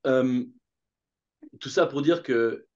[0.06, 0.44] Euh,
[1.60, 2.67] tout ça pour dire que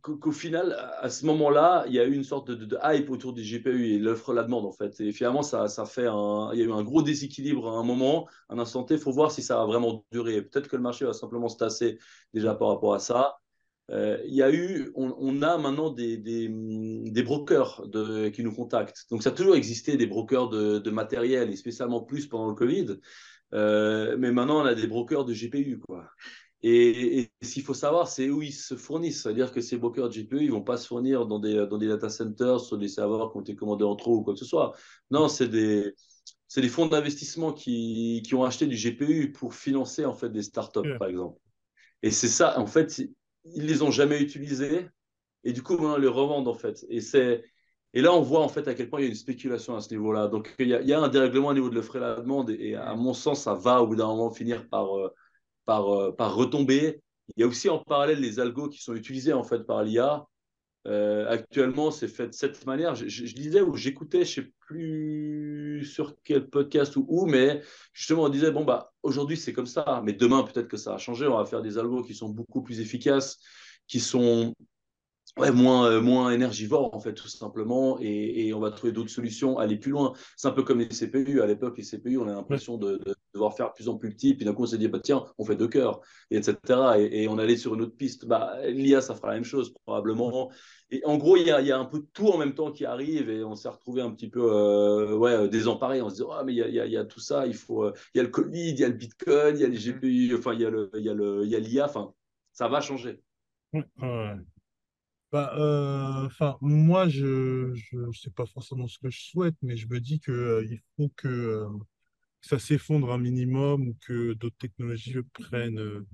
[0.00, 3.42] qu'au final, à ce moment-là, il y a eu une sorte de, hype autour des
[3.42, 4.98] GPU et l'offre la demande en fait.
[5.00, 7.82] Et finalement, ça, ça fait un, il y a eu un gros déséquilibre à un
[7.82, 8.94] moment, un instant T.
[8.94, 10.42] Il faut voir si ça va vraiment durer.
[10.42, 11.98] Peut-être que le marché va simplement se tasser
[12.32, 13.36] déjà par rapport à ça.
[13.90, 17.82] Euh, il y a eu, on, a maintenant des, des, brokers
[18.32, 19.04] qui nous contactent.
[19.10, 22.54] Donc ça a toujours existé des brokers de, de matériel et spécialement plus pendant le
[22.54, 22.98] Covid.
[23.52, 25.78] Euh, mais maintenant, on a des brokers de GPU.
[25.78, 26.08] Quoi.
[26.66, 29.22] Et, ce qu'il faut savoir, c'est où ils se fournissent.
[29.22, 31.88] C'est-à-dire que ces brokers GPU, ils ne vont pas se fournir dans des, dans des
[31.88, 34.46] data centers, sur des serveurs qui ont été commandés en trop ou quoi que ce
[34.46, 34.72] soit.
[35.10, 35.92] Non, c'est des,
[36.68, 41.08] fonds d'investissement qui, qui, ont acheté du GPU pour financer en fait des startups, par
[41.08, 41.38] exemple.
[42.02, 42.98] Et c'est ça, en fait,
[43.44, 44.88] ils les ont jamais utilisés
[45.44, 46.86] et du coup, maintenant, ils les revendent en fait.
[46.88, 47.00] Et,
[47.92, 49.80] et là, on voit en fait à quel point il y a une spéculation à
[49.80, 50.28] ce niveau-là.
[50.28, 52.16] Donc, il y a, il y a un dérèglement au niveau de l'offre et la
[52.16, 54.96] demande et, à mon sens, ça va au bout d'un moment finir par.
[54.96, 55.14] Euh,
[55.66, 57.00] par, euh, par retomber.
[57.36, 60.26] Il y a aussi en parallèle les algos qui sont utilisés en fait par l'IA.
[60.86, 62.94] Euh, actuellement, c'est fait de cette manière.
[62.94, 67.62] Je, je, disais ou j'écoutais, je sais plus sur quel podcast ou où, mais
[67.94, 70.02] justement, on disait bon bah aujourd'hui, c'est comme ça.
[70.04, 71.26] Mais demain, peut-être que ça va changer.
[71.26, 73.38] On va faire des algos qui sont beaucoup plus efficaces,
[73.86, 74.54] qui sont
[75.38, 77.98] ouais, moins, euh, moins énergivores, en fait, tout simplement.
[78.00, 80.12] Et, et on va trouver d'autres solutions, aller plus loin.
[80.36, 81.40] C'est un peu comme les CPU.
[81.40, 84.34] À l'époque, les CPU, on a l'impression de, de, devoir faire plus en plus petit.
[84.34, 86.00] Puis d'un coup, on s'est dit, bah, tiens, on fait deux cœurs,
[86.30, 86.56] et etc.
[86.98, 88.26] Et, et, on allait sur une autre piste.
[88.26, 90.50] Bah, L'IA, ça fera la même chose, probablement.
[90.90, 92.70] Et en gros, il y a, y a, un peu de tout en même temps
[92.70, 96.02] qui arrive et on s'est retrouvé un petit peu euh, ouais, désemparé.
[96.02, 97.54] On se dit, oh, mais il y a, y, a, y a, tout ça, il
[97.54, 99.78] faut, il y a le Covid, il y a le Bitcoin, il y a les
[99.78, 102.12] GPU, enfin, il y a l'IA, enfin,
[102.52, 103.20] ça va changer.
[105.34, 106.28] Bah, euh,
[106.60, 110.32] moi, je ne sais pas forcément ce que je souhaite, mais je me dis qu'il
[110.32, 111.66] euh, il faut que euh,
[112.40, 116.04] ça s'effondre un minimum ou que d'autres technologies prennent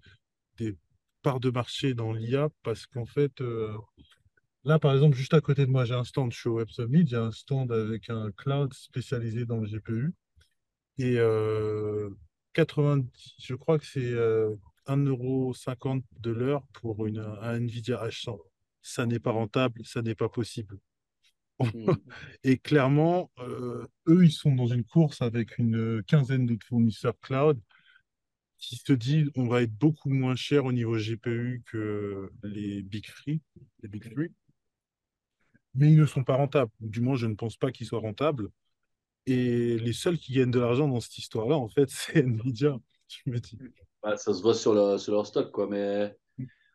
[0.56, 0.78] des
[1.22, 3.42] parts de marché dans l'IA parce qu'en fait,
[4.64, 6.70] là, par exemple, juste à côté de moi, j'ai un stand, je suis au Web
[6.70, 10.14] Summit, j'ai un stand avec un cloud spécialisé dans le GPU
[10.96, 11.18] et
[12.54, 14.14] 90, je crois que c'est
[14.86, 18.49] 1,50€ de l'heure pour une, un NVIDIA H100
[18.82, 20.78] ça n'est pas rentable, ça n'est pas possible.
[21.60, 21.64] Mmh.
[22.44, 27.60] Et clairement, euh, eux, ils sont dans une course avec une quinzaine d'autres fournisseurs cloud
[28.60, 33.06] qui se disent on va être beaucoup moins cher au niveau GPU que les Big
[33.06, 33.40] Three,
[33.82, 34.32] les Big Three.
[35.74, 36.70] Mais ils ne sont pas rentables.
[36.80, 38.50] Du moins, je ne pense pas qu'ils soient rentables.
[39.26, 42.78] Et les seuls qui gagnent de l'argent dans cette histoire-là, en fait, c'est Nvidia.
[43.08, 43.58] Je me dis.
[44.02, 45.68] Bah, ça se voit sur, le, sur leur stock, quoi.
[45.68, 46.16] Mais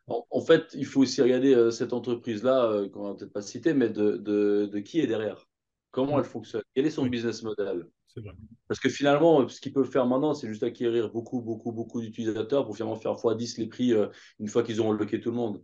[0.08, 3.74] en, fait, il faut aussi regarder euh, cette entreprise-là, euh, qu'on va peut-être pas citer,
[3.74, 5.48] mais de, de, de, qui est derrière?
[5.90, 6.62] Comment elle fonctionne?
[6.74, 7.86] Quel est son business model?
[8.68, 12.64] Parce que finalement, ce qu'ils peuvent faire maintenant, c'est juste acquérir beaucoup, beaucoup, beaucoup d'utilisateurs
[12.64, 14.06] pour finalement faire x10 les prix euh,
[14.38, 15.62] une fois qu'ils auront bloqué tout le monde.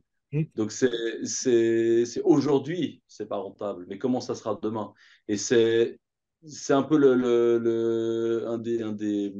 [0.54, 3.84] Donc, c'est aujourd'hui, c'est pas rentable.
[3.88, 4.92] Mais comment ça sera demain?
[5.28, 5.98] Et c'est
[6.70, 9.34] un peu le, le, le, un, des, un, des,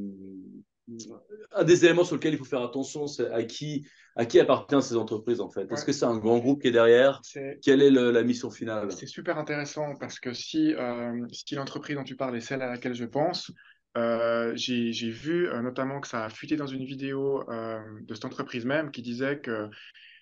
[1.52, 4.82] un des éléments sur lesquels il faut faire attention, c'est à qui à qui appartiennent
[4.82, 5.70] ces entreprises en fait?
[5.70, 7.20] Est-ce que c'est un grand groupe qui est derrière?
[7.62, 8.92] Quelle est le, la mission finale?
[8.92, 12.68] C'est super intéressant parce que si, euh, si l'entreprise dont tu parles est celle à
[12.68, 13.50] laquelle je pense,
[13.96, 18.64] euh, j'ai vu euh, notamment que ça a fuité dans une vidéo de cette entreprise
[18.64, 19.68] même qui disait que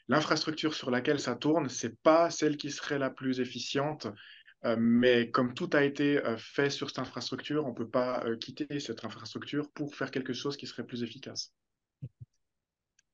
[0.08, 4.06] l'infrastructure sur laquelle ça tourne, c'est pas celle qui serait la plus efficiente.
[4.76, 9.04] Mais comme tout a été fait sur cette infrastructure, on ne peut pas quitter cette
[9.04, 11.54] infrastructure pour faire quelque chose qui serait plus efficace.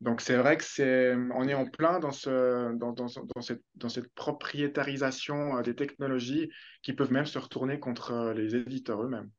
[0.00, 3.08] Donc c'est vrai que c'est, on est en plein dans, ce, dans, dans,
[3.40, 6.50] cette, dans cette propriétarisation euh, des technologies
[6.82, 9.30] qui peuvent même se retourner contre euh, les éditeurs eux-mêmes.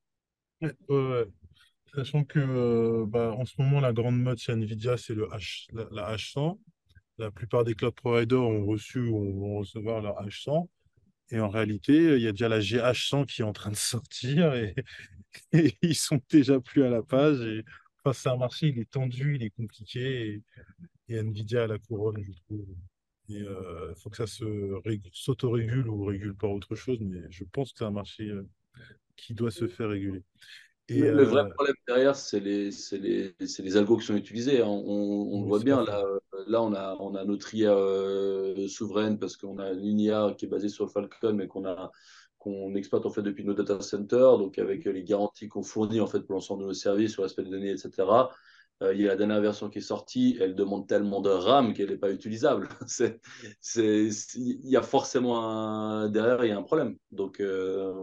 [1.94, 5.68] Sachant que euh, bah, en ce moment, la grande mode chez NVIDIA, c'est le H,
[5.92, 6.60] la, H100.
[7.20, 10.68] La plupart des cloud providers ont reçu ou vont recevoir leur H100.
[11.30, 14.54] Et en réalité, il y a déjà la GH100 qui est en train de sortir
[14.56, 14.76] et,
[15.54, 17.64] et ils sont déjà plus à la page.
[18.14, 20.42] C'est un marché, il est tendu, il est compliqué,
[21.10, 22.66] et, et Nvidia à la couronne, je trouve.
[23.30, 24.46] Il euh, faut que ça se
[25.12, 28.44] s'autorégule ou régule par autre chose, mais je pense que c'est un marché euh,
[29.16, 30.24] qui doit se faire réguler.
[30.90, 34.62] Et, le, vrai euh, problème derrière, c'est les, les, les, algos qui sont utilisés.
[34.62, 34.68] Hein.
[34.68, 36.02] On, on le voit bien, là,
[36.48, 37.76] là on, a, on a notre IA
[38.70, 41.92] souveraine parce qu'on a une IA qui est basée sur Falcon, mais qu'on a
[42.48, 46.08] qu'on exploite en fait depuis nos data centers, donc avec les garanties qu'on fournit en
[46.08, 48.06] fait pour l'ensemble de nos services sur l'aspect des données, etc.
[48.84, 51.74] Euh, il y a la dernière version qui est sortie, elle demande tellement de RAM
[51.74, 52.70] qu'elle n'est pas utilisable.
[53.76, 56.96] il y a forcément derrière, il y a un problème.
[57.12, 57.94] Donc, euh,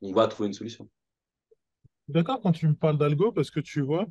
[0.00, 0.88] on va trouver une solution.
[2.08, 4.06] D'accord, quand tu me parles d'algo, parce que tu vois,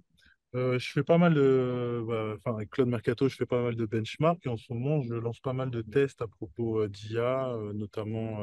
[0.54, 2.04] euh, je fais pas mal de.
[2.08, 5.16] Bah, avec Claude Mercato, je fais pas mal de benchmarks et en ce moment, je
[5.16, 8.42] lance pas mal de tests à propos d'IA, notamment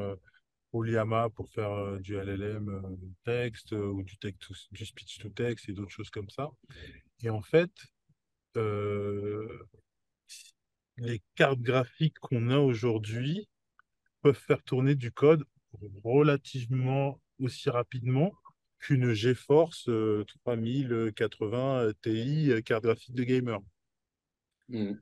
[0.73, 5.29] Polyama pour faire euh, du LLM euh, texte euh, ou du, texte du speech to
[5.29, 6.51] text et d'autres choses comme ça.
[7.23, 7.71] Et en fait,
[10.97, 13.49] les cartes graphiques qu'on a aujourd'hui
[14.23, 15.45] peuvent faire tourner du code
[16.05, 18.33] relativement aussi rapidement
[18.79, 19.85] qu'une GeForce
[20.45, 23.61] 3080 Ti carte graphique de gamer.
[24.69, 24.95] Mmh.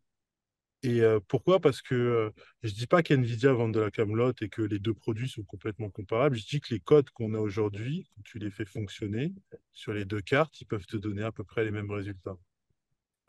[0.83, 1.61] Et euh, pourquoi?
[1.61, 2.31] Parce que euh,
[2.63, 5.43] je ne dis pas qu'NVIDIA vend de la camelote et que les deux produits sont
[5.43, 6.37] complètement comparables.
[6.37, 9.35] Je dis que les codes qu'on a aujourd'hui, quand tu les fais fonctionner
[9.75, 12.37] sur les deux cartes, ils peuvent te donner à peu près les mêmes résultats.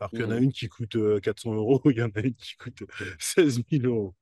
[0.00, 0.44] Alors qu'il y en a mmh.
[0.44, 2.84] une qui coûte 400 euh, euros, il y en a une qui coûte
[3.18, 4.14] 16 000 euros.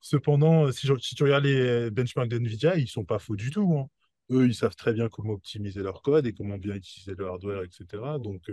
[0.00, 3.78] Cependant, si, si tu regardes les benchmarks d'NVIDIA, ils ne sont pas faux du tout.
[3.78, 3.88] Hein.
[4.30, 7.62] Eux, ils savent très bien comment optimiser leur code et comment bien utiliser le hardware,
[7.62, 7.86] etc.
[8.22, 8.50] Donc,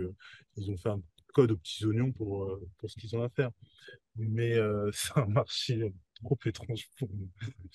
[0.56, 1.02] ils ont fait un
[1.36, 3.50] code aux petits oignons pour, pour ce qu'ils ont à faire
[4.18, 7.30] mais euh, c'est un marché trop étrange pour nous.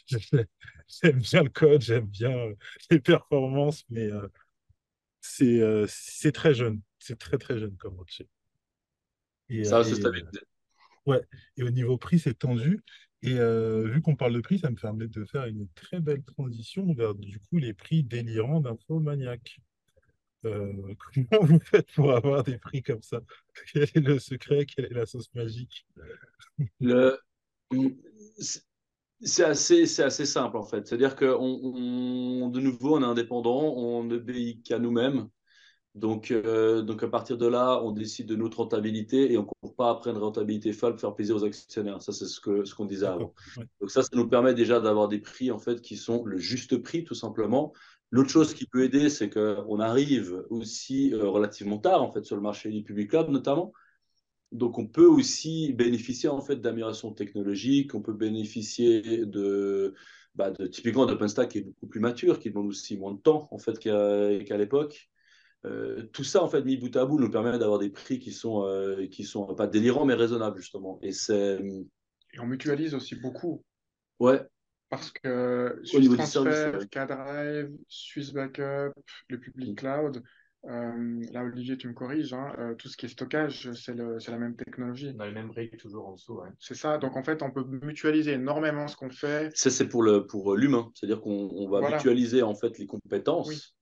[0.88, 2.56] J'aime bien le code, j'aime bien euh,
[2.90, 6.82] les performances, mais euh, c'est très jeune.
[7.00, 8.28] c'est très très jeune comme rocher.
[9.50, 10.42] Et, ça va se stabiliser.
[11.06, 11.22] Ouais,
[11.58, 12.82] et au niveau prix, c'est tendu.
[13.24, 16.92] Et vu qu'on parle de prix, ça me permet de faire une très belle transition
[16.94, 19.60] vers du coup les prix délirants d'Infomaniac.
[20.46, 20.74] Euh,
[21.30, 23.22] comment vous faites pour avoir des prix comme ça?
[23.72, 24.66] Quel est le secret?
[24.66, 25.86] Quelle est la sauce magique?
[26.80, 27.18] Le...
[29.24, 30.88] C'est assez, c'est assez simple en fait.
[30.88, 35.30] C'est-à-dire que on, de nouveau, on est indépendant, on obéit qu'à nous-mêmes.
[35.94, 39.48] Donc, euh, donc à partir de là, on décide de notre rentabilité et on ne
[39.48, 42.02] court pas après une rentabilité folle pour faire plaisir aux actionnaires.
[42.02, 43.34] Ça, c'est ce qu'on ce qu'on disait avant.
[43.82, 46.78] Donc ça, ça nous permet déjà d'avoir des prix en fait qui sont le juste
[46.78, 47.74] prix tout simplement.
[48.12, 52.36] L'autre chose qui peut aider, c'est qu'on arrive aussi euh, relativement tard en fait sur
[52.36, 53.72] le marché du public cloud notamment.
[54.52, 59.94] Donc on peut aussi bénéficier en fait d'améliorations technologiques, on peut bénéficier de,
[60.36, 63.48] bah, de typiquement d'OpenStack qui est beaucoup plus mature, qui demande aussi moins de temps
[63.50, 65.10] en fait qu'à l'époque.
[65.64, 68.32] Euh, tout ça en fait mis bout à bout nous permet d'avoir des prix qui
[68.34, 71.00] sont euh, qui sont pas délirants mais raisonnables justement.
[71.02, 71.12] Et
[72.34, 73.64] et on mutualise aussi beaucoup.
[74.20, 74.42] Ouais,
[74.92, 78.94] parce que Swiss Transfer, K-Drive, Swiss Backup,
[79.30, 80.22] le Public Cloud,
[80.66, 84.38] euh, là Olivier tu me corriges, hein, euh, tout ce qui est stockage c'est la
[84.38, 85.14] même technologie.
[85.16, 86.42] On a le même brique toujours en dessous.
[86.60, 89.50] C'est ça, donc en fait on peut mutualiser énormément ce qu'on fait.
[89.56, 93.78] Ça c'est pour l'humain, pour c'est-à-dire qu'on va mutualiser en fait les compétences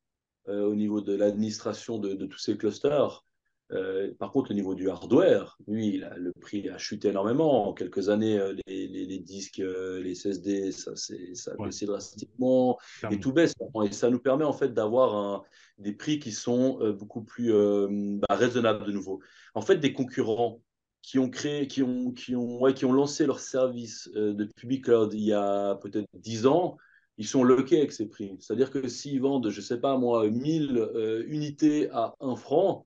[0.47, 3.25] euh, au niveau de l'administration de, de, tous ces clusters.
[3.71, 7.67] Euh, par contre, au niveau du hardware, lui, le prix a chuté énormément.
[7.67, 12.79] En quelques années, euh, les, disques, euh, les SSD, ça, ça a baissé drastiquement
[13.11, 13.53] et tout baisse.
[13.85, 15.43] Et ça nous permet en fait d'avoir
[15.77, 19.19] des prix qui sont beaucoup plus bah, raisonnables de nouveau.
[19.53, 20.61] En fait, des concurrents
[21.01, 25.13] qui ont créé, qui ont, qui ont, qui ont lancé leur service de public cloud
[25.13, 26.77] il y a peut-être 10 ans,
[27.17, 28.35] ils sont loqués avec ces prix.
[28.39, 32.85] C'est-à-dire que s'ils vendent, je ne sais pas moi, 1000 unités à 1 franc,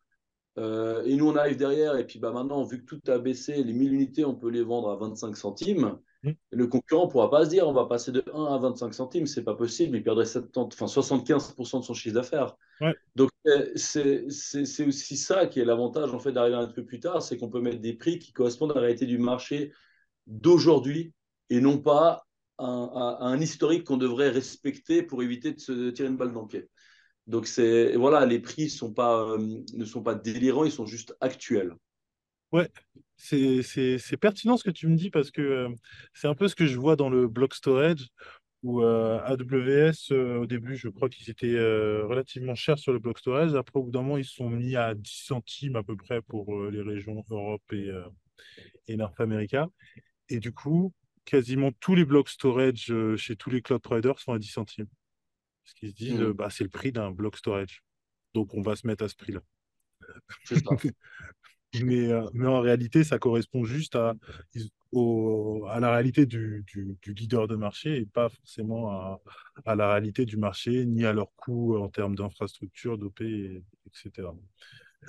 [0.58, 3.64] euh, et nous, on arrive derrière, et puis bah, maintenant, vu que tout a baissé,
[3.64, 5.98] les 1000 unités, on peut les vendre à 25 centimes.
[6.26, 6.32] Mmh.
[6.52, 9.28] le concurrent ne pourra pas se dire on va passer de 1 à 25 centimes,
[9.28, 12.56] c'est pas possible, il perdrait 70, enfin, 75% de son chiffre d'affaires.
[13.18, 17.22] Donc, euh, c'est aussi ça qui est l'avantage en fait, d'arriver un peu plus tard,
[17.22, 19.74] c'est qu'on peut mettre des prix qui correspondent à la réalité du marché
[20.26, 21.14] d'aujourd'hui
[21.50, 22.26] et non pas
[22.58, 26.44] à, à un historique qu'on devrait respecter pour éviter de se tirer une balle dans
[26.44, 26.70] le pied.
[27.28, 29.38] Donc c'est voilà, les prix euh,
[29.74, 31.76] ne sont pas délirants, ils sont juste actuels.
[32.52, 32.70] Ouais,
[33.16, 35.70] c'est pertinent ce que tu me dis parce que euh,
[36.14, 38.08] c'est un peu ce que je vois dans le block storage
[38.62, 43.56] où euh, AWS, au début, je crois qu'ils étaient relativement chers sur le block storage.
[43.56, 46.70] Après, au bout d'un moment, ils sont mis à 10 centimes à peu près pour
[46.70, 47.92] les régions Europe et,
[48.88, 49.68] et North America.
[50.30, 50.94] Et du coup,
[51.26, 54.88] quasiment tous les block storage chez tous les cloud providers sont à 10 centimes.
[55.64, 56.34] Parce qu'ils se disent, mmh.
[56.34, 57.84] bah, c'est le prix d'un block storage.
[58.34, 59.42] Donc, on va se mettre à ce prix-là.
[61.82, 64.16] mais, euh, mais en réalité, ça correspond juste à,
[64.96, 69.22] à la réalité du, du, leader de marché et pas forcément à,
[69.66, 74.28] à, la réalité du marché, ni à leur coût en termes d'infrastructure, d'OP, etc.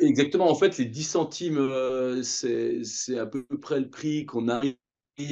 [0.01, 0.51] Exactement.
[0.51, 4.77] En fait, les 10 centimes, euh, c'est à peu près le prix qu'on arrive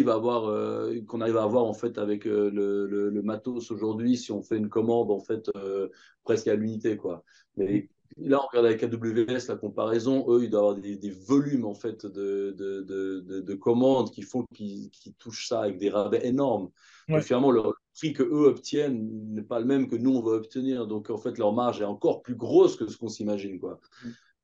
[0.09, 4.33] avoir, euh, qu'on arrive à avoir en fait avec euh, le, le, matos aujourd'hui si
[4.33, 5.89] on fait une commande en fait euh,
[6.25, 7.25] presque à l'unité quoi.
[7.57, 11.65] Mais là on regarde avec AWS la comparaison, eux ils doivent avoir des, des volumes
[11.65, 16.27] en fait de, de, de, de commandes qui font qu'ils touchent ça avec des rabais
[16.27, 16.71] énormes.
[17.09, 17.63] Et finalement le
[17.95, 20.87] prix que eux obtiennent n'est pas le même que nous on va obtenir.
[20.87, 23.81] Donc en fait leur marge est encore plus grosse que ce qu'on s'imagine quoi.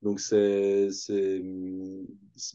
[0.02, 0.88] Donc c'est,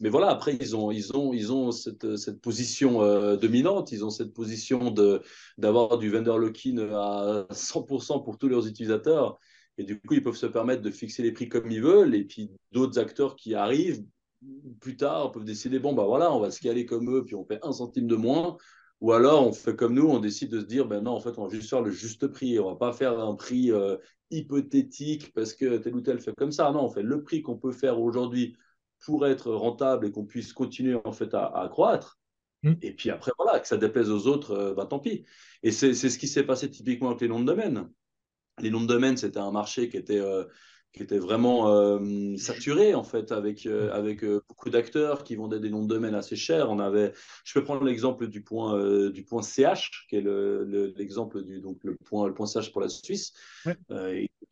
[0.00, 0.30] mais voilà.
[0.30, 3.92] Après ils ont, ils ont, ils ont cette, cette position euh, dominante.
[3.92, 5.20] Ils ont cette position de
[5.58, 9.38] d'avoir du vendor lock-in à 100% pour tous leurs utilisateurs.
[9.76, 12.14] Et du coup ils peuvent se permettre de fixer les prix comme ils veulent.
[12.14, 14.04] Et puis d'autres acteurs qui arrivent
[14.80, 17.46] plus tard peuvent décider bon bah voilà on va se caler comme eux puis on
[17.46, 18.58] fait un centime de moins
[19.00, 21.38] ou alors, on fait comme nous, on décide de se dire, ben non, en fait,
[21.38, 22.58] on va juste faire le juste prix.
[22.58, 23.96] On va pas faire un prix euh,
[24.30, 26.70] hypothétique parce que tel ou tel fait comme ça.
[26.72, 28.56] Non, on fait le prix qu'on peut faire aujourd'hui
[29.04, 32.18] pour être rentable et qu'on puisse continuer en fait à, croître.
[32.62, 32.74] Mm.
[32.80, 35.24] Et puis après, voilà, que ça déplaise aux autres, ben tant pis.
[35.62, 37.90] Et c'est ce qui s'est passé typiquement avec les noms de domaine.
[38.58, 40.44] Les noms de domaine, c'était un marché qui était euh,
[40.94, 45.58] qui était vraiment euh, saturé en fait avec euh, avec euh, beaucoup d'acteurs qui vendaient
[45.58, 46.70] des noms de domaine assez chers.
[46.70, 47.12] On avait,
[47.44, 50.24] je peux prendre l'exemple du point du point ch qui est
[50.96, 53.32] l'exemple du donc le point le point ch pour la Suisse,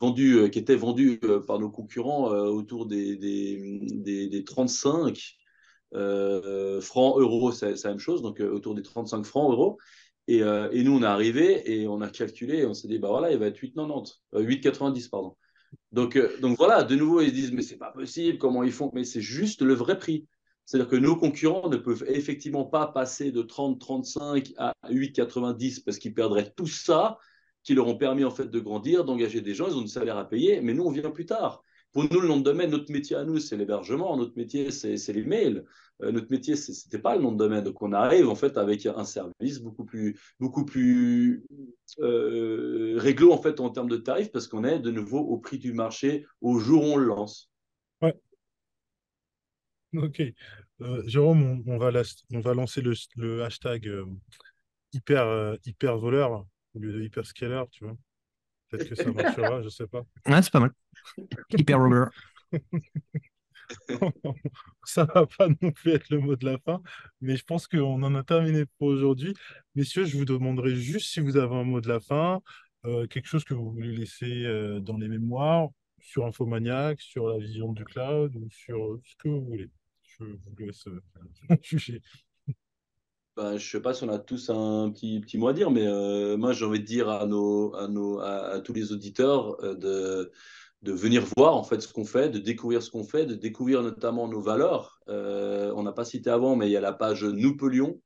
[0.01, 5.17] vendu qui était vendu par nos concurrents autour des des, des, 35
[6.81, 9.79] francs euros, c'est la même chose, donc autour des 35 francs euros.
[10.29, 13.33] Et, et, nous, on est arrivé et on a calculé, on s'est dit, bah voilà,
[13.33, 15.37] il va être 8,90, 8,90, pardon.
[15.93, 18.91] Donc, euh, donc voilà, de nouveau, ils disent, mais c'est pas possible, comment ils font?
[18.95, 20.27] Mais c'est juste le vrai prix.
[20.65, 25.81] C'est-à-dire que nos concurrents ne peuvent effectivement pas passer de 30, 35 à 8, 90
[25.81, 27.19] parce qu'ils perdraient tout ça
[27.63, 30.17] qui leur ont permis en fait de grandir, d'engager des gens, ils ont du salaire
[30.17, 31.63] à payer, mais nous, on vient plus tard.
[31.93, 35.13] Pour nous, le nom de domaine, notre métier à nous, c'est l'hébergement, notre métier, c'est
[35.13, 35.65] les mails.
[36.03, 37.63] Euh, notre métier, ce n'était pas le nom de domaine.
[37.65, 41.45] Donc, on arrive en fait avec un service beaucoup plus, beaucoup plus
[42.01, 45.59] euh, réglo en fait en termes de tarifs parce qu'on est de nouveau au prix
[45.59, 47.51] du marché au jour où on le lance.
[48.01, 48.19] Ouais.
[49.95, 50.23] Ok.
[50.81, 51.93] Euh, Jérôme, on, va
[52.33, 53.91] on, va lancer le, hashtag
[54.95, 57.97] hyper, hyper voleur au lieu de hyperscaler, tu vois.
[58.73, 60.05] Peut-être que ça marchera, je sais pas.
[60.27, 60.73] Ouais, c'est pas mal.
[61.51, 62.09] Hyper roller.
[64.85, 66.83] ça va pas non plus être le mot de la fin,
[67.21, 69.35] mais je pense qu'on en a terminé pour aujourd'hui.
[69.75, 72.41] Messieurs, je vous demanderai juste si vous avez un mot de la fin,
[72.87, 75.69] euh, quelque chose que vous voulez laisser euh, dans les mémoires,
[76.01, 79.71] sur Infomaniac, sur la vision du cloud ou sur ce que vous voulez.
[80.03, 81.03] Je vous laisse euh,
[81.63, 82.03] juger.
[83.37, 85.87] Ben, je sais pas si on a tous un petit, petit mot à dire, mais
[85.87, 87.27] euh, moi j'ai envie de dire à,
[88.61, 90.31] tous les auditeurs euh, de,
[90.83, 93.83] de venir voir en fait ce qu'on fait, de découvrir ce qu'on fait, de découvrir
[93.83, 95.01] notamment nos valeurs.
[95.09, 98.01] Euh, on n'a pas cité avant, mais il y a la page Nous Pelions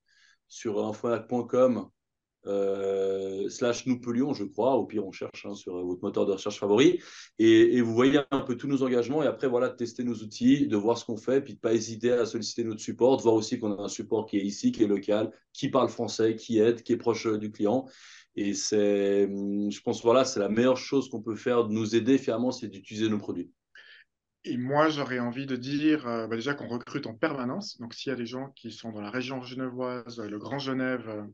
[0.48, 1.90] sur infoac.com
[2.47, 4.74] euh, slash nous Lyon, je crois.
[4.77, 7.01] Au pire, on cherche hein, sur votre moteur de recherche favori.
[7.39, 9.23] Et, vous voyez un peu tous nos engagements.
[9.23, 11.74] Et après, voilà, de tester nos outils, de voir ce qu'on fait, puis de pas
[11.74, 14.73] hésiter à solliciter notre support, de voir aussi qu'on a un support qui est ici,
[14.73, 17.86] qui est local, qui parle français, qui aide, qui est proche euh, du client.
[18.36, 21.97] Et c'est, hum, je pense, voilà, c'est la meilleure chose qu'on peut faire de nous
[21.97, 23.51] aider, finalement, c'est d'utiliser nos produits.
[24.48, 27.81] Et moi, j'aurais envie de dire euh, bah, déjà qu'on recrute en permanence.
[27.81, 31.27] Donc, s'il y a des gens qui sont dans la région genevoise, le Grand Genève,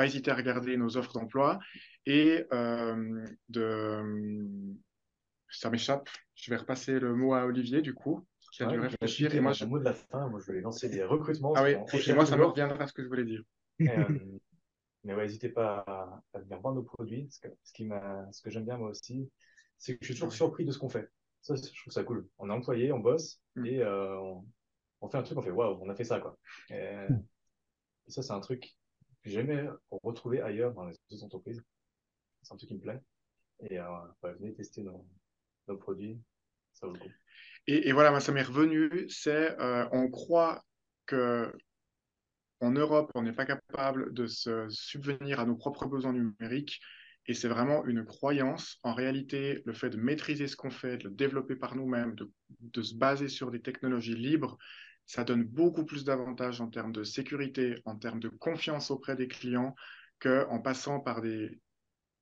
[0.00, 1.58] pas hésiter à regarder nos offres d'emploi
[2.06, 4.74] et euh, de...
[5.50, 6.08] Ça m'échappe.
[6.34, 9.34] Je vais repasser le mot à Olivier, du coup, qui a dû réfléchir.
[9.34, 9.66] Et moi, je...
[9.66, 11.52] mot de la fin, moi, je vais lancer des recrutements.
[11.54, 13.42] Ah oui, et moi, ça me reviendra à ce que je voulais dire.
[13.82, 14.04] Euh,
[15.04, 15.82] mais ouais, n'hésitez pas
[16.34, 17.26] à, venir voir nos produits.
[17.30, 17.88] Ce que, ce qui
[18.32, 19.30] ce que j'aime bien, moi aussi,
[19.78, 21.08] c'est que je suis toujours surpris de ce qu'on fait.
[21.40, 22.28] Ça, je trouve ça cool.
[22.36, 23.64] On est employé, on bosse, mm.
[23.64, 24.20] et euh,
[25.00, 26.38] on, fait un truc, on fait waouh, on a fait ça, quoi.
[26.68, 27.24] et mm.
[28.08, 28.76] ça, c'est un truc
[29.24, 31.62] jamais retrouver ailleurs dans les autres entreprises.
[32.42, 33.00] C'est un truc qui me plaît.
[33.68, 33.86] Et euh,
[34.22, 35.06] venez tester nos,
[35.78, 36.18] produits,
[36.72, 37.10] ça vaut le coup.
[37.66, 40.64] Et, voilà, ça m'est revenu, c'est euh, on croit
[41.06, 41.52] que
[42.60, 46.80] en Europe, on n'est pas capable de se subvenir à nos propres besoins numériques.
[47.26, 48.78] Et c'est vraiment une croyance.
[48.82, 52.14] En réalité, le fait de maîtriser ce qu'on fait, de le développer par nous-mêmes,
[52.60, 54.58] de, se baser sur des technologies libres,
[55.10, 59.26] ça donne beaucoup plus d'avantages en termes de sécurité, en termes de confiance auprès des
[59.26, 59.74] clients,
[60.20, 61.58] qu'en passant par des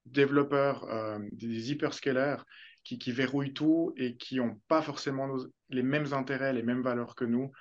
[0.07, 2.43] développeurs, euh, des hyperscalers
[2.85, 5.29] qui, verrouillent tout et qui n'ont pas forcément
[5.69, 7.53] les mêmes intérêts, les mêmes valeurs que nous.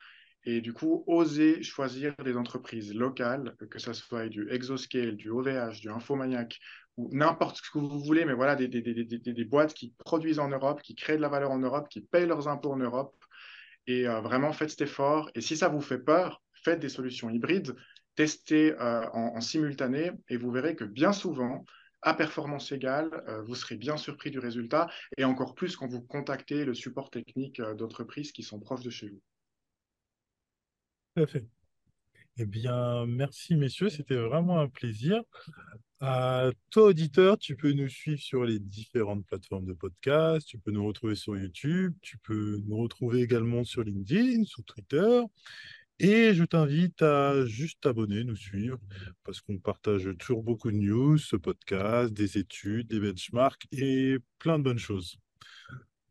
[0.46, 5.82] Et du coup, oser choisir des entreprises locales, que ce soit du Exoscale, du OVH,
[5.82, 6.58] du Infomaniac,
[6.96, 10.82] ou n'importe ce que vous voulez, mais voilà, des, des, boîtes qui produisent en Europe,
[10.82, 13.14] qui créent de la valeur en Europe, qui payent leurs impôts en Europe,
[13.88, 15.32] et euh, vraiment faites cet effort.
[15.34, 17.76] Et si ça vous fait peur, faites des solutions hybrides,
[18.16, 21.66] testez euh, en, simultané et vous verrez que bien souvent,
[22.02, 24.88] à performance égale, euh, vous serez bien surpris du résultat
[25.18, 29.10] et encore plus quand vous contactez le support technique d'entreprises qui sont proches de chez
[29.10, 29.22] vous.
[31.16, 31.46] Tout à fait.
[32.38, 35.24] Eh bien, merci messieurs, c'était vraiment un plaisir.
[36.00, 40.70] À toi, auditeur, tu peux nous suivre sur les différentes plateformes de podcast, tu peux
[40.70, 45.22] nous retrouver sur YouTube, tu peux nous retrouver également sur LinkedIn, sur Twitter.
[46.00, 48.78] Et je t'invite à juste t'abonner, nous suivre,
[49.24, 54.60] parce qu'on partage toujours beaucoup de news, ce podcast, des études, des benchmarks et plein
[54.60, 55.18] de bonnes choses.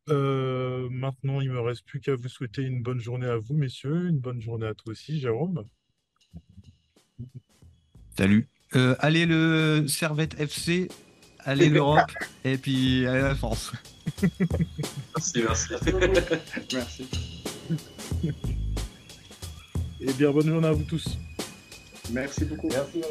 [0.09, 3.55] Euh, maintenant, il ne me reste plus qu'à vous souhaiter une bonne journée à vous,
[3.55, 5.65] messieurs, une bonne journée à toi aussi, Jérôme.
[8.17, 8.49] Salut.
[8.77, 10.89] Euh, allez le Servette FC,
[11.45, 12.13] allez l'Europe
[12.45, 13.73] et puis allez la France.
[15.35, 15.69] merci, merci.
[16.75, 17.09] merci.
[20.01, 21.19] Eh bien, bonne journée à vous tous.
[22.11, 22.69] Merci beaucoup.
[22.69, 23.03] Merci,